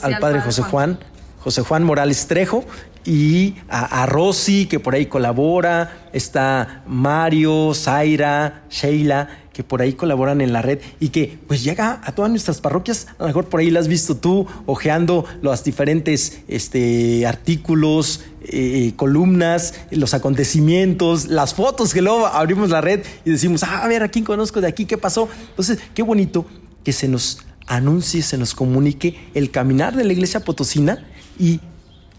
al, 0.00 0.18
padre 0.18 0.40
José 0.40 0.62
Juan. 0.62 0.98
José 1.40 1.62
Juan 1.62 1.84
Morales 1.84 2.26
Trejo 2.26 2.64
y 3.08 3.54
a, 3.70 4.04
Rosy, 4.04 4.66
que 4.66 4.80
por 4.80 4.94
ahí 4.94 5.06
colabora, 5.06 6.10
está 6.12 6.82
Mario, 6.86 7.72
Zaira, 7.72 8.64
Sheila, 8.68 9.30
que 9.54 9.64
por 9.64 9.80
ahí 9.80 9.94
colaboran 9.94 10.42
en 10.42 10.52
la 10.52 10.60
red 10.60 10.80
y 11.00 11.08
que 11.08 11.38
pues 11.46 11.64
llega 11.64 12.02
a 12.04 12.12
todas 12.12 12.30
nuestras 12.30 12.60
parroquias, 12.60 13.06
a 13.18 13.22
lo 13.22 13.28
mejor 13.28 13.46
por 13.46 13.60
ahí 13.60 13.70
las 13.70 13.84
has 13.84 13.88
visto 13.88 14.18
tú, 14.18 14.46
ojeando 14.66 15.24
los 15.40 15.64
diferentes 15.64 16.40
este, 16.48 17.26
artículos, 17.26 18.24
eh, 18.42 18.92
columnas, 18.96 19.72
los 19.90 20.12
acontecimientos, 20.12 21.28
las 21.28 21.54
fotos 21.54 21.94
que 21.94 22.02
luego 22.02 22.26
abrimos 22.26 22.68
la 22.68 22.82
red 22.82 23.00
y 23.24 23.30
decimos, 23.30 23.62
ah, 23.62 23.84
a 23.84 23.88
ver, 23.88 24.02
¿a 24.02 24.08
quién 24.08 24.26
conozco 24.26 24.60
de 24.60 24.66
aquí? 24.66 24.84
¿Qué 24.84 24.98
pasó? 24.98 25.30
Entonces, 25.48 25.78
qué 25.94 26.02
bonito 26.02 26.44
que 26.84 26.92
se 26.92 27.08
nos 27.08 27.38
anuncie, 27.66 28.20
se 28.20 28.36
nos 28.36 28.54
comunique 28.54 29.30
el 29.32 29.50
caminar 29.50 29.96
de 29.96 30.04
la 30.04 30.12
iglesia 30.12 30.40
potosina 30.40 31.06
y 31.38 31.60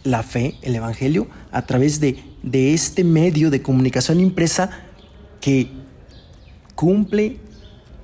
la 0.10 0.24
fe, 0.24 0.56
el 0.62 0.76
Evangelio, 0.76 1.28
a 1.52 1.65
través 1.65 2.00
de, 2.00 2.24
de 2.43 2.74
este 2.74 3.04
medio 3.04 3.50
de 3.50 3.62
comunicación 3.62 4.19
impresa 4.19 4.69
que 5.41 5.69
cumple 6.76 7.38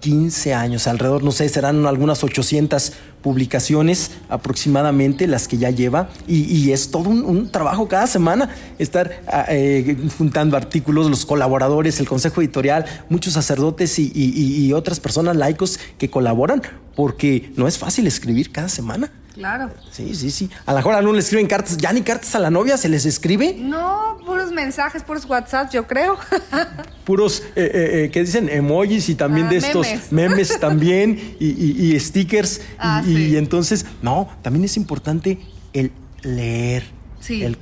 15 0.05 0.53
años, 0.53 0.85
alrededor, 0.85 1.23
no 1.23 1.31
sé, 1.31 1.49
serán 1.49 1.85
algunas 1.87 2.23
800 2.23 2.93
publicaciones 3.23 4.11
aproximadamente 4.29 5.25
las 5.25 5.47
que 5.47 5.57
ya 5.57 5.71
lleva 5.71 6.09
y, 6.27 6.69
es 6.71 6.91
todo 6.91 7.09
un, 7.09 7.49
trabajo 7.49 7.87
cada 7.87 8.05
semana 8.05 8.51
estar 8.77 9.23
ah, 9.25 9.45
eh, 9.49 9.97
juntando 10.15 10.57
artículos, 10.57 11.09
los 11.09 11.25
colaboradores, 11.25 11.99
el 11.99 12.07
consejo 12.07 12.41
editorial, 12.41 12.85
muchos 13.09 13.33
sacerdotes 13.33 13.97
y, 13.97 14.11
y 14.13 14.71
otras 14.73 14.99
personas 14.99 15.37
laicos 15.37 15.79
que 15.97 16.11
colaboran 16.11 16.61
porque 16.95 17.51
no 17.55 17.67
es 17.67 17.79
fácil 17.79 18.05
escribir 18.05 18.51
cada 18.51 18.69
semana. 18.69 19.11
Claro. 19.35 19.69
Sí, 19.91 20.15
sí, 20.15 20.31
sí. 20.31 20.49
A 20.65 20.71
lo 20.71 20.77
mejor 20.77 20.95
a 20.95 21.01
no 21.01 21.11
le 21.11 21.19
escriben 21.19 21.45
cartas, 21.45 21.75
ya 21.75 21.91
ni 21.91 22.01
cartas 22.01 22.33
a 22.35 22.39
la 22.39 22.49
novia 22.49 22.77
se 22.77 22.87
les 22.87 23.05
escribe. 23.05 23.53
No, 23.59 24.17
puros 24.25 24.53
mensajes, 24.53 25.03
puros 25.03 25.25
WhatsApp, 25.25 25.69
yo 25.73 25.85
creo. 25.85 26.17
puros, 27.05 27.43
eh, 27.57 27.69
eh, 27.73 28.03
eh, 28.05 28.09
¿qué 28.11 28.21
dicen? 28.21 28.47
Emojis 28.47 29.09
y 29.09 29.15
también 29.15 29.47
ah, 29.47 29.49
de 29.49 29.57
estos 29.57 29.87
memes, 30.09 30.57
también 30.61 31.35
y, 31.37 31.99
stickers. 31.99 32.61
Ah, 32.79 33.03
y, 33.05 33.35
entonces, 33.35 33.85
no, 34.01 34.29
también 34.41 34.63
es 34.63 34.77
importante 34.77 35.37
el 35.73 35.91
leer. 36.21 36.85
Sí. 37.19 37.43
El, 37.43 37.57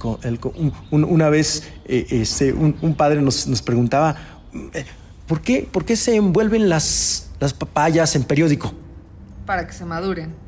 una 0.92 1.30
vez 1.30 1.64
este, 1.86 2.54
un, 2.54 2.96
padre 2.96 3.20
nos, 3.22 3.62
preguntaba, 3.64 4.16
¿por 5.26 5.42
qué, 5.42 5.68
¿por 5.72 5.86
qué 5.86 5.96
se 5.96 6.16
envuelven 6.16 6.70
las, 6.70 7.32
las 7.40 7.54
papayas 7.56 8.16
en 8.16 8.26
periódico? 8.26 8.74
Para 9.48 9.66
que 9.66 9.74
se 9.74 9.86
maduren 9.86 10.43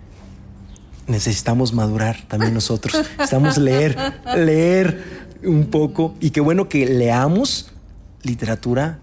necesitamos 1.07 1.73
madurar 1.73 2.17
también 2.27 2.53
nosotros. 2.53 2.95
Necesitamos 3.17 3.57
leer, 3.57 3.97
leer 4.35 5.25
un 5.43 5.65
poco. 5.65 6.15
Y 6.19 6.31
qué 6.31 6.41
bueno 6.41 6.69
que 6.69 6.85
leamos 6.85 7.71
literatura 8.23 8.99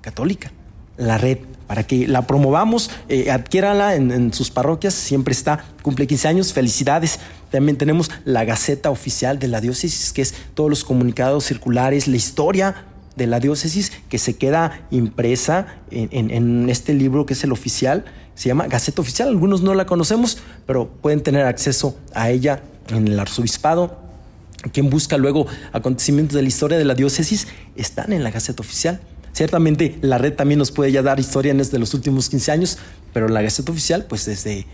católica, 0.00 0.52
la 0.96 1.18
red, 1.18 1.38
para 1.66 1.84
que 1.84 2.06
la 2.06 2.26
promovamos, 2.26 2.90
eh, 3.08 3.30
adquiérala 3.30 3.94
en, 3.94 4.32
sus 4.32 4.50
parroquias, 4.50 4.94
siempre 4.94 5.32
está, 5.32 5.64
cumple 5.82 6.06
15 6.06 6.28
años, 6.28 6.52
felicidades. 6.52 7.20
También 7.50 7.76
tenemos 7.76 8.10
la 8.24 8.44
Gaceta 8.44 8.90
Oficial 8.90 9.38
de 9.38 9.48
la 9.48 9.60
Diócesis, 9.60 10.12
que 10.12 10.22
es 10.22 10.34
todos 10.54 10.70
los 10.70 10.84
comunicados 10.84 11.44
circulares, 11.44 12.08
la 12.08 12.16
historia 12.16 12.86
de 13.16 13.26
la 13.26 13.40
diócesis 13.40 13.92
que 14.08 14.18
se 14.18 14.36
queda 14.36 14.86
impresa 14.90 15.66
en 15.90 16.70
este 16.70 16.94
libro 16.94 17.26
que 17.26 17.34
es 17.34 17.44
el 17.44 17.52
oficial 17.52 18.04
se 18.34 18.48
llama 18.48 18.66
Gaceta 18.66 19.02
Oficial. 19.02 19.28
Algunos 19.28 19.62
no 19.62 19.74
la 19.74 19.86
conocemos, 19.86 20.38
pero 20.66 20.88
pueden 20.88 21.22
tener 21.22 21.46
acceso 21.46 21.96
a 22.14 22.30
ella 22.30 22.62
en 22.88 23.08
el 23.08 23.18
arzobispado. 23.18 23.98
Quien 24.72 24.90
busca 24.90 25.16
luego 25.16 25.46
acontecimientos 25.72 26.34
de 26.34 26.42
la 26.42 26.48
historia 26.48 26.78
de 26.78 26.84
la 26.84 26.94
diócesis 26.94 27.48
están 27.76 28.12
en 28.12 28.22
la 28.22 28.30
Gaceta 28.30 28.62
Oficial. 28.62 29.00
Ciertamente 29.32 29.98
la 30.02 30.18
red 30.18 30.34
también 30.34 30.58
nos 30.58 30.70
puede 30.70 30.92
ya 30.92 31.02
dar 31.02 31.20
historias 31.20 31.56
desde 31.56 31.78
los 31.78 31.94
últimos 31.94 32.28
15 32.28 32.52
años, 32.52 32.78
pero 33.12 33.28
la 33.28 33.42
Gaceta 33.42 33.72
Oficial, 33.72 34.06
pues 34.06 34.26
desde, 34.26 34.66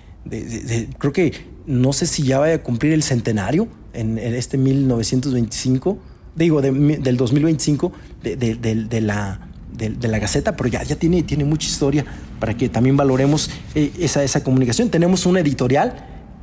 creo 0.98 1.12
que 1.12 1.32
no 1.66 1.92
sé 1.92 2.06
si 2.06 2.24
ya 2.24 2.38
vaya 2.38 2.56
a 2.56 2.62
cumplir 2.62 2.92
el 2.92 3.02
centenario 3.02 3.68
en, 3.92 4.18
este 4.18 4.58
1925, 4.58 5.98
digo, 6.34 6.62
del 6.62 7.16
2025 7.16 7.92
de 8.22 9.00
la 9.00 9.45
de, 9.76 10.08
la 10.08 10.18
Gaceta, 10.18 10.56
pero 10.56 10.68
ya, 10.68 10.82
ya 10.82 10.96
tiene, 10.96 11.22
tiene 11.22 11.44
mucha 11.44 11.68
historia 11.68 12.04
para 12.40 12.56
que 12.56 12.68
también 12.68 12.96
valoremos 12.96 13.50
eh, 13.74 13.92
esa, 13.98 14.22
esa 14.22 14.42
comunicación. 14.42 14.90
Tenemos 14.90 15.26
una 15.26 15.40
editorial, 15.40 15.94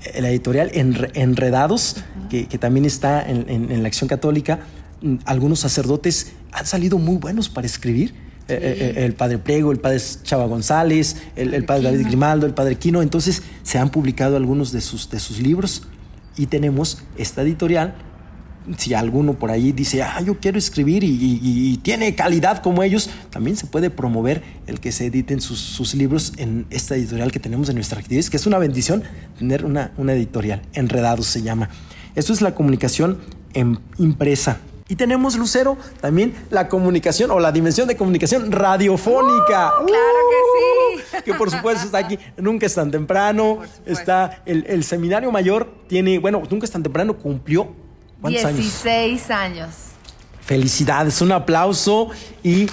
eh, 0.03 0.21
la 0.21 0.29
editorial 0.29 0.71
Enredados, 0.73 1.97
que, 2.29 2.45
también 2.57 2.85
está 2.85 3.23
en, 3.27 3.81
la 3.81 3.87
Acción 3.87 4.07
Católica. 4.07 4.59
Mm, 5.01 5.17
algunos 5.25 5.59
sacerdotes 5.59 6.33
han 6.51 6.65
salido 6.65 6.97
muy 6.97 7.17
buenos 7.17 7.49
para 7.49 7.67
escribir. 7.67 8.13
Eh, 8.49 8.95
el 8.97 9.13
padre 9.13 9.37
Prego, 9.37 9.71
el 9.71 9.79
padre 9.79 10.01
Chava 10.23 10.45
González, 10.47 11.15
el, 11.37 11.63
padre 11.63 11.83
David 11.83 12.07
Grimaldo, 12.07 12.45
el 12.45 12.53
padre 12.53 12.75
Quino. 12.75 13.01
Entonces 13.01 13.41
se 13.63 13.77
han 13.77 13.89
publicado 13.89 14.35
algunos 14.35 14.73
de 14.73 14.81
sus, 14.81 15.09
de 15.09 15.19
sus 15.19 15.39
libros 15.39 15.83
y 16.35 16.47
tenemos 16.47 17.03
esta 17.17 17.41
editorial 17.41 17.95
si 18.77 18.93
alguno 18.93 19.33
por 19.33 19.51
ahí 19.51 19.71
dice, 19.71 20.03
ah, 20.03 20.21
yo 20.21 20.39
quiero 20.39 20.57
escribir 20.57 21.03
y, 21.03 21.79
tiene 21.83 22.15
calidad 22.15 22.61
como 22.61 22.83
ellos, 22.83 23.09
también 23.29 23.57
se 23.57 23.67
puede 23.67 23.89
promover 23.89 24.43
el 24.67 24.79
que 24.79 24.91
se 24.91 25.07
editen 25.07 25.41
sus, 25.41 25.93
libros 25.95 26.33
en 26.37 26.65
esta 26.69 26.95
editorial 26.95 27.31
que 27.31 27.39
tenemos 27.39 27.69
en 27.69 27.75
nuestra 27.75 27.99
actividad, 27.99 28.25
que 28.25 28.37
es 28.37 28.47
una 28.47 28.57
bendición 28.57 29.03
tener 29.37 29.65
una, 29.65 29.91
una 29.97 30.13
editorial, 30.13 30.61
Enredados 30.73 31.27
se 31.27 31.41
llama. 31.41 31.69
Esto 32.15 32.31
es 32.31 32.41
la 32.41 32.55
comunicación 32.55 33.19
en, 33.53 33.79
impresa. 33.97 34.59
Y 34.87 34.95
tenemos, 34.95 35.35
Lucero, 35.35 35.77
también 36.01 36.33
la 36.49 36.67
comunicación 36.67 37.31
o 37.31 37.39
la 37.39 37.51
dimensión 37.51 37.87
de 37.87 37.95
comunicación 37.95 38.51
radiofónica. 38.51 39.71
¡Uh! 39.81 39.85
claro 39.85 40.19
que 40.29 41.17
sí. 41.17 41.23
Que 41.23 41.33
por 41.33 41.49
supuesto 41.49 41.85
está 41.85 41.99
aquí, 41.99 42.19
nunca 42.37 42.65
es 42.65 42.75
tan 42.75 42.91
temprano. 42.91 43.59
Está 43.85 44.41
el, 44.45 44.65
el 44.67 44.83
seminario 44.83 45.31
mayor, 45.31 45.73
tiene, 45.87 46.19
bueno, 46.19 46.43
nunca 46.49 46.65
es 46.65 46.71
tan 46.71 46.83
temprano, 46.83 47.17
cumplió 47.17 47.82
16 48.23 49.29
años? 49.31 49.69
Felicidades, 50.41 51.21
un 51.21 51.31
aplauso 51.31 52.09
y, 52.43 52.67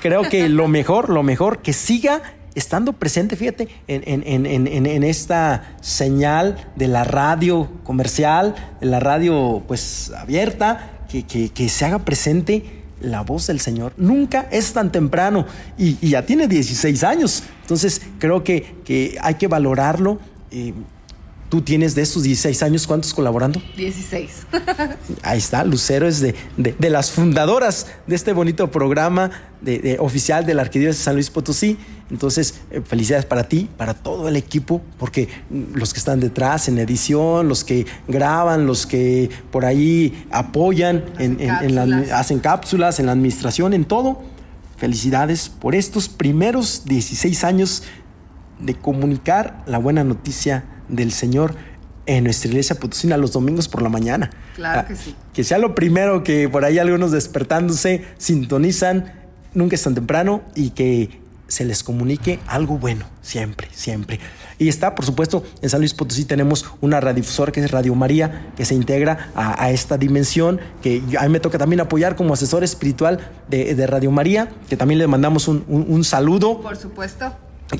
creo 0.00 0.22
que 0.22 0.48
lo 0.48 0.68
mejor, 0.68 1.10
lo 1.10 1.22
mejor, 1.22 1.60
que 1.60 1.72
siga 1.72 2.22
estando 2.54 2.92
presente, 2.94 3.36
fíjate, 3.36 3.68
en, 3.86 5.04
esta 5.04 5.76
señal 5.80 6.70
de 6.76 6.88
la 6.88 7.04
radio 7.04 7.70
comercial, 7.84 8.54
de 8.80 8.86
la 8.86 9.00
radio 9.00 9.62
pues 9.68 10.12
abierta, 10.16 11.04
que, 11.08 11.68
se 11.68 11.84
haga 11.84 12.00
presente 12.00 12.82
la 13.00 13.22
voz 13.22 13.46
del 13.46 13.60
Señor. 13.60 13.92
Nunca 13.96 14.48
es 14.50 14.72
tan 14.72 14.92
temprano 14.92 15.46
y, 15.78 15.96
ya 16.08 16.24
tiene 16.24 16.48
16 16.48 17.04
años. 17.04 17.42
Entonces 17.62 18.02
creo 18.18 18.42
que, 18.44 19.18
hay 19.20 19.34
que 19.34 19.46
valorarlo. 19.46 20.18
Eh, 20.50 20.74
Tú 21.50 21.62
tienes 21.62 21.96
de 21.96 22.02
estos 22.02 22.22
16 22.22 22.62
años, 22.62 22.86
¿cuántos 22.86 23.12
colaborando? 23.12 23.60
16. 23.76 24.46
Ahí 25.22 25.38
está, 25.38 25.64
Lucero 25.64 26.06
es 26.06 26.20
de, 26.20 26.36
de, 26.56 26.90
las 26.90 27.10
fundadoras 27.10 27.88
de 28.06 28.14
este 28.14 28.32
bonito 28.32 28.70
programa 28.70 29.32
de, 29.60 29.96
oficial 29.98 30.46
de 30.46 30.54
la 30.54 30.62
Arquidiócesis 30.62 31.00
de 31.00 31.04
San 31.04 31.14
Luis 31.14 31.28
Potosí. 31.28 31.76
Entonces, 32.08 32.60
eh, 32.70 32.82
felicidades 32.84 33.26
para 33.26 33.48
ti, 33.48 33.68
para 33.76 33.94
todo 33.94 34.28
el 34.28 34.36
equipo, 34.36 34.80
porque 34.96 35.28
los 35.50 35.92
que 35.92 35.98
están 35.98 36.20
detrás 36.20 36.68
en 36.68 36.78
edición, 36.78 37.48
los 37.48 37.64
que 37.64 37.84
graban, 38.06 38.66
los 38.66 38.86
que 38.86 39.28
por 39.50 39.64
ahí 39.64 40.24
apoyan, 40.30 41.04
hacen, 41.16 41.36
en, 41.40 41.74
la, 41.74 42.16
hacen 42.16 42.38
cápsulas, 42.38 43.00
en 43.00 43.06
la 43.06 43.12
administración, 43.12 43.74
en 43.74 43.86
todo. 43.86 44.22
Felicidades 44.76 45.48
por 45.48 45.74
estos 45.74 46.08
primeros 46.08 46.84
16 46.84 47.42
años 47.42 47.82
de 48.60 48.74
comunicar 48.76 49.64
la 49.66 49.78
buena 49.78 50.04
noticia 50.04 50.64
del 50.90 51.12
Señor 51.12 51.54
en 52.06 52.24
nuestra 52.24 52.48
iglesia 52.48 52.76
potosina 52.76 53.16
los 53.16 53.32
domingos 53.32 53.68
por 53.68 53.82
la 53.82 53.88
mañana. 53.88 54.30
Claro 54.56 54.88
que 54.88 54.96
sí. 54.96 55.14
Que 55.32 55.44
sea 55.44 55.58
lo 55.58 55.74
primero 55.74 56.24
que 56.24 56.48
por 56.48 56.64
ahí 56.64 56.78
algunos 56.78 57.12
despertándose 57.12 58.04
sintonizan, 58.18 59.12
nunca 59.54 59.76
es 59.76 59.82
tan 59.82 59.94
temprano 59.94 60.42
y 60.54 60.70
que 60.70 61.20
se 61.46 61.64
les 61.64 61.82
comunique 61.82 62.38
algo 62.46 62.78
bueno, 62.78 63.06
siempre, 63.22 63.68
siempre. 63.72 64.20
Y 64.58 64.68
está, 64.68 64.94
por 64.94 65.04
supuesto, 65.04 65.42
en 65.62 65.68
San 65.68 65.80
Luis 65.80 65.94
Potosí 65.94 66.24
tenemos 66.24 66.66
una 66.80 67.00
radiodifusora 67.00 67.50
que 67.50 67.60
es 67.60 67.70
Radio 67.70 67.94
María, 67.94 68.52
que 68.56 68.64
se 68.64 68.74
integra 68.74 69.30
a, 69.34 69.70
esta 69.70 69.96
dimensión, 69.98 70.60
que 70.82 71.02
a 71.18 71.22
mí 71.24 71.28
me 71.28 71.40
toca 71.40 71.58
también 71.58 71.80
apoyar 71.80 72.14
como 72.14 72.34
asesor 72.34 72.62
espiritual 72.62 73.20
de, 73.48 73.86
Radio 73.86 74.10
María, 74.10 74.50
que 74.68 74.76
también 74.76 74.98
le 74.98 75.06
mandamos 75.06 75.48
un, 75.48 75.64
un, 75.66 76.04
saludo. 76.04 76.60
Por 76.60 76.76
supuesto. 76.76 77.32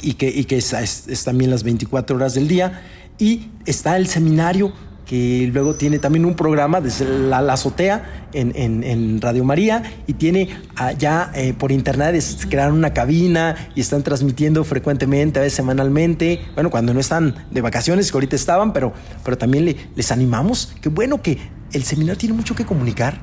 Y 0.02 0.14
que, 0.14 0.28
y 0.28 0.44
que 0.44 0.56
es, 0.56 0.72
es 0.72 1.24
también 1.24 1.50
las 1.50 1.62
24 1.62 2.16
horas 2.16 2.34
del 2.34 2.48
día. 2.48 2.80
Y 3.20 3.50
está 3.66 3.96
el 3.96 4.08
seminario 4.08 4.72
que 5.10 5.50
luego 5.52 5.74
tiene 5.74 5.98
también 5.98 6.24
un 6.24 6.34
programa 6.36 6.80
desde 6.80 7.04
la, 7.04 7.38
azotea 7.38 8.28
en, 8.32 9.20
Radio 9.20 9.42
María 9.42 9.82
y 10.06 10.12
tiene 10.12 10.48
allá 10.76 11.32
eh, 11.34 11.52
por 11.52 11.72
internet 11.72 12.14
es, 12.14 12.46
crearon 12.48 12.76
una 12.76 12.92
cabina 12.94 13.56
y 13.74 13.80
están 13.80 14.04
transmitiendo 14.04 14.62
frecuentemente, 14.62 15.40
a 15.40 15.42
veces 15.42 15.56
semanalmente, 15.56 16.40
bueno, 16.54 16.70
cuando 16.70 16.94
no 16.94 17.00
están 17.00 17.34
de 17.50 17.60
vacaciones, 17.60 18.12
que 18.12 18.16
ahorita 18.16 18.36
estaban, 18.36 18.72
pero, 18.72 18.92
pero 19.24 19.36
también 19.36 19.74
les 19.96 20.12
animamos, 20.12 20.74
qué 20.80 20.88
bueno 20.90 21.20
que 21.20 21.38
el 21.72 21.82
seminario 21.82 22.16
tiene 22.16 22.36
mucho 22.36 22.54
que 22.54 22.64
comunicar, 22.64 23.20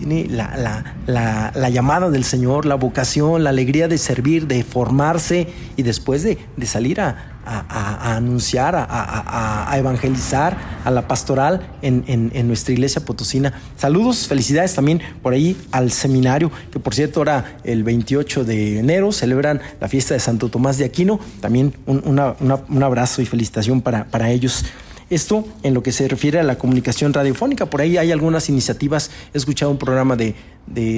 tiene 0.00 0.28
la, 0.30 1.68
llamada 1.68 2.08
del 2.10 2.24
Señor, 2.24 2.64
la 2.64 2.74
vocación, 2.74 3.44
la 3.44 3.50
alegría 3.50 3.86
de 3.86 3.98
servir, 3.98 4.46
de 4.46 4.64
formarse 4.64 5.48
y 5.76 5.82
después 5.82 6.22
de, 6.22 6.38
salir 6.64 7.00
a, 7.00 7.29
anunciar, 7.44 8.74
a, 8.76 9.74
evangelizar 9.76 10.56
a 10.84 10.90
la 10.90 11.08
pastoral 11.08 11.68
en, 11.82 12.48
nuestra 12.48 12.72
iglesia 12.72 13.04
potosina. 13.04 13.52
Saludos, 13.76 14.26
felicidades 14.28 14.74
también 14.74 15.00
por 15.22 15.32
ahí 15.32 15.56
al 15.72 15.90
seminario, 15.90 16.50
que 16.70 16.78
por 16.78 16.94
cierto 16.94 17.20
ahora 17.20 17.58
el 17.64 17.82
28 17.82 18.44
de 18.44 18.78
enero 18.78 19.12
celebran 19.12 19.60
la 19.80 19.88
fiesta 19.88 20.14
de 20.14 20.20
Santo 20.20 20.48
Tomás 20.48 20.78
de 20.78 20.84
Aquino. 20.84 21.20
También 21.40 21.74
un, 21.86 22.82
abrazo 22.82 23.22
y 23.22 23.26
felicitación 23.26 23.80
para, 23.80 24.04
para 24.04 24.30
ellos. 24.30 24.64
Esto 25.10 25.44
en 25.64 25.74
lo 25.74 25.82
que 25.82 25.90
se 25.90 26.06
refiere 26.06 26.38
a 26.38 26.44
la 26.44 26.56
comunicación 26.56 27.12
radiofónica. 27.12 27.66
Por 27.66 27.80
ahí 27.80 27.96
hay 27.96 28.12
algunas 28.12 28.48
iniciativas. 28.48 29.10
He 29.34 29.38
escuchado 29.38 29.72
un 29.72 29.76
programa 29.76 30.14
de, 30.16 30.34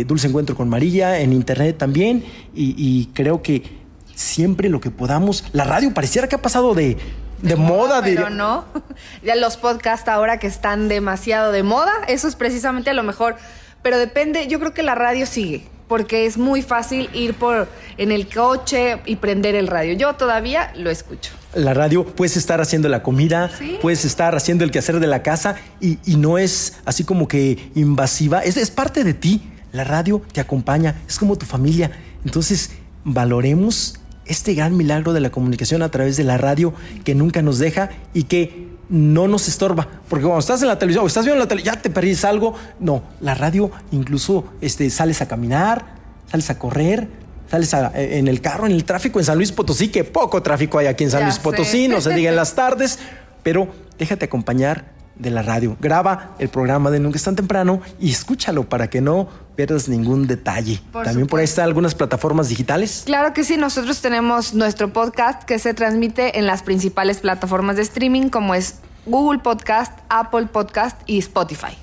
Dulce 0.04 0.26
Encuentro 0.26 0.54
con 0.54 0.68
María 0.68 1.18
en 1.20 1.32
internet 1.32 1.78
también 1.78 2.22
y, 2.54 3.08
creo 3.14 3.40
que 3.40 3.81
siempre 4.22 4.68
lo 4.68 4.80
que 4.80 4.90
podamos. 4.90 5.44
La 5.52 5.64
radio 5.64 5.92
pareciera 5.92 6.28
que 6.28 6.36
ha 6.36 6.42
pasado 6.42 6.74
de, 6.74 6.96
de, 7.42 7.56
moda, 7.56 8.02
Pero 8.02 8.30
no. 8.30 8.64
Ya 9.22 9.34
los 9.34 9.56
podcasts 9.56 10.08
ahora 10.08 10.38
que 10.38 10.46
están 10.46 10.88
demasiado 10.88 11.52
de 11.52 11.62
moda, 11.62 11.92
eso 12.08 12.28
es 12.28 12.36
precisamente 12.36 12.90
a 12.90 12.94
lo 12.94 13.02
mejor. 13.02 13.36
Pero 13.82 13.98
depende, 13.98 14.46
yo 14.46 14.60
creo 14.60 14.72
que 14.72 14.82
la 14.82 14.94
radio 14.94 15.26
sigue 15.26 15.66
porque 15.92 16.24
es 16.24 16.38
muy 16.38 16.62
fácil 16.62 17.10
ir 17.12 17.34
por 17.34 17.68
en 17.98 18.12
el 18.12 18.26
coche 18.26 19.02
y 19.04 19.16
prender 19.16 19.54
el 19.54 19.66
radio. 19.66 19.92
Yo 19.92 20.14
todavía 20.14 20.72
lo 20.74 20.88
escucho. 20.88 21.32
La 21.54 21.74
radio, 21.74 22.06
puedes 22.06 22.38
estar 22.38 22.62
haciendo 22.62 22.88
la 22.88 23.02
comida, 23.02 23.50
puedes 23.82 24.06
estar 24.06 24.34
haciendo 24.34 24.64
el 24.64 24.70
quehacer 24.70 25.00
de 25.00 25.06
la 25.06 25.22
casa 25.22 25.56
y, 25.80 25.98
no 26.16 26.38
es 26.38 26.78
así 26.86 27.04
como 27.04 27.28
que 27.28 27.70
invasiva, 27.74 28.38
es, 28.38 28.56
es 28.56 28.70
parte 28.70 29.04
de 29.04 29.12
ti. 29.12 29.42
La 29.70 29.84
radio 29.84 30.22
te 30.32 30.40
acompaña, 30.40 30.94
es 31.06 31.18
como 31.18 31.36
tu 31.36 31.44
familia. 31.44 31.90
Entonces, 32.24 32.70
valoremos 33.04 34.00
este 34.26 34.54
gran 34.54 34.76
milagro 34.76 35.12
de 35.12 35.20
la 35.20 35.30
comunicación 35.30 35.82
a 35.82 35.90
través 35.90 36.16
de 36.16 36.24
la 36.24 36.38
radio 36.38 36.72
que 37.04 37.14
nunca 37.14 37.42
nos 37.42 37.58
deja 37.58 37.90
y 38.14 38.24
que 38.24 38.68
no 38.88 39.26
nos 39.26 39.48
estorba. 39.48 39.88
Porque 40.08 40.24
cuando 40.24 40.40
estás 40.40 40.62
en 40.62 40.68
la 40.68 40.78
televisión 40.78 41.04
o 41.04 41.08
estás 41.08 41.24
viendo 41.24 41.40
la 41.40 41.48
televisión, 41.48 41.74
ya 41.74 41.82
te 41.82 41.90
perdís 41.90 42.24
algo. 42.24 42.54
No, 42.78 43.02
la 43.20 43.34
radio 43.34 43.70
incluso 43.90 44.44
este, 44.60 44.90
sales 44.90 45.22
a 45.22 45.28
caminar, 45.28 45.84
sales 46.30 46.50
a 46.50 46.58
correr, 46.58 47.08
sales 47.50 47.72
eh, 47.74 48.18
en 48.18 48.28
el 48.28 48.40
carro, 48.40 48.66
en 48.66 48.72
el 48.72 48.84
tráfico 48.84 49.18
en 49.18 49.24
San 49.24 49.36
Luis 49.36 49.52
Potosí, 49.52 49.88
que 49.88 50.04
poco 50.04 50.42
tráfico 50.42 50.78
hay 50.78 50.86
aquí 50.86 51.04
en 51.04 51.10
San 51.10 51.24
Luis 51.24 51.38
Potosí, 51.38 51.88
no 51.88 52.00
se 52.00 52.14
diga 52.14 52.30
en 52.30 52.36
las 52.36 52.54
tardes, 52.56 52.98
pero 53.42 53.68
déjate 53.98 54.26
acompañar 54.26 54.91
de 55.16 55.30
la 55.30 55.42
radio. 55.42 55.76
Graba 55.80 56.34
el 56.38 56.48
programa 56.48 56.90
de 56.90 57.00
Nunca 57.00 57.16
es 57.16 57.24
tan 57.24 57.36
temprano 57.36 57.80
y 58.00 58.10
escúchalo 58.10 58.68
para 58.68 58.88
que 58.88 59.00
no 59.00 59.28
pierdas 59.56 59.88
ningún 59.88 60.26
detalle. 60.26 60.80
También 60.92 61.26
por 61.26 61.40
ahí 61.40 61.44
están 61.44 61.64
algunas 61.64 61.94
plataformas 61.94 62.48
digitales. 62.48 63.02
Claro 63.06 63.32
que 63.32 63.44
sí, 63.44 63.56
nosotros 63.56 64.00
tenemos 64.00 64.54
nuestro 64.54 64.92
podcast 64.92 65.44
que 65.44 65.58
se 65.58 65.74
transmite 65.74 66.38
en 66.38 66.46
las 66.46 66.62
principales 66.62 67.20
plataformas 67.20 67.76
de 67.76 67.82
streaming 67.82 68.28
como 68.28 68.54
es 68.54 68.76
Google 69.06 69.40
Podcast, 69.40 69.92
Apple 70.08 70.46
Podcast 70.46 71.00
y 71.06 71.18
Spotify. 71.18 71.76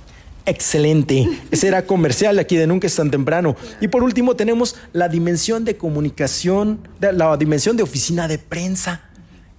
Excelente. 0.46 1.28
Ese 1.52 1.68
era 1.68 1.86
comercial 1.86 2.40
aquí 2.40 2.56
de 2.56 2.66
Nunca 2.66 2.88
es 2.88 2.96
tan 2.96 3.12
temprano. 3.12 3.56
Y 3.82 3.90
por 3.90 4.04
último 4.04 4.36
tenemos 4.36 4.76
la 4.94 5.08
dimensión 5.10 5.64
de 5.66 5.78
comunicación, 5.78 6.88
la 7.00 7.38
dimensión 7.38 7.78
de 7.78 7.84
oficina 7.84 8.28
de 8.28 8.40
prensa. 8.40 9.02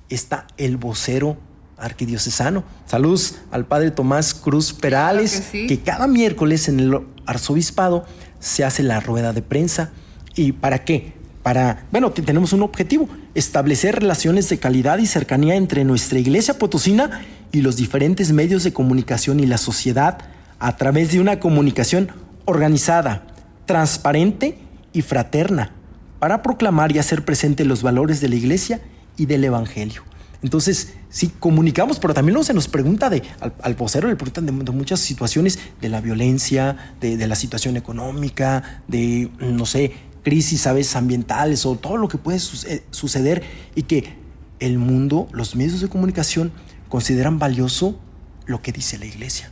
Está 0.09 0.47
el 0.57 0.77
vocero 0.77 1.37
arquidiocesano. 1.81 2.65
Saludos 2.87 3.37
al 3.51 3.67
padre 3.67 3.91
Tomás 3.91 4.35
Cruz 4.35 4.73
Perales, 4.73 5.49
que, 5.53 5.81
cada 5.81 6.07
miércoles 6.07 6.69
en 6.69 6.81
el 6.81 7.01
arzobispado 7.27 8.05
se 8.39 8.65
hace 8.65 8.83
la 8.83 9.01
rueda 9.01 9.33
de 9.33 9.43
prensa. 9.43 9.91
¿Y 10.35 10.53
para 10.53 10.85
qué? 10.85 11.15
Para, 11.43 11.87
bueno, 11.91 12.11
tenemos 12.13 12.53
un 12.53 12.63
objetivo, 12.63 13.09
establecer 13.35 13.97
relaciones 13.97 14.49
de 14.49 14.59
calidad 14.59 14.99
y 14.99 15.07
cercanía 15.07 15.55
entre 15.55 15.85
nuestra 15.85 16.19
iglesia 16.19 16.59
potosina 16.59 17.23
y 17.51 17.63
los 17.63 17.77
diferentes 17.77 18.33
medios 18.33 18.63
de 18.63 18.73
comunicación 18.73 19.41
y 19.41 19.47
la 19.47 19.59
sociedad 19.59 20.19
a 20.59 20.77
través 20.77 21.13
de 21.13 21.21
una 21.21 21.41
comunicación 21.41 22.11
organizada, 22.45 23.27
transparente 23.67 24.59
y 24.93 25.03
fraterna, 25.03 25.73
para 26.19 26.43
proclamar 26.43 26.93
y 26.93 26.99
hacer 26.99 27.25
presente 27.25 27.65
los 27.65 27.83
valores 27.83 28.21
de 28.21 28.29
la 28.29 28.35
iglesia 28.35 28.81
y 29.17 29.27
del 29.27 29.45
evangelio. 29.45 30.03
Entonces, 30.43 30.95
sí, 31.11 31.31
comunicamos, 31.39 31.99
pero 31.99 32.15
también 32.15 32.35
no 32.35 32.43
se 32.43 32.55
nos 32.55 32.69
pregunta 32.69 33.11
de, 33.11 33.23
al, 33.61 33.75
vocero 33.75 34.09
le 34.09 34.17
preguntan 34.17 34.47
de, 34.47 34.73
muchas 34.73 35.01
situaciones 35.01 35.59
de 35.81 35.89
la 35.89 36.01
violencia, 36.01 36.95
de, 37.01 37.27
la 37.27 37.35
situación 37.35 37.77
económica, 37.77 38.83
de, 38.89 39.31
no 39.41 39.67
sé, 39.67 39.93
crisis, 40.23 40.63
¿sabes?, 40.63 40.97
ambientales 40.97 41.67
o 41.67 41.77
todo 41.77 41.97
lo 41.97 42.09
que 42.09 42.19
puede 42.19 42.39
eh, 42.39 42.83
suceder 42.91 43.43
y 43.75 43.83
que 43.83 44.15
el 44.61 44.79
mundo, 44.79 45.29
los 45.33 45.57
medios 45.57 45.81
de 45.81 45.89
comunicación 45.89 46.53
consideran 46.89 47.39
valioso 47.39 47.99
lo 48.47 48.63
que 48.63 48.73
dice 48.73 48.99
la 48.99 49.07
iglesia. 49.07 49.51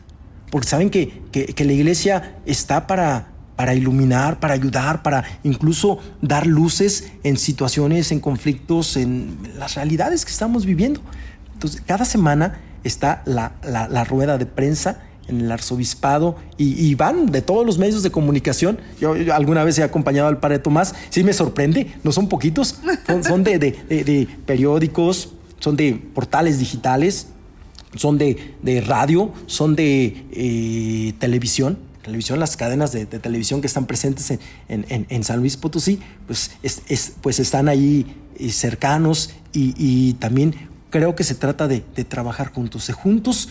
Porque 0.50 0.68
saben 0.68 0.90
que, 0.90 1.22
que 1.30 1.64
la 1.64 1.72
iglesia 1.72 2.38
está 2.46 2.86
para 2.86 3.38
para 3.58 3.74
iluminar, 3.74 4.38
para 4.38 4.54
ayudar, 4.54 5.02
para 5.02 5.24
incluso 5.42 5.98
dar 6.22 6.46
luces 6.46 7.10
en 7.24 7.36
situaciones, 7.36 8.12
en 8.12 8.20
conflictos, 8.20 8.96
en 8.96 9.36
las 9.58 9.74
realidades 9.74 10.24
que 10.24 10.30
estamos 10.30 10.64
viviendo. 10.64 11.00
Entonces, 11.58 11.82
cada 11.84 12.04
semana 12.04 12.60
está 12.84 13.20
la, 13.24 14.04
rueda 14.04 14.38
de 14.38 14.46
prensa 14.46 15.02
en 15.26 15.40
el 15.40 15.50
arzobispado 15.50 16.36
y, 16.56 16.94
van 16.94 17.26
de 17.32 17.42
todos 17.42 17.66
los 17.66 17.78
medios 17.78 18.04
de 18.04 18.12
comunicación. 18.12 18.78
Yo, 19.00 19.16
alguna 19.34 19.64
vez 19.64 19.76
he 19.80 19.82
acompañado 19.82 20.28
al 20.28 20.38
padre 20.38 20.60
Tomás, 20.60 20.94
sí 21.10 21.24
me 21.24 21.32
sorprende, 21.32 21.92
no 22.04 22.12
son 22.12 22.28
poquitos, 22.28 22.78
son, 23.26 23.42
de, 23.42 24.28
periódicos, 24.46 25.30
son 25.58 25.76
de 25.76 26.00
portales 26.14 26.60
digitales, 26.60 27.26
son 27.96 28.18
de, 28.18 28.84
radio, 28.86 29.32
son 29.46 29.74
de 29.74 30.26
eh, 30.30 31.12
televisión 31.18 31.88
televisión, 32.02 32.38
las 32.38 32.56
cadenas 32.56 32.92
de, 32.92 33.04
televisión 33.04 33.60
que 33.60 33.66
están 33.66 33.84
presentes 33.86 34.32
en, 34.68 35.24
San 35.24 35.40
Luis 35.40 35.58
Potosí, 35.58 35.98
pues, 36.26 36.52
pues 37.20 37.40
están 37.40 37.68
ahí 37.68 38.06
eh, 38.38 38.50
cercanos 38.50 39.30
y, 39.52 40.12
también 40.14 40.54
creo 40.90 41.14
que 41.14 41.24
se 41.24 41.34
trata 41.34 41.68
de, 41.68 41.80
trabajar 41.80 42.52
juntos, 42.52 42.86
de 42.86 42.92
juntos 42.92 43.50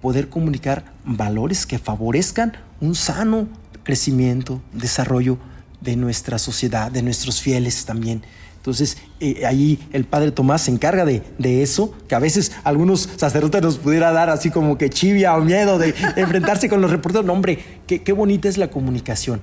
poder 0.00 0.28
comunicar 0.28 0.84
valores 1.04 1.66
que 1.66 1.78
favorezcan 1.78 2.52
un 2.80 2.94
sano 2.94 3.48
crecimiento, 3.82 4.60
desarrollo 4.72 5.38
de 5.80 5.96
nuestra 5.96 6.38
sociedad, 6.38 6.90
de 6.90 7.02
nuestros 7.02 7.40
fieles 7.40 7.84
también. 7.84 8.22
Entonces, 8.56 8.98
eh, 9.20 9.46
ahí 9.46 9.78
el 9.92 10.04
padre 10.04 10.30
Tomás 10.30 10.62
se 10.62 10.70
encarga 10.70 11.04
de, 11.04 11.22
eso, 11.62 11.94
que 12.06 12.14
a 12.14 12.18
veces 12.18 12.52
algunos 12.64 13.08
sacerdotes 13.16 13.62
nos 13.62 13.78
pudiera 13.78 14.12
dar 14.12 14.30
así 14.30 14.50
como 14.50 14.76
que 14.76 14.90
chivia 14.90 15.34
o 15.36 15.40
miedo 15.40 15.78
de 15.78 15.94
enfrentarse 16.16 16.68
con 16.68 16.80
los 16.80 16.90
reporteros. 16.90 17.24
No, 17.24 17.32
hombre, 17.32 17.58
qué, 17.86 18.02
qué 18.02 18.12
bonita 18.12 18.48
es 18.48 18.58
la 18.58 18.68
comunicación 18.70 19.40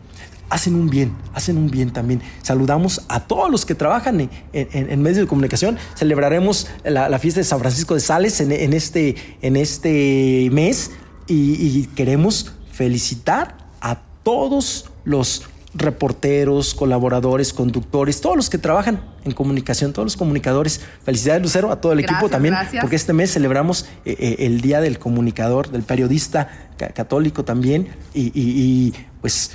hacen 0.49 0.75
un 0.75 0.89
bien, 0.89 1.15
hacen 1.33 1.57
un 1.57 1.69
bien 1.69 1.91
también. 1.91 2.21
Saludamos 2.41 3.05
a 3.09 3.21
todos 3.21 3.49
los 3.49 3.65
que 3.65 3.75
trabajan 3.75 4.29
en, 4.53 5.01
medios 5.01 5.19
de 5.19 5.27
comunicación. 5.27 5.77
Celebraremos 5.95 6.67
la, 6.83 7.19
fiesta 7.19 7.39
de 7.39 7.45
San 7.45 7.59
Francisco 7.59 7.93
de 7.93 7.99
Sales 7.99 8.39
en, 8.41 8.73
este, 8.73 9.15
en 9.41 9.55
este 9.55 10.49
mes 10.51 10.91
y 11.27 11.85
queremos 11.95 12.53
felicitar 12.71 13.57
a 13.81 14.01
todos 14.23 14.89
los 15.03 15.43
reporteros, 15.75 16.73
colaboradores, 16.73 17.51
conductores, 17.51 18.21
todos 18.21 18.37
los 18.37 18.49
que 18.49 18.57
trabajan 18.57 19.01
en 19.25 19.33
comunicación, 19.33 19.91
todos 19.91 20.05
los 20.05 20.17
comunicadores. 20.17 20.81
Felicidades, 21.03 21.43
Lucero, 21.43 21.71
a 21.71 21.81
todo 21.81 21.91
el 21.91 21.99
equipo 21.99 22.29
también, 22.29 22.55
porque 22.79 22.95
este 22.95 23.11
mes 23.11 23.33
celebramos 23.33 23.85
eh, 24.05 24.15
eh, 24.17 24.35
el 24.39 24.61
Día 24.61 24.79
del 24.79 24.97
Comunicador, 24.99 25.69
del 25.69 25.83
Periodista 25.83 26.69
Católico 26.77 27.43
también, 27.43 27.89
y, 28.13 28.93
pues 29.21 29.51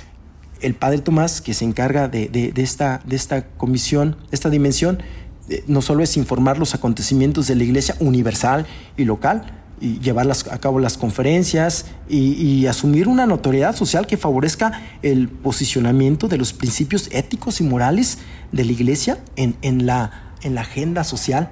el 0.61 0.75
Padre 0.75 0.99
Tomás, 0.99 1.41
que 1.41 1.53
se 1.53 1.65
encarga 1.65 2.07
de, 2.07 2.53
esta, 2.55 3.01
de 3.05 3.15
esta 3.15 3.47
comisión, 3.49 4.17
esta 4.31 4.49
dimensión, 4.49 5.01
eh, 5.49 5.63
no 5.67 5.81
solo 5.81 6.03
es 6.03 6.17
informar 6.17 6.57
los 6.57 6.75
acontecimientos 6.75 7.47
de 7.47 7.55
la 7.55 7.63
Iglesia 7.63 7.95
universal 7.99 8.65
y 8.97 9.05
local, 9.05 9.61
y 9.81 9.99
llevar 9.99 10.29
a 10.29 10.57
cabo 10.59 10.79
las 10.79 10.95
conferencias 10.95 11.87
y, 12.07 12.67
asumir 12.67 13.07
una 13.07 13.25
notoriedad 13.25 13.75
social 13.75 14.05
que 14.05 14.15
favorezca 14.15 14.79
el 15.01 15.27
posicionamiento 15.27 16.27
de 16.27 16.37
los 16.37 16.53
principios 16.53 17.09
éticos 17.11 17.59
y 17.59 17.63
morales 17.63 18.19
de 18.51 18.63
la 18.63 18.71
iglesia 18.71 19.17
en, 19.35 19.55
en, 19.63 19.87
la, 19.87 20.35
en 20.43 20.53
la 20.53 20.61
agenda 20.61 21.03
social. 21.03 21.49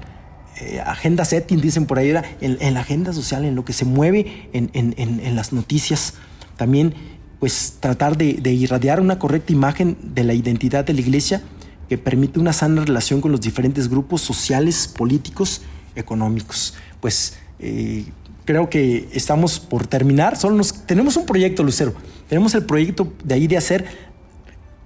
Eh, 0.61 0.79
agenda 0.85 1.25
setting, 1.25 1.59
dicen 1.59 1.87
por 1.87 1.97
ahí, 1.97 2.13
en, 2.39 2.73
la 2.73 2.79
agenda 2.81 3.13
social, 3.13 3.45
en 3.45 3.55
lo 3.55 3.65
que 3.65 3.73
se 3.73 3.85
mueve 3.85 4.49
en, 4.53 4.69
en 4.73 5.35
las 5.35 5.51
noticias. 5.51 6.13
También, 6.55 6.93
pues, 7.39 7.77
tratar 7.79 8.17
de, 8.17 8.51
irradiar 8.51 8.99
una 8.99 9.19
correcta 9.19 9.53
imagen 9.53 9.97
de 10.01 10.23
la 10.23 10.33
identidad 10.33 10.85
de 10.85 10.93
la 10.93 11.01
iglesia 11.01 11.41
que 11.87 11.97
permite 11.97 12.39
una 12.39 12.53
sana 12.53 12.85
relación 12.85 13.21
con 13.21 13.31
los 13.31 13.41
diferentes 13.41 13.89
grupos 13.89 14.21
sociales, 14.21 14.87
políticos, 14.87 15.61
económicos. 15.95 16.75
Pues 16.99 17.37
eh, 17.59 18.05
creo 18.45 18.69
que 18.69 19.07
estamos 19.13 19.59
por 19.59 19.87
terminar. 19.87 20.37
Solo 20.37 20.55
nos, 20.55 20.85
tenemos 20.85 21.17
un 21.17 21.25
proyecto, 21.25 21.63
Lucero. 21.63 21.93
Tenemos 22.27 22.53
el 22.53 22.65
proyecto 22.65 23.11
de 23.23 23.33
ahí 23.33 23.47
de 23.47 23.57
hacer 23.57 23.85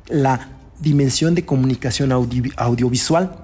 la 0.07 0.49
dimensión 0.79 1.35
de 1.35 1.45
comunicación 1.45 2.11
audiovisual. 2.11 3.35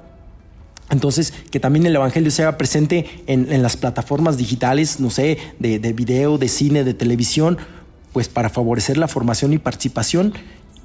Entonces, 0.90 1.34
que 1.52 1.60
también 1.60 1.86
el 1.86 1.96
Evangelio 1.96 2.32
se 2.32 2.42
haga 2.42 2.58
presente 2.58 3.24
en, 3.28 3.62
las 3.62 3.78
plataformas 3.78 4.38
digitales, 4.38 5.00
no 5.00 5.10
sé, 5.10 5.38
de, 5.60 5.78
video, 5.94 6.38
de 6.38 6.48
cine, 6.48 6.84
de 6.84 6.94
televisión, 6.94 7.58
pues 8.14 8.28
para 8.28 8.50
favorecer 8.50 8.98
la 8.98 9.08
formación 9.08 9.54
y 9.54 9.58
participación 9.58 10.34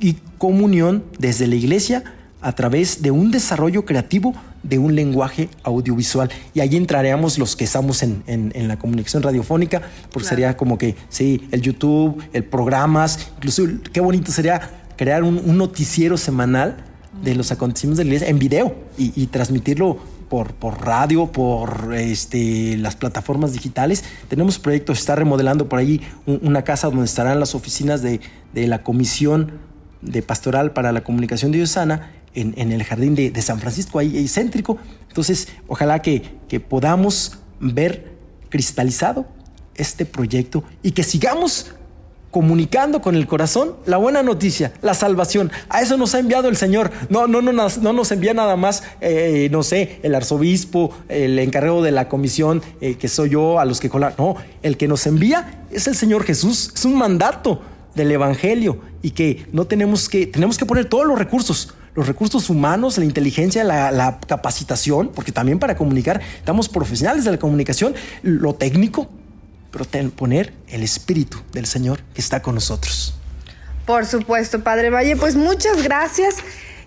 y 0.01 0.15
comunión 0.39 1.05
desde 1.19 1.47
la 1.47 1.55
iglesia 1.55 2.05
a 2.45 2.53
través 2.55 3.01
de 3.01 3.11
un 3.11 3.31
desarrollo 3.31 3.87
creativo 3.87 4.35
de 4.63 4.79
un 4.79 4.95
lenguaje 4.95 5.49
audiovisual. 5.63 6.31
Y 6.53 6.61
ahí 6.61 6.77
entraremos 6.77 7.39
los 7.39 7.57
que 7.57 7.65
estamos 7.65 8.03
en, 8.03 8.53
la 8.55 8.79
comunicación 8.79 9.23
radiofónica, 9.23 9.81
porque 10.13 10.29
sería 10.29 10.55
como 10.55 10.77
que, 10.77 10.95
sí, 11.09 11.49
el 11.53 11.63
YouTube, 11.63 12.23
el 12.35 12.45
programas, 12.45 13.31
incluso 13.37 13.63
qué 13.93 14.01
bonito 14.01 14.31
sería 14.31 14.61
crear 14.97 15.23
un, 15.23 15.57
noticiero 15.57 16.19
semanal 16.19 16.77
de 17.23 17.35
los 17.35 17.51
acontecimientos 17.51 17.99
de 17.99 18.05
la 18.05 18.09
iglesia 18.09 18.29
en 18.29 18.39
video 18.39 18.75
y, 18.99 19.27
transmitirlo 19.29 19.99
por, 20.29 20.55
radio, 20.81 21.31
por 21.31 21.95
este, 21.95 22.77
las 22.77 22.97
plataformas 22.97 23.53
digitales. 23.53 24.05
Tenemos 24.29 24.59
proyectos, 24.59 24.99
está 24.99 25.15
remodelando 25.15 25.69
por 25.69 25.79
ahí 25.79 26.01
una 26.27 26.63
casa 26.63 26.89
donde 26.89 27.05
estarán 27.05 27.41
las 27.41 27.55
oficinas 27.55 28.03
de, 28.03 28.21
de 28.53 28.67
la 28.67 28.83
Comisión 28.83 29.53
de 30.03 30.23
Pastoral 30.23 30.73
para 30.73 30.93
la 30.93 31.03
Comunicación 31.03 31.53
Diocesana 31.53 32.13
en, 32.35 32.55
en 32.57 32.73
el 32.73 32.85
jardín 32.85 33.15
de, 33.15 33.31
de, 33.31 33.43
San 33.43 33.61
Francisco, 33.61 33.99
ahí, 33.99 34.17
ahí 34.17 34.29
céntrico. 34.29 34.79
Entonces, 35.09 35.49
ojalá 35.69 36.03
que, 36.03 36.23
que 36.49 36.61
podamos 36.61 37.39
ver 37.61 38.13
cristalizado 38.49 39.27
este 39.75 40.05
proyecto 40.05 40.65
y 40.83 40.93
que 40.93 41.03
sigamos 41.03 41.75
comunicando 42.35 43.01
con 43.01 43.15
el 43.15 43.29
corazón 43.29 43.77
la 43.87 43.97
buena 43.97 44.25
noticia, 44.25 44.73
la 44.83 44.95
salvación. 44.95 45.53
A 45.69 45.83
eso 45.83 45.97
nos 45.97 46.17
ha 46.17 46.19
enviado 46.19 46.49
el 46.49 46.57
Señor. 46.57 46.91
No, 47.09 47.29
no, 47.29 47.41
no, 47.41 47.53
no 47.53 47.93
nos 47.93 48.11
envía 48.11 48.35
nada 48.35 48.57
más, 48.57 48.83
eh, 49.01 49.47
no 49.53 49.63
sé, 49.63 50.01
el 50.03 50.17
arzobispo, 50.17 50.93
el 51.09 51.39
encargado 51.39 51.81
de 51.81 51.93
la 51.93 52.09
comisión, 52.09 52.61
eh, 52.81 52.97
que 52.97 53.07
soy 53.07 53.31
yo, 53.31 53.61
a 53.61 53.65
los 53.65 53.79
que 53.79 53.89
colan. 53.89 54.15
No, 54.19 54.35
el 54.63 54.77
que 54.77 54.89
nos 54.89 55.07
envía 55.07 55.63
es 55.71 55.87
el 55.87 55.95
Señor 55.95 56.25
Jesús. 56.25 56.73
Es 56.75 56.85
un 56.85 56.97
mandato 56.97 57.63
del 57.95 58.11
Evangelio 58.11 58.81
y 59.01 59.13
que 59.13 59.47
no 59.53 59.69
tenemos 59.69 60.09
que, 60.09 60.27
tenemos 60.27 60.59
que 60.59 60.67
poner 60.67 60.87
todos 60.87 61.07
los 61.07 61.17
recursos, 61.17 61.73
los 61.95 62.09
recursos 62.09 62.51
humanos, 62.51 62.99
la 62.99 63.05
inteligencia, 63.05 63.63
la, 63.63 63.93
la 63.93 64.19
capacitación, 64.19 65.13
porque 65.15 65.31
también 65.31 65.61
para 65.61 65.77
comunicar 65.77 66.21
estamos 66.37 66.69
profesionales 66.69 67.25
de 67.25 67.31
la 67.31 67.39
comunicación, 67.39 67.95
lo 68.25 68.57
técnico, 68.57 69.09
pero 69.75 70.11
poner 70.13 70.53
el 70.69 70.85
Espíritu 70.85 71.39
del 71.53 71.67
Señor 71.67 72.01
que 72.15 72.21
está 72.21 72.41
con 72.43 72.55
nosotros. 72.55 73.19
Por 73.87 74.07
supuesto, 74.07 74.63
Padre 74.63 74.91
Valle, 74.91 75.17
pues 75.17 75.35
muchas 75.35 75.83
gracias. 75.83 76.37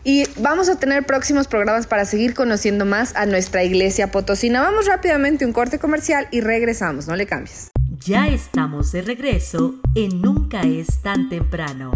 Y 0.06 0.24
vamos 0.40 0.70
a 0.70 0.80
tener 0.80 1.06
próximos 1.06 1.48
programas 1.48 1.86
para 1.86 2.06
seguir 2.06 2.34
conociendo 2.34 2.86
más 2.86 3.14
a 3.18 3.26
nuestra 3.26 3.66
iglesia 3.66 4.10
potosina. 4.10 4.62
Vamos 4.62 4.86
rápidamente 4.86 5.44
a 5.44 5.48
un 5.48 5.54
corte 5.54 5.80
comercial 5.80 6.30
y 6.32 6.40
regresamos, 6.40 7.08
no 7.08 7.18
le 7.18 7.26
cambies. 7.26 7.72
Ya 8.06 8.28
estamos 8.28 8.94
de 8.94 9.02
regreso 9.02 9.76
en 9.94 10.22
Nunca 10.22 10.62
es 10.62 11.02
tan 11.02 11.28
temprano. 11.28 11.92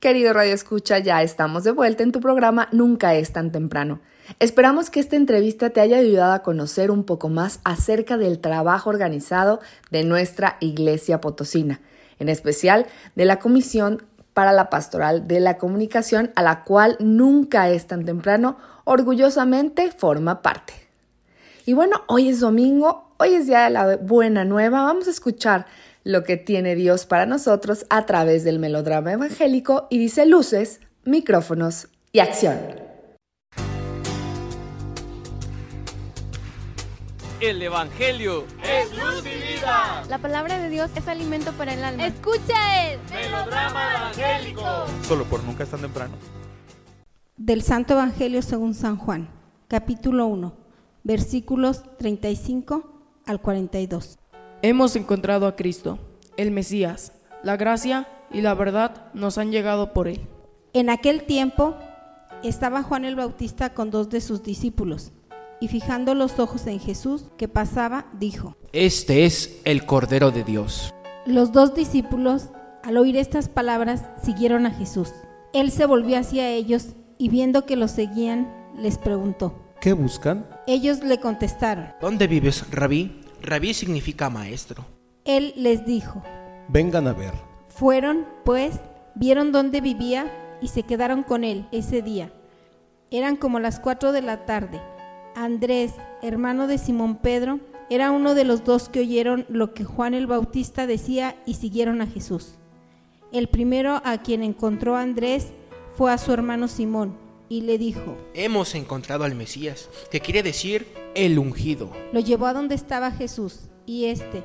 Querido 0.00 0.32
Radio 0.32 0.54
Escucha, 0.54 1.00
ya 1.00 1.22
estamos 1.22 1.64
de 1.64 1.72
vuelta 1.72 2.02
en 2.02 2.12
tu 2.12 2.20
programa 2.20 2.68
Nunca 2.72 3.14
es 3.14 3.32
tan 3.32 3.52
temprano. 3.52 4.00
Esperamos 4.40 4.90
que 4.90 5.00
esta 5.00 5.16
entrevista 5.16 5.70
te 5.70 5.80
haya 5.80 5.98
ayudado 5.98 6.32
a 6.32 6.42
conocer 6.42 6.90
un 6.90 7.04
poco 7.04 7.28
más 7.28 7.60
acerca 7.64 8.16
del 8.16 8.40
trabajo 8.40 8.90
organizado 8.90 9.60
de 9.90 10.04
nuestra 10.04 10.56
Iglesia 10.60 11.20
Potosina, 11.20 11.80
en 12.18 12.28
especial 12.28 12.86
de 13.14 13.24
la 13.24 13.38
Comisión 13.38 14.02
para 14.34 14.52
la 14.52 14.68
Pastoral 14.68 15.26
de 15.26 15.40
la 15.40 15.56
Comunicación, 15.58 16.32
a 16.34 16.42
la 16.42 16.64
cual 16.64 16.96
nunca 17.00 17.70
es 17.70 17.86
tan 17.86 18.04
temprano, 18.04 18.58
orgullosamente 18.84 19.90
forma 19.90 20.42
parte. 20.42 20.74
Y 21.64 21.72
bueno, 21.72 22.02
hoy 22.06 22.28
es 22.28 22.40
domingo, 22.40 23.08
hoy 23.18 23.34
es 23.34 23.46
día 23.46 23.64
de 23.64 23.70
la 23.70 23.96
buena 23.96 24.44
nueva, 24.44 24.82
vamos 24.82 25.06
a 25.08 25.10
escuchar 25.10 25.66
lo 26.04 26.22
que 26.22 26.36
tiene 26.36 26.74
Dios 26.74 27.06
para 27.06 27.26
nosotros 27.26 27.86
a 27.90 28.06
través 28.06 28.44
del 28.44 28.58
melodrama 28.58 29.12
evangélico 29.12 29.86
y 29.90 29.98
dice 29.98 30.26
luces, 30.26 30.80
micrófonos 31.04 31.88
y 32.12 32.20
acción. 32.20 32.85
El 37.46 37.62
Evangelio 37.62 38.44
es 38.60 38.90
luz 38.90 39.24
y 39.24 39.54
vida. 39.54 40.02
La 40.08 40.18
palabra 40.18 40.58
de 40.58 40.68
Dios 40.68 40.90
es 40.96 41.06
alimento 41.06 41.52
para 41.52 41.74
el 41.74 41.84
alma. 41.84 42.08
Escucha 42.08 42.90
el 42.90 42.98
melodrama 43.08 43.92
evangélico. 43.94 44.62
Solo 45.02 45.22
por 45.26 45.44
nunca 45.44 45.62
es 45.62 45.70
tan 45.70 45.80
temprano. 45.80 46.14
Del 47.36 47.62
Santo 47.62 47.94
Evangelio 47.94 48.42
según 48.42 48.74
San 48.74 48.96
Juan, 48.96 49.28
capítulo 49.68 50.26
1, 50.26 50.56
versículos 51.04 51.84
35 51.98 53.22
al 53.26 53.40
42. 53.40 54.18
Hemos 54.62 54.96
encontrado 54.96 55.46
a 55.46 55.54
Cristo, 55.54 56.00
el 56.36 56.50
Mesías. 56.50 57.12
La 57.44 57.56
gracia 57.56 58.08
y 58.32 58.40
la 58.40 58.54
verdad 58.54 59.12
nos 59.14 59.38
han 59.38 59.52
llegado 59.52 59.92
por 59.92 60.08
él. 60.08 60.26
En 60.72 60.90
aquel 60.90 61.22
tiempo 61.22 61.76
estaba 62.42 62.82
Juan 62.82 63.04
el 63.04 63.14
Bautista 63.14 63.72
con 63.72 63.92
dos 63.92 64.10
de 64.10 64.20
sus 64.20 64.42
discípulos 64.42 65.12
y 65.60 65.68
fijando 65.68 66.14
los 66.14 66.38
ojos 66.38 66.66
en 66.66 66.80
Jesús 66.80 67.26
que 67.36 67.48
pasaba, 67.48 68.06
dijo, 68.18 68.56
Este 68.72 69.24
es 69.24 69.60
el 69.64 69.86
Cordero 69.86 70.30
de 70.30 70.44
Dios. 70.44 70.92
Los 71.24 71.52
dos 71.52 71.74
discípulos, 71.74 72.50
al 72.82 72.96
oír 72.96 73.16
estas 73.16 73.48
palabras, 73.48 74.04
siguieron 74.22 74.66
a 74.66 74.70
Jesús. 74.70 75.12
Él 75.52 75.70
se 75.70 75.86
volvió 75.86 76.18
hacia 76.18 76.48
ellos 76.50 76.88
y 77.18 77.28
viendo 77.28 77.64
que 77.64 77.76
los 77.76 77.90
seguían, 77.90 78.52
les 78.76 78.98
preguntó, 78.98 79.58
¿qué 79.80 79.92
buscan? 79.92 80.46
Ellos 80.66 81.02
le 81.02 81.18
contestaron, 81.18 81.88
¿dónde 82.00 82.26
vives, 82.26 82.70
rabí? 82.70 83.20
Rabí 83.42 83.74
significa 83.74 84.28
maestro. 84.28 84.84
Él 85.24 85.52
les 85.56 85.86
dijo, 85.86 86.22
vengan 86.68 87.08
a 87.08 87.12
ver. 87.12 87.32
Fueron, 87.68 88.26
pues, 88.44 88.74
vieron 89.14 89.52
dónde 89.52 89.80
vivía 89.80 90.30
y 90.60 90.68
se 90.68 90.82
quedaron 90.82 91.22
con 91.22 91.44
él 91.44 91.66
ese 91.72 92.02
día. 92.02 92.30
Eran 93.10 93.36
como 93.36 93.60
las 93.60 93.80
cuatro 93.80 94.12
de 94.12 94.22
la 94.22 94.46
tarde. 94.46 94.80
Andrés, 95.36 95.92
hermano 96.22 96.66
de 96.66 96.78
Simón 96.78 97.16
Pedro, 97.16 97.60
era 97.90 98.10
uno 98.10 98.34
de 98.34 98.44
los 98.44 98.64
dos 98.64 98.88
que 98.88 99.00
oyeron 99.00 99.44
lo 99.50 99.74
que 99.74 99.84
Juan 99.84 100.14
el 100.14 100.26
Bautista 100.26 100.86
decía 100.86 101.36
y 101.44 101.54
siguieron 101.54 102.00
a 102.00 102.06
Jesús. 102.06 102.54
El 103.32 103.48
primero 103.48 104.00
a 104.02 104.22
quien 104.22 104.42
encontró 104.42 104.96
Andrés 104.96 105.48
fue 105.94 106.10
a 106.10 106.16
su 106.16 106.32
hermano 106.32 106.68
Simón 106.68 107.18
y 107.50 107.60
le 107.60 107.76
dijo, 107.76 108.16
Hemos 108.32 108.74
encontrado 108.74 109.24
al 109.24 109.34
Mesías, 109.34 109.90
que 110.10 110.20
quiere 110.20 110.42
decir 110.42 110.86
el 111.14 111.38
ungido. 111.38 111.92
Lo 112.14 112.20
llevó 112.20 112.46
a 112.46 112.54
donde 112.54 112.74
estaba 112.74 113.10
Jesús 113.10 113.68
y 113.84 114.06
éste, 114.06 114.42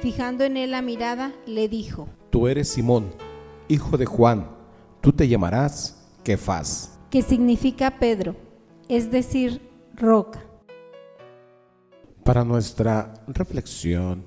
fijando 0.00 0.44
en 0.44 0.56
él 0.56 0.70
la 0.70 0.82
mirada, 0.82 1.32
le 1.46 1.68
dijo, 1.68 2.08
Tú 2.30 2.46
eres 2.46 2.68
Simón, 2.68 3.12
hijo 3.66 3.96
de 3.98 4.06
Juan, 4.06 4.48
tú 5.00 5.12
te 5.12 5.26
llamarás 5.26 6.08
Kefas. 6.22 6.96
Que 7.10 7.22
significa 7.22 7.98
Pedro, 7.98 8.36
es 8.88 9.10
decir, 9.10 9.67
roca. 9.98 10.40
Para 12.24 12.44
nuestra 12.44 13.14
reflexión. 13.26 14.24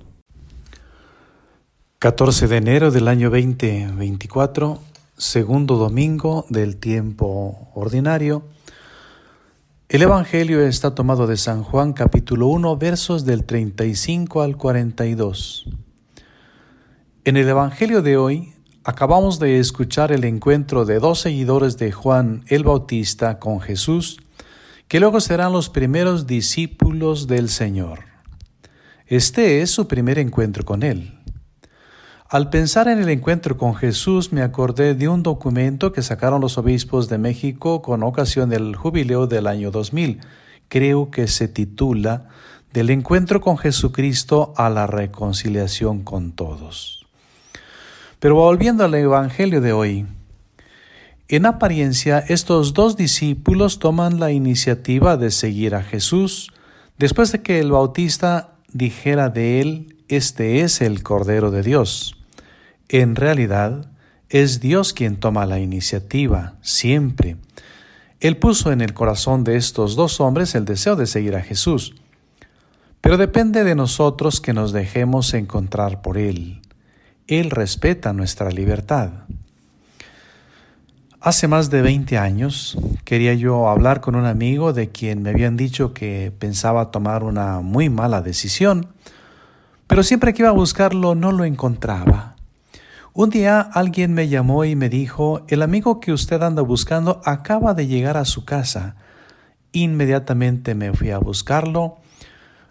14 1.98 2.48
de 2.48 2.56
enero 2.56 2.90
del 2.90 3.08
año 3.08 3.30
2024, 3.30 4.80
segundo 5.16 5.76
domingo 5.76 6.46
del 6.48 6.76
tiempo 6.76 7.70
ordinario. 7.74 8.42
El 9.88 10.02
Evangelio 10.02 10.60
está 10.62 10.94
tomado 10.94 11.26
de 11.26 11.36
San 11.36 11.62
Juan 11.62 11.92
capítulo 11.92 12.48
1 12.48 12.76
versos 12.76 13.24
del 13.24 13.44
35 13.44 14.42
al 14.42 14.56
42. 14.56 15.68
En 17.24 17.36
el 17.36 17.48
Evangelio 17.48 18.02
de 18.02 18.16
hoy 18.16 18.52
acabamos 18.84 19.38
de 19.38 19.60
escuchar 19.60 20.10
el 20.10 20.24
encuentro 20.24 20.84
de 20.84 20.98
dos 20.98 21.20
seguidores 21.20 21.76
de 21.76 21.92
Juan 21.92 22.44
el 22.48 22.64
Bautista 22.64 23.38
con 23.38 23.60
Jesús 23.60 24.18
que 24.92 25.00
luego 25.00 25.20
serán 25.20 25.54
los 25.54 25.70
primeros 25.70 26.26
discípulos 26.26 27.26
del 27.26 27.48
Señor. 27.48 28.00
Este 29.06 29.62
es 29.62 29.70
su 29.70 29.88
primer 29.88 30.18
encuentro 30.18 30.66
con 30.66 30.82
Él. 30.82 31.18
Al 32.28 32.50
pensar 32.50 32.88
en 32.88 32.98
el 32.98 33.08
encuentro 33.08 33.56
con 33.56 33.74
Jesús 33.74 34.34
me 34.34 34.42
acordé 34.42 34.94
de 34.94 35.08
un 35.08 35.22
documento 35.22 35.94
que 35.94 36.02
sacaron 36.02 36.42
los 36.42 36.58
obispos 36.58 37.08
de 37.08 37.16
México 37.16 37.80
con 37.80 38.02
ocasión 38.02 38.50
del 38.50 38.76
jubileo 38.76 39.26
del 39.26 39.46
año 39.46 39.70
2000. 39.70 40.20
Creo 40.68 41.10
que 41.10 41.26
se 41.26 41.48
titula 41.48 42.28
Del 42.74 42.90
encuentro 42.90 43.40
con 43.40 43.56
Jesucristo 43.56 44.52
a 44.58 44.68
la 44.68 44.86
reconciliación 44.86 46.02
con 46.02 46.32
todos. 46.32 47.06
Pero 48.18 48.34
volviendo 48.34 48.84
al 48.84 48.94
Evangelio 48.94 49.62
de 49.62 49.72
hoy, 49.72 50.06
en 51.36 51.46
apariencia, 51.46 52.18
estos 52.18 52.74
dos 52.74 52.96
discípulos 52.96 53.78
toman 53.78 54.20
la 54.20 54.32
iniciativa 54.32 55.16
de 55.16 55.30
seguir 55.30 55.74
a 55.74 55.82
Jesús 55.82 56.52
después 56.98 57.32
de 57.32 57.40
que 57.40 57.58
el 57.58 57.72
Bautista 57.72 58.56
dijera 58.72 59.30
de 59.30 59.62
él, 59.62 59.96
Este 60.08 60.60
es 60.60 60.82
el 60.82 61.02
Cordero 61.02 61.50
de 61.50 61.62
Dios. 61.62 62.18
En 62.90 63.16
realidad, 63.16 63.90
es 64.28 64.60
Dios 64.60 64.92
quien 64.92 65.16
toma 65.16 65.46
la 65.46 65.58
iniciativa, 65.58 66.56
siempre. 66.60 67.38
Él 68.20 68.36
puso 68.36 68.70
en 68.70 68.82
el 68.82 68.92
corazón 68.92 69.42
de 69.42 69.56
estos 69.56 69.96
dos 69.96 70.20
hombres 70.20 70.54
el 70.54 70.66
deseo 70.66 70.96
de 70.96 71.06
seguir 71.06 71.34
a 71.34 71.40
Jesús. 71.40 71.94
Pero 73.00 73.16
depende 73.16 73.64
de 73.64 73.74
nosotros 73.74 74.42
que 74.42 74.52
nos 74.52 74.72
dejemos 74.72 75.32
encontrar 75.32 76.02
por 76.02 76.18
Él. 76.18 76.60
Él 77.26 77.50
respeta 77.50 78.12
nuestra 78.12 78.50
libertad. 78.50 79.24
Hace 81.24 81.46
más 81.46 81.70
de 81.70 81.82
20 81.82 82.18
años 82.18 82.76
quería 83.04 83.32
yo 83.34 83.68
hablar 83.68 84.00
con 84.00 84.16
un 84.16 84.24
amigo 84.24 84.72
de 84.72 84.88
quien 84.88 85.22
me 85.22 85.30
habían 85.30 85.56
dicho 85.56 85.94
que 85.94 86.32
pensaba 86.36 86.90
tomar 86.90 87.22
una 87.22 87.60
muy 87.60 87.88
mala 87.88 88.22
decisión, 88.22 88.88
pero 89.86 90.02
siempre 90.02 90.34
que 90.34 90.42
iba 90.42 90.48
a 90.48 90.52
buscarlo 90.52 91.14
no 91.14 91.30
lo 91.30 91.44
encontraba. 91.44 92.34
Un 93.12 93.30
día 93.30 93.60
alguien 93.60 94.12
me 94.14 94.26
llamó 94.26 94.64
y 94.64 94.74
me 94.74 94.88
dijo, 94.88 95.44
el 95.46 95.62
amigo 95.62 96.00
que 96.00 96.12
usted 96.12 96.42
anda 96.42 96.60
buscando 96.62 97.20
acaba 97.24 97.72
de 97.72 97.86
llegar 97.86 98.16
a 98.16 98.24
su 98.24 98.44
casa. 98.44 98.96
Inmediatamente 99.70 100.74
me 100.74 100.92
fui 100.92 101.12
a 101.12 101.18
buscarlo, 101.18 101.98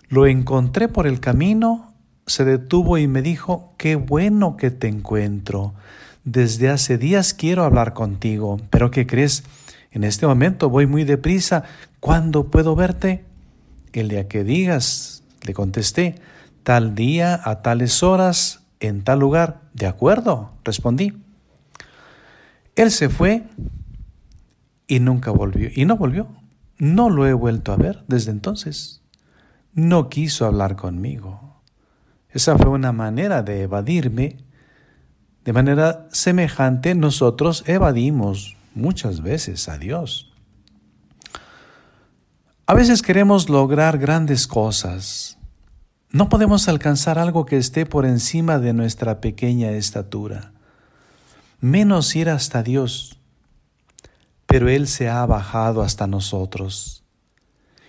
lo 0.10 0.28
encontré 0.28 0.90
por 0.90 1.08
el 1.08 1.22
camino, 1.22 1.94
se 2.28 2.44
detuvo 2.44 2.98
y 2.98 3.08
me 3.08 3.22
dijo, 3.22 3.74
qué 3.78 3.96
bueno 3.96 4.58
que 4.58 4.72
te 4.72 4.90
encuentro. 4.90 5.74
Desde 6.24 6.70
hace 6.70 6.98
días 6.98 7.34
quiero 7.34 7.64
hablar 7.64 7.94
contigo, 7.94 8.60
pero 8.70 8.92
¿qué 8.92 9.08
crees? 9.08 9.44
En 9.92 10.04
este 10.04 10.28
momento 10.28 10.70
voy 10.70 10.86
muy 10.86 11.04
deprisa. 11.04 11.64
¿Cuándo 12.00 12.52
puedo 12.52 12.76
verte? 12.76 13.26
El 13.92 14.10
día 14.10 14.28
que 14.28 14.44
digas, 14.44 15.24
le 15.42 15.54
contesté, 15.54 16.16
tal 16.64 16.94
día, 16.94 17.40
a 17.44 17.62
tales 17.62 18.04
horas, 18.04 18.62
en 18.80 19.04
tal 19.04 19.20
lugar. 19.20 19.62
De 19.74 19.88
acuerdo, 19.88 20.52
respondí. 20.64 21.14
Él 22.76 22.92
se 22.92 23.10
fue 23.10 23.44
y 24.88 25.00
nunca 25.00 25.32
volvió. 25.32 25.70
Y 25.74 25.86
no 25.86 25.98
volvió. 25.98 26.28
No 26.78 27.10
lo 27.10 27.28
he 27.28 27.34
vuelto 27.34 27.74
a 27.74 27.78
ver 27.78 28.04
desde 28.08 28.32
entonces. 28.32 29.02
No 29.74 30.10
quiso 30.10 30.46
hablar 30.46 30.76
conmigo. 30.76 31.62
Esa 32.30 32.58
fue 32.58 32.70
una 32.70 32.92
manera 32.92 33.44
de 33.44 33.64
evadirme. 33.64 34.38
De 35.46 35.54
manera 35.54 36.08
semejante 36.12 36.94
nosotros 36.94 37.64
evadimos 37.68 38.56
muchas 38.76 39.22
veces 39.22 39.68
a 39.70 39.78
Dios. 39.78 40.32
A 42.68 42.74
veces 42.74 43.02
queremos 43.02 43.50
lograr 43.50 43.98
grandes 43.98 44.48
cosas. 44.48 45.38
No 46.12 46.30
podemos 46.30 46.68
alcanzar 46.68 47.18
algo 47.18 47.46
que 47.46 47.58
esté 47.58 47.86
por 47.86 48.06
encima 48.06 48.60
de 48.60 48.74
nuestra 48.74 49.20
pequeña 49.20 49.72
estatura, 49.72 50.52
menos 51.60 52.16
ir 52.16 52.30
hasta 52.30 52.64
Dios. 52.64 53.18
Pero 54.46 54.70
Él 54.70 54.88
se 54.88 55.10
ha 55.10 55.26
bajado 55.26 55.82
hasta 55.82 56.08
nosotros. 56.08 57.04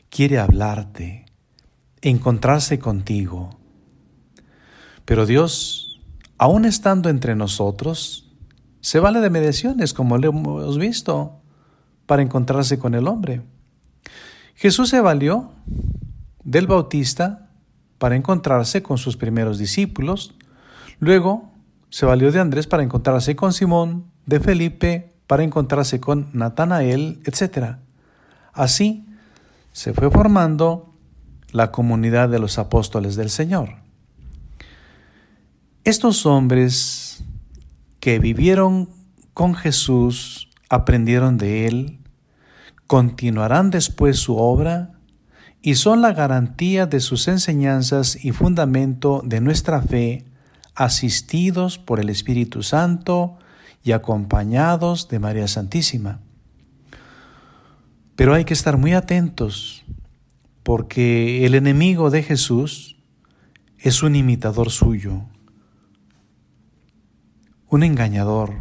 Quiere 0.08 0.38
hablarte, 0.38 1.26
encontrarse 2.00 2.78
contigo. 2.78 3.58
Pero 5.04 5.26
Dios, 5.26 5.91
aún 6.42 6.64
estando 6.64 7.08
entre 7.08 7.36
nosotros, 7.36 8.28
se 8.80 8.98
vale 8.98 9.20
de 9.20 9.30
mediaciones, 9.30 9.94
como 9.94 10.18
lo 10.18 10.30
hemos 10.30 10.76
visto, 10.76 11.40
para 12.04 12.20
encontrarse 12.20 12.80
con 12.80 12.96
el 12.96 13.06
hombre. 13.06 13.42
Jesús 14.56 14.88
se 14.88 15.00
valió 15.00 15.52
del 16.42 16.66
Bautista 16.66 17.48
para 17.98 18.16
encontrarse 18.16 18.82
con 18.82 18.98
sus 18.98 19.16
primeros 19.16 19.56
discípulos, 19.56 20.34
luego 20.98 21.52
se 21.90 22.06
valió 22.06 22.32
de 22.32 22.40
Andrés 22.40 22.66
para 22.66 22.82
encontrarse 22.82 23.36
con 23.36 23.52
Simón, 23.52 24.06
de 24.26 24.40
Felipe 24.40 25.14
para 25.28 25.44
encontrarse 25.44 26.00
con 26.00 26.28
Natanael, 26.32 27.22
etc. 27.24 27.76
Así 28.52 29.06
se 29.70 29.92
fue 29.92 30.10
formando 30.10 30.92
la 31.52 31.70
comunidad 31.70 32.28
de 32.28 32.40
los 32.40 32.58
apóstoles 32.58 33.14
del 33.14 33.30
Señor. 33.30 33.82
Estos 35.84 36.26
hombres 36.26 37.24
que 37.98 38.20
vivieron 38.20 38.88
con 39.34 39.56
Jesús, 39.56 40.48
aprendieron 40.68 41.38
de 41.38 41.66
Él, 41.66 41.98
continuarán 42.86 43.70
después 43.70 44.16
su 44.16 44.36
obra 44.36 44.92
y 45.60 45.74
son 45.74 46.00
la 46.00 46.12
garantía 46.12 46.86
de 46.86 47.00
sus 47.00 47.26
enseñanzas 47.26 48.24
y 48.24 48.30
fundamento 48.30 49.22
de 49.24 49.40
nuestra 49.40 49.82
fe, 49.82 50.24
asistidos 50.76 51.78
por 51.78 51.98
el 51.98 52.10
Espíritu 52.10 52.62
Santo 52.62 53.38
y 53.82 53.90
acompañados 53.90 55.08
de 55.08 55.18
María 55.18 55.48
Santísima. 55.48 56.20
Pero 58.14 58.34
hay 58.34 58.44
que 58.44 58.54
estar 58.54 58.76
muy 58.76 58.92
atentos, 58.92 59.84
porque 60.62 61.44
el 61.44 61.56
enemigo 61.56 62.10
de 62.10 62.22
Jesús 62.22 62.98
es 63.78 64.04
un 64.04 64.14
imitador 64.14 64.70
suyo, 64.70 65.24
un 67.72 67.82
engañador, 67.84 68.52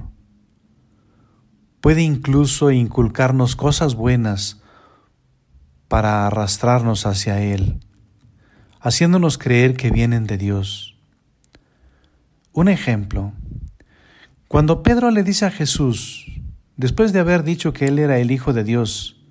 puede 1.82 2.01
incluso 2.01 2.72
inculcarnos 2.72 3.57
cosas 3.57 3.95
buenas 3.95 4.62
para 5.89 6.28
arrastrarnos 6.28 7.05
hacia 7.05 7.41
Él, 7.41 7.82
haciéndonos 8.80 9.38
creer 9.38 9.76
que 9.76 9.91
vienen 9.91 10.28
de 10.28 10.38
Dios. 10.38 10.95
Un 12.53 12.70
ejemplo, 12.70 13.34
cuando 14.47 14.82
Pedro 14.82 15.12
le 15.12 15.24
dice 15.24 15.45
a 15.45 15.51
Jesús, 15.51 16.32
después 16.78 17.12
de 17.12 17.20
haber 17.20 17.43
dicho 17.43 17.74
que 17.74 17.88
Él 17.88 17.99
era 17.99 18.18
el 18.18 18.32
Hijo 18.32 18.53
de 18.53 18.64
Dios, 18.64 19.22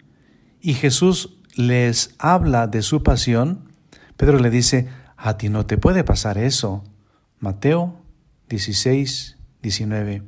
y 0.61 0.74
Jesús 0.74 1.39
les 1.55 2.16
habla 2.18 2.66
de 2.66 2.83
su 2.83 3.03
pasión, 3.03 3.72
Pedro 4.18 4.41
le 4.41 4.51
dice, 4.51 4.91
a 5.16 5.39
ti 5.39 5.49
no 5.49 5.64
te 5.64 5.78
puede 5.78 6.05
pasar 6.05 6.37
eso. 6.37 6.85
Mateo 7.39 7.99
16, 8.51 9.39
19. 9.62 10.22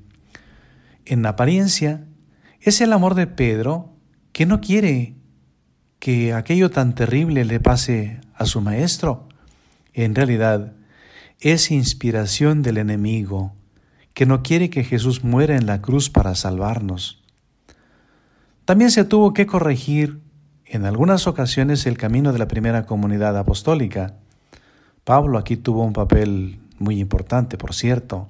En 1.05 1.27
apariencia, 1.27 2.05
es 2.61 2.81
el 2.81 2.93
amor 2.93 3.15
de 3.15 3.27
Pedro 3.27 3.91
que 4.33 4.47
no 4.47 4.61
quiere 4.61 5.17
que 5.99 6.33
aquello 6.33 6.71
tan 6.71 6.95
terrible 6.95 7.45
le 7.45 7.61
pase 7.61 8.21
a 8.35 8.47
su 8.47 8.61
maestro. 8.61 9.29
En 9.93 10.15
realidad, 10.15 10.73
es 11.41 11.71
inspiración 11.71 12.63
del 12.63 12.79
enemigo 12.79 13.55
que 14.15 14.27
no 14.27 14.43
quiere 14.43 14.71
que 14.71 14.85
Jesús 14.85 15.25
muera 15.25 15.57
en 15.57 15.67
la 15.67 15.81
cruz 15.81 16.11
para 16.11 16.35
salvarnos. 16.35 17.23
También 18.65 18.91
se 18.91 19.05
tuvo 19.05 19.33
que 19.33 19.47
corregir 19.47 20.21
en 20.67 20.85
algunas 20.85 21.27
ocasiones 21.27 21.87
el 21.87 21.99
camino 21.99 22.33
de 22.33 22.39
la 22.39 22.49
primera 22.49 22.87
comunidad 22.87 23.37
apostólica. 23.37 24.15
Pablo 25.05 25.39
aquí 25.39 25.57
tuvo 25.57 25.85
un 25.85 25.93
papel 25.93 26.61
muy 26.79 27.01
importante, 27.01 27.59
por 27.59 27.75
cierto 27.75 28.29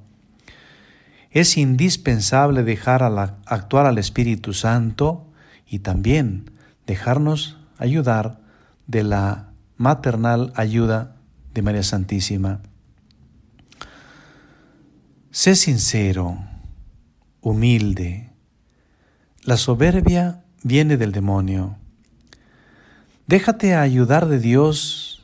es 1.33 1.57
indispensable 1.57 2.62
dejar 2.62 3.03
actuar 3.47 3.87
al 3.87 3.99
Espíritu 3.99 4.53
Santo 4.53 5.26
y 5.66 5.78
también 5.78 6.51
dejarnos 6.87 7.57
ayudar 7.78 8.41
de 8.87 9.03
la 9.03 9.49
maternal 9.78 10.53
ayuda 10.55 11.16
de 11.55 11.62
María 11.62 11.83
Santísima. 11.83 12.61
Sé 15.30 15.57
sincero, 15.57 16.39
humilde. 17.41 18.30
La 19.45 19.57
soberbia 19.57 20.45
viene 20.62 20.99
del 20.99 21.12
demonio. 21.12 21.78
Déjate 23.26 23.74
ayudar 23.74 24.26
de 24.26 24.39
Dios, 24.39 25.22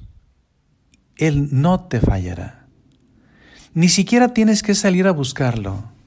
Él 1.16 1.48
no 1.52 1.80
te 1.80 2.00
fallará. 2.00 2.66
Ni 3.74 3.90
siquiera 3.90 4.32
tienes 4.32 4.62
que 4.62 4.74
salir 4.74 5.06
a 5.06 5.12
buscarlo. 5.12 5.97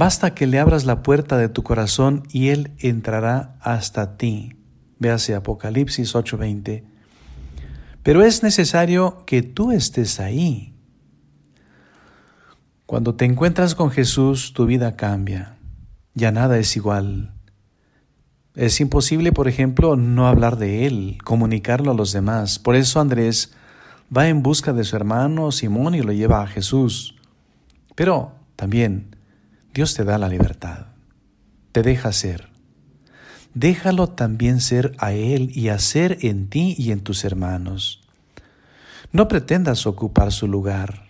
Basta 0.00 0.34
que 0.34 0.46
le 0.46 0.58
abras 0.58 0.86
la 0.86 1.02
puerta 1.02 1.36
de 1.36 1.50
tu 1.50 1.62
corazón 1.62 2.22
y 2.30 2.48
Él 2.48 2.72
entrará 2.78 3.58
hasta 3.60 4.16
ti. 4.16 4.56
Véase 4.98 5.34
Apocalipsis 5.34 6.14
8:20. 6.14 6.84
Pero 8.02 8.24
es 8.24 8.42
necesario 8.42 9.26
que 9.26 9.42
tú 9.42 9.72
estés 9.72 10.18
ahí. 10.18 10.74
Cuando 12.86 13.14
te 13.14 13.26
encuentras 13.26 13.74
con 13.74 13.90
Jesús, 13.90 14.54
tu 14.54 14.64
vida 14.64 14.96
cambia. 14.96 15.58
Ya 16.14 16.32
nada 16.32 16.56
es 16.56 16.76
igual. 16.76 17.34
Es 18.54 18.80
imposible, 18.80 19.32
por 19.32 19.48
ejemplo, 19.48 19.96
no 19.96 20.26
hablar 20.28 20.56
de 20.56 20.86
Él, 20.86 21.18
comunicarlo 21.24 21.90
a 21.90 21.94
los 21.94 22.14
demás. 22.14 22.58
Por 22.58 22.74
eso 22.74 23.02
Andrés 23.02 23.52
va 24.16 24.28
en 24.28 24.42
busca 24.42 24.72
de 24.72 24.84
su 24.84 24.96
hermano 24.96 25.52
Simón 25.52 25.94
y 25.94 26.00
lo 26.00 26.12
lleva 26.12 26.40
a 26.40 26.46
Jesús. 26.46 27.16
Pero 27.94 28.32
también 28.56 29.19
Dios 29.80 29.94
te 29.94 30.04
da 30.04 30.18
la 30.18 30.28
libertad, 30.28 30.88
te 31.72 31.80
deja 31.80 32.12
ser. 32.12 32.50
Déjalo 33.54 34.10
también 34.10 34.60
ser 34.60 34.94
a 34.98 35.12
Él 35.12 35.56
y 35.56 35.70
hacer 35.70 36.18
en 36.20 36.50
ti 36.50 36.74
y 36.76 36.92
en 36.92 37.00
tus 37.00 37.24
hermanos. 37.24 38.02
No 39.10 39.26
pretendas 39.26 39.86
ocupar 39.86 40.32
su 40.32 40.48
lugar. 40.48 41.06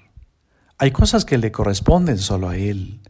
Hay 0.79 0.93
cosas 0.93 1.25
que 1.25 1.37
le 1.37 1.51
corresponden 1.51 2.19
solo 2.19 2.49
a 2.49 2.57
Él. 2.57 3.01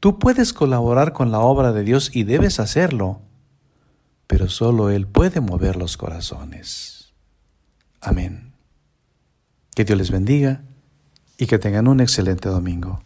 Tú 0.00 0.18
puedes 0.18 0.54
colaborar 0.54 1.12
con 1.12 1.30
la 1.30 1.40
obra 1.40 1.72
de 1.72 1.84
Dios 1.84 2.10
y 2.16 2.22
debes 2.22 2.58
hacerlo, 2.58 3.20
pero 4.26 4.48
solo 4.48 4.88
Él 4.88 5.06
puede 5.06 5.42
mover 5.42 5.76
los 5.76 5.98
corazones. 5.98 7.12
Amén. 8.00 8.54
Que 9.74 9.84
Dios 9.84 9.98
les 9.98 10.10
bendiga 10.10 10.62
y 11.36 11.44
que 11.44 11.58
tengan 11.58 11.86
un 11.86 12.00
excelente 12.00 12.48
domingo. 12.48 13.02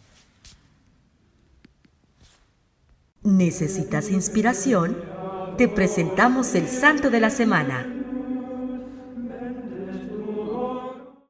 ¿Necesitas 3.25 4.11
inspiración? 4.11 4.95
Te 5.57 5.67
presentamos 5.67 6.53
el 6.53 6.67
Santo 6.67 7.09
de 7.09 7.19
la 7.19 7.31
Semana. 7.31 7.91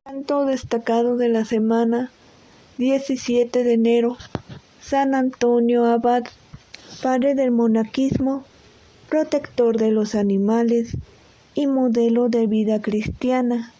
Santo 0.03 0.43
destacado 0.43 1.15
de 1.15 1.29
la 1.29 1.45
semana 1.45 2.11
17 2.79 3.63
de 3.63 3.73
enero, 3.73 4.17
San 4.81 5.15
Antonio 5.15 5.85
Abad, 5.85 6.25
padre 7.01 7.33
del 7.33 7.51
monaquismo, 7.51 8.43
protector 9.07 9.77
de 9.77 9.91
los 9.91 10.15
animales 10.15 10.97
y 11.53 11.65
modelo 11.65 12.27
de 12.27 12.45
vida 12.47 12.81
cristiana. 12.81 13.71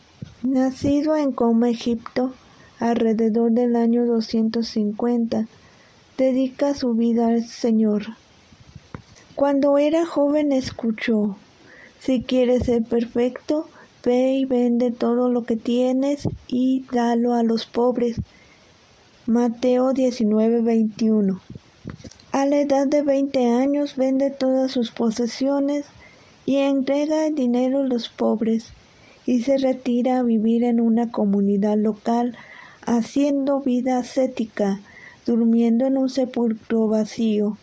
Nacido 0.41 1.18
en 1.18 1.34
Coma, 1.34 1.70
Egipto, 1.70 2.34
alrededor 2.80 3.51
del 3.51 3.76
año 3.76 4.05
250, 4.05 5.47
dedica 6.18 6.74
su 6.74 6.93
vida 6.93 7.28
al 7.28 7.45
Señor. 7.45 8.16
Cuando 9.36 9.78
era 9.78 10.05
joven 10.05 10.51
escuchó, 10.51 11.36
si 11.99 12.22
quieres 12.22 12.63
ser 12.63 12.84
perfecto, 12.84 13.68
ve 14.03 14.34
y 14.34 14.45
vende 14.45 14.91
todo 14.91 15.30
lo 15.30 15.43
que 15.43 15.55
tienes 15.55 16.28
y 16.47 16.86
dalo 16.91 17.34
a 17.34 17.43
los 17.43 17.66
pobres. 17.66 18.18
Mateo 19.26 19.91
19:21 19.91 21.41
A 22.32 22.45
la 22.45 22.57
edad 22.57 22.88
de 22.88 23.01
20 23.01 23.47
años 23.47 23.95
vende 23.95 24.30
todas 24.30 24.72
sus 24.72 24.91
posesiones 24.91 25.86
y 26.45 26.57
entrega 26.57 27.26
el 27.26 27.34
dinero 27.34 27.80
a 27.80 27.88
los 27.88 28.09
pobres 28.09 28.72
y 29.26 29.41
se 29.41 29.57
retira 29.57 30.20
a 30.20 30.24
vivir 30.24 30.63
en 30.63 30.80
una 30.80 31.11
comunidad 31.11 31.78
local 31.78 32.38
haciendo 32.86 33.61
vida 33.61 33.97
ascética, 33.97 34.80
durmiendo 35.26 35.86
en 35.86 35.97
un 35.97 36.09
sepulcro 36.09 36.88
vacío. 36.88 37.57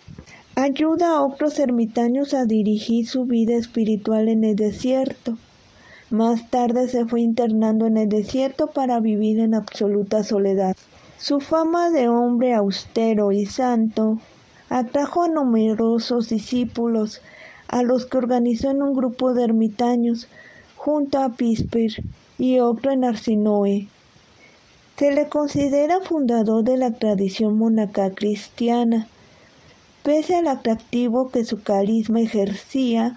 Ayuda 0.55 1.17
a 1.17 1.23
otros 1.23 1.59
ermitaños 1.59 2.35
a 2.35 2.45
dirigir 2.45 3.09
su 3.09 3.25
vida 3.25 3.55
espiritual 3.55 4.29
en 4.29 4.45
el 4.45 4.57
desierto. 4.57 5.39
Más 6.11 6.51
tarde 6.51 6.89
se 6.89 7.07
fue 7.07 7.23
internando 7.23 7.87
en 7.87 7.97
el 7.97 8.09
desierto 8.09 8.67
para 8.67 9.01
vivir 9.01 9.39
en 9.39 9.55
absoluta 9.55 10.23
soledad. 10.25 10.77
Su 11.17 11.41
fama 11.41 11.89
de 11.91 12.09
hombre 12.09 12.53
austero 12.53 13.33
y 13.33 13.47
santo 13.47 14.19
atrajo 14.69 15.23
a 15.23 15.29
numerosos 15.29 16.29
discípulos, 16.29 17.23
a 17.69 17.83
los 17.83 18.07
que 18.07 18.19
organizó 18.19 18.71
en 18.71 18.83
un 18.83 18.95
grupo 18.95 19.33
de 19.33 19.45
ermitaños 19.45 20.29
junto 20.77 21.19
a 21.19 21.31
Pisper 21.31 21.93
y 22.39 22.59
otro 22.59 22.91
en 22.91 23.05
Arsinoe. 23.05 23.89
Se 25.03 25.11
le 25.11 25.29
considera 25.29 26.01
fundador 26.01 26.63
de 26.63 26.77
la 26.77 26.93
tradición 26.93 27.59
monacal 27.59 28.15
cristiana. 28.15 29.09
Pese 30.05 30.37
al 30.37 30.47
atractivo 30.47 31.29
que 31.33 31.45
su 31.45 31.61
carisma 31.61 32.21
ejercía, 32.21 33.17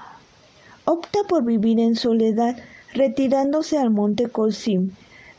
opta 0.85 1.19
por 1.29 1.45
vivir 1.45 1.79
en 1.79 1.95
soledad, 1.95 2.57
retirándose 2.91 3.77
al 3.77 3.91
monte 3.91 4.29
Colsim. 4.29 4.93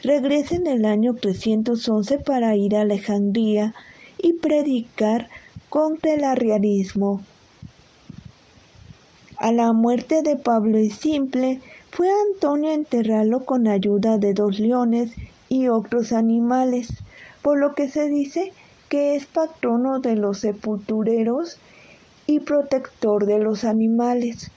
Regresa 0.05 0.55
en 0.55 0.68
el 0.68 0.84
año 0.84 1.16
311 1.16 2.18
para 2.18 2.55
ir 2.55 2.76
a 2.76 2.82
Alejandría 2.82 3.74
y 4.16 4.34
predicar 4.34 5.28
contra 5.68 6.14
el 6.14 6.22
arrianismo. 6.22 7.22
A 9.38 9.51
la 9.51 9.72
muerte 9.72 10.22
de 10.22 10.36
Pablo 10.36 10.78
y 10.78 10.90
Simple, 10.90 11.61
fue 11.90 12.09
Antonio 12.32 12.70
enterrarlo 12.70 13.44
con 13.44 13.66
ayuda 13.66 14.18
de 14.18 14.32
dos 14.32 14.61
leones 14.61 15.11
y 15.49 15.68
otros 15.68 16.12
animales, 16.12 16.88
por 17.42 17.59
lo 17.59 17.74
que 17.74 17.88
se 17.88 18.09
dice 18.09 18.53
que 18.88 19.16
es 19.16 19.26
patrono 19.26 20.01
de 20.01 20.16
los 20.16 20.40
sepultureros 20.40 21.59
y 22.26 22.40
protector 22.40 23.26
de 23.26 23.38
los 23.38 23.64
animales. 23.64 24.51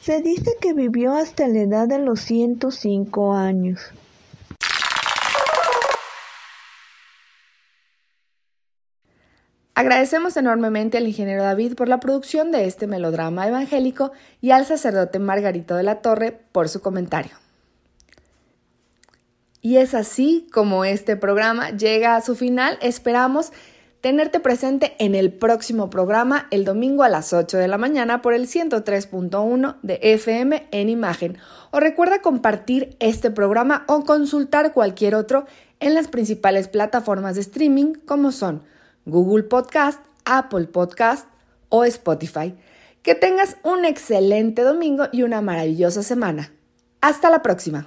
Se 0.00 0.20
dice 0.20 0.56
que 0.60 0.72
vivió 0.72 1.14
hasta 1.14 1.46
la 1.48 1.60
edad 1.60 1.88
de 1.88 1.98
los 1.98 2.20
105 2.20 3.34
años. 3.34 3.80
Agradecemos 9.74 10.36
enormemente 10.36 10.98
al 10.98 11.06
ingeniero 11.06 11.42
David 11.42 11.74
por 11.74 11.88
la 11.88 11.98
producción 11.98 12.52
de 12.52 12.66
este 12.66 12.86
melodrama 12.86 13.48
evangélico 13.48 14.12
y 14.40 14.50
al 14.50 14.66
sacerdote 14.66 15.18
Margarito 15.18 15.74
de 15.76 15.82
la 15.82 16.02
Torre 16.02 16.38
por 16.52 16.68
su 16.68 16.82
comentario. 16.82 17.32
Y 19.64 19.76
es 19.76 19.94
así 19.94 20.48
como 20.52 20.84
este 20.84 21.16
programa 21.16 21.70
llega 21.70 22.16
a 22.16 22.20
su 22.20 22.34
final. 22.34 22.78
Esperamos 22.82 23.52
tenerte 24.00 24.40
presente 24.40 24.96
en 24.98 25.14
el 25.14 25.32
próximo 25.32 25.88
programa 25.88 26.48
el 26.50 26.64
domingo 26.64 27.04
a 27.04 27.08
las 27.08 27.32
8 27.32 27.56
de 27.58 27.68
la 27.68 27.78
mañana 27.78 28.20
por 28.20 28.34
el 28.34 28.48
103.1 28.48 29.76
de 29.82 30.00
FM 30.02 30.66
en 30.72 30.88
imagen. 30.88 31.38
O 31.70 31.78
recuerda 31.78 32.20
compartir 32.20 32.96
este 32.98 33.30
programa 33.30 33.84
o 33.86 34.04
consultar 34.04 34.72
cualquier 34.72 35.14
otro 35.14 35.46
en 35.78 35.94
las 35.94 36.08
principales 36.08 36.66
plataformas 36.66 37.36
de 37.36 37.42
streaming 37.42 37.94
como 38.04 38.32
son 38.32 38.64
Google 39.06 39.44
Podcast, 39.44 40.04
Apple 40.24 40.66
Podcast 40.66 41.28
o 41.68 41.84
Spotify. 41.84 42.56
Que 43.02 43.14
tengas 43.14 43.56
un 43.62 43.84
excelente 43.84 44.62
domingo 44.62 45.04
y 45.12 45.22
una 45.22 45.40
maravillosa 45.40 46.02
semana. 46.02 46.52
Hasta 47.00 47.30
la 47.30 47.42
próxima. 47.42 47.86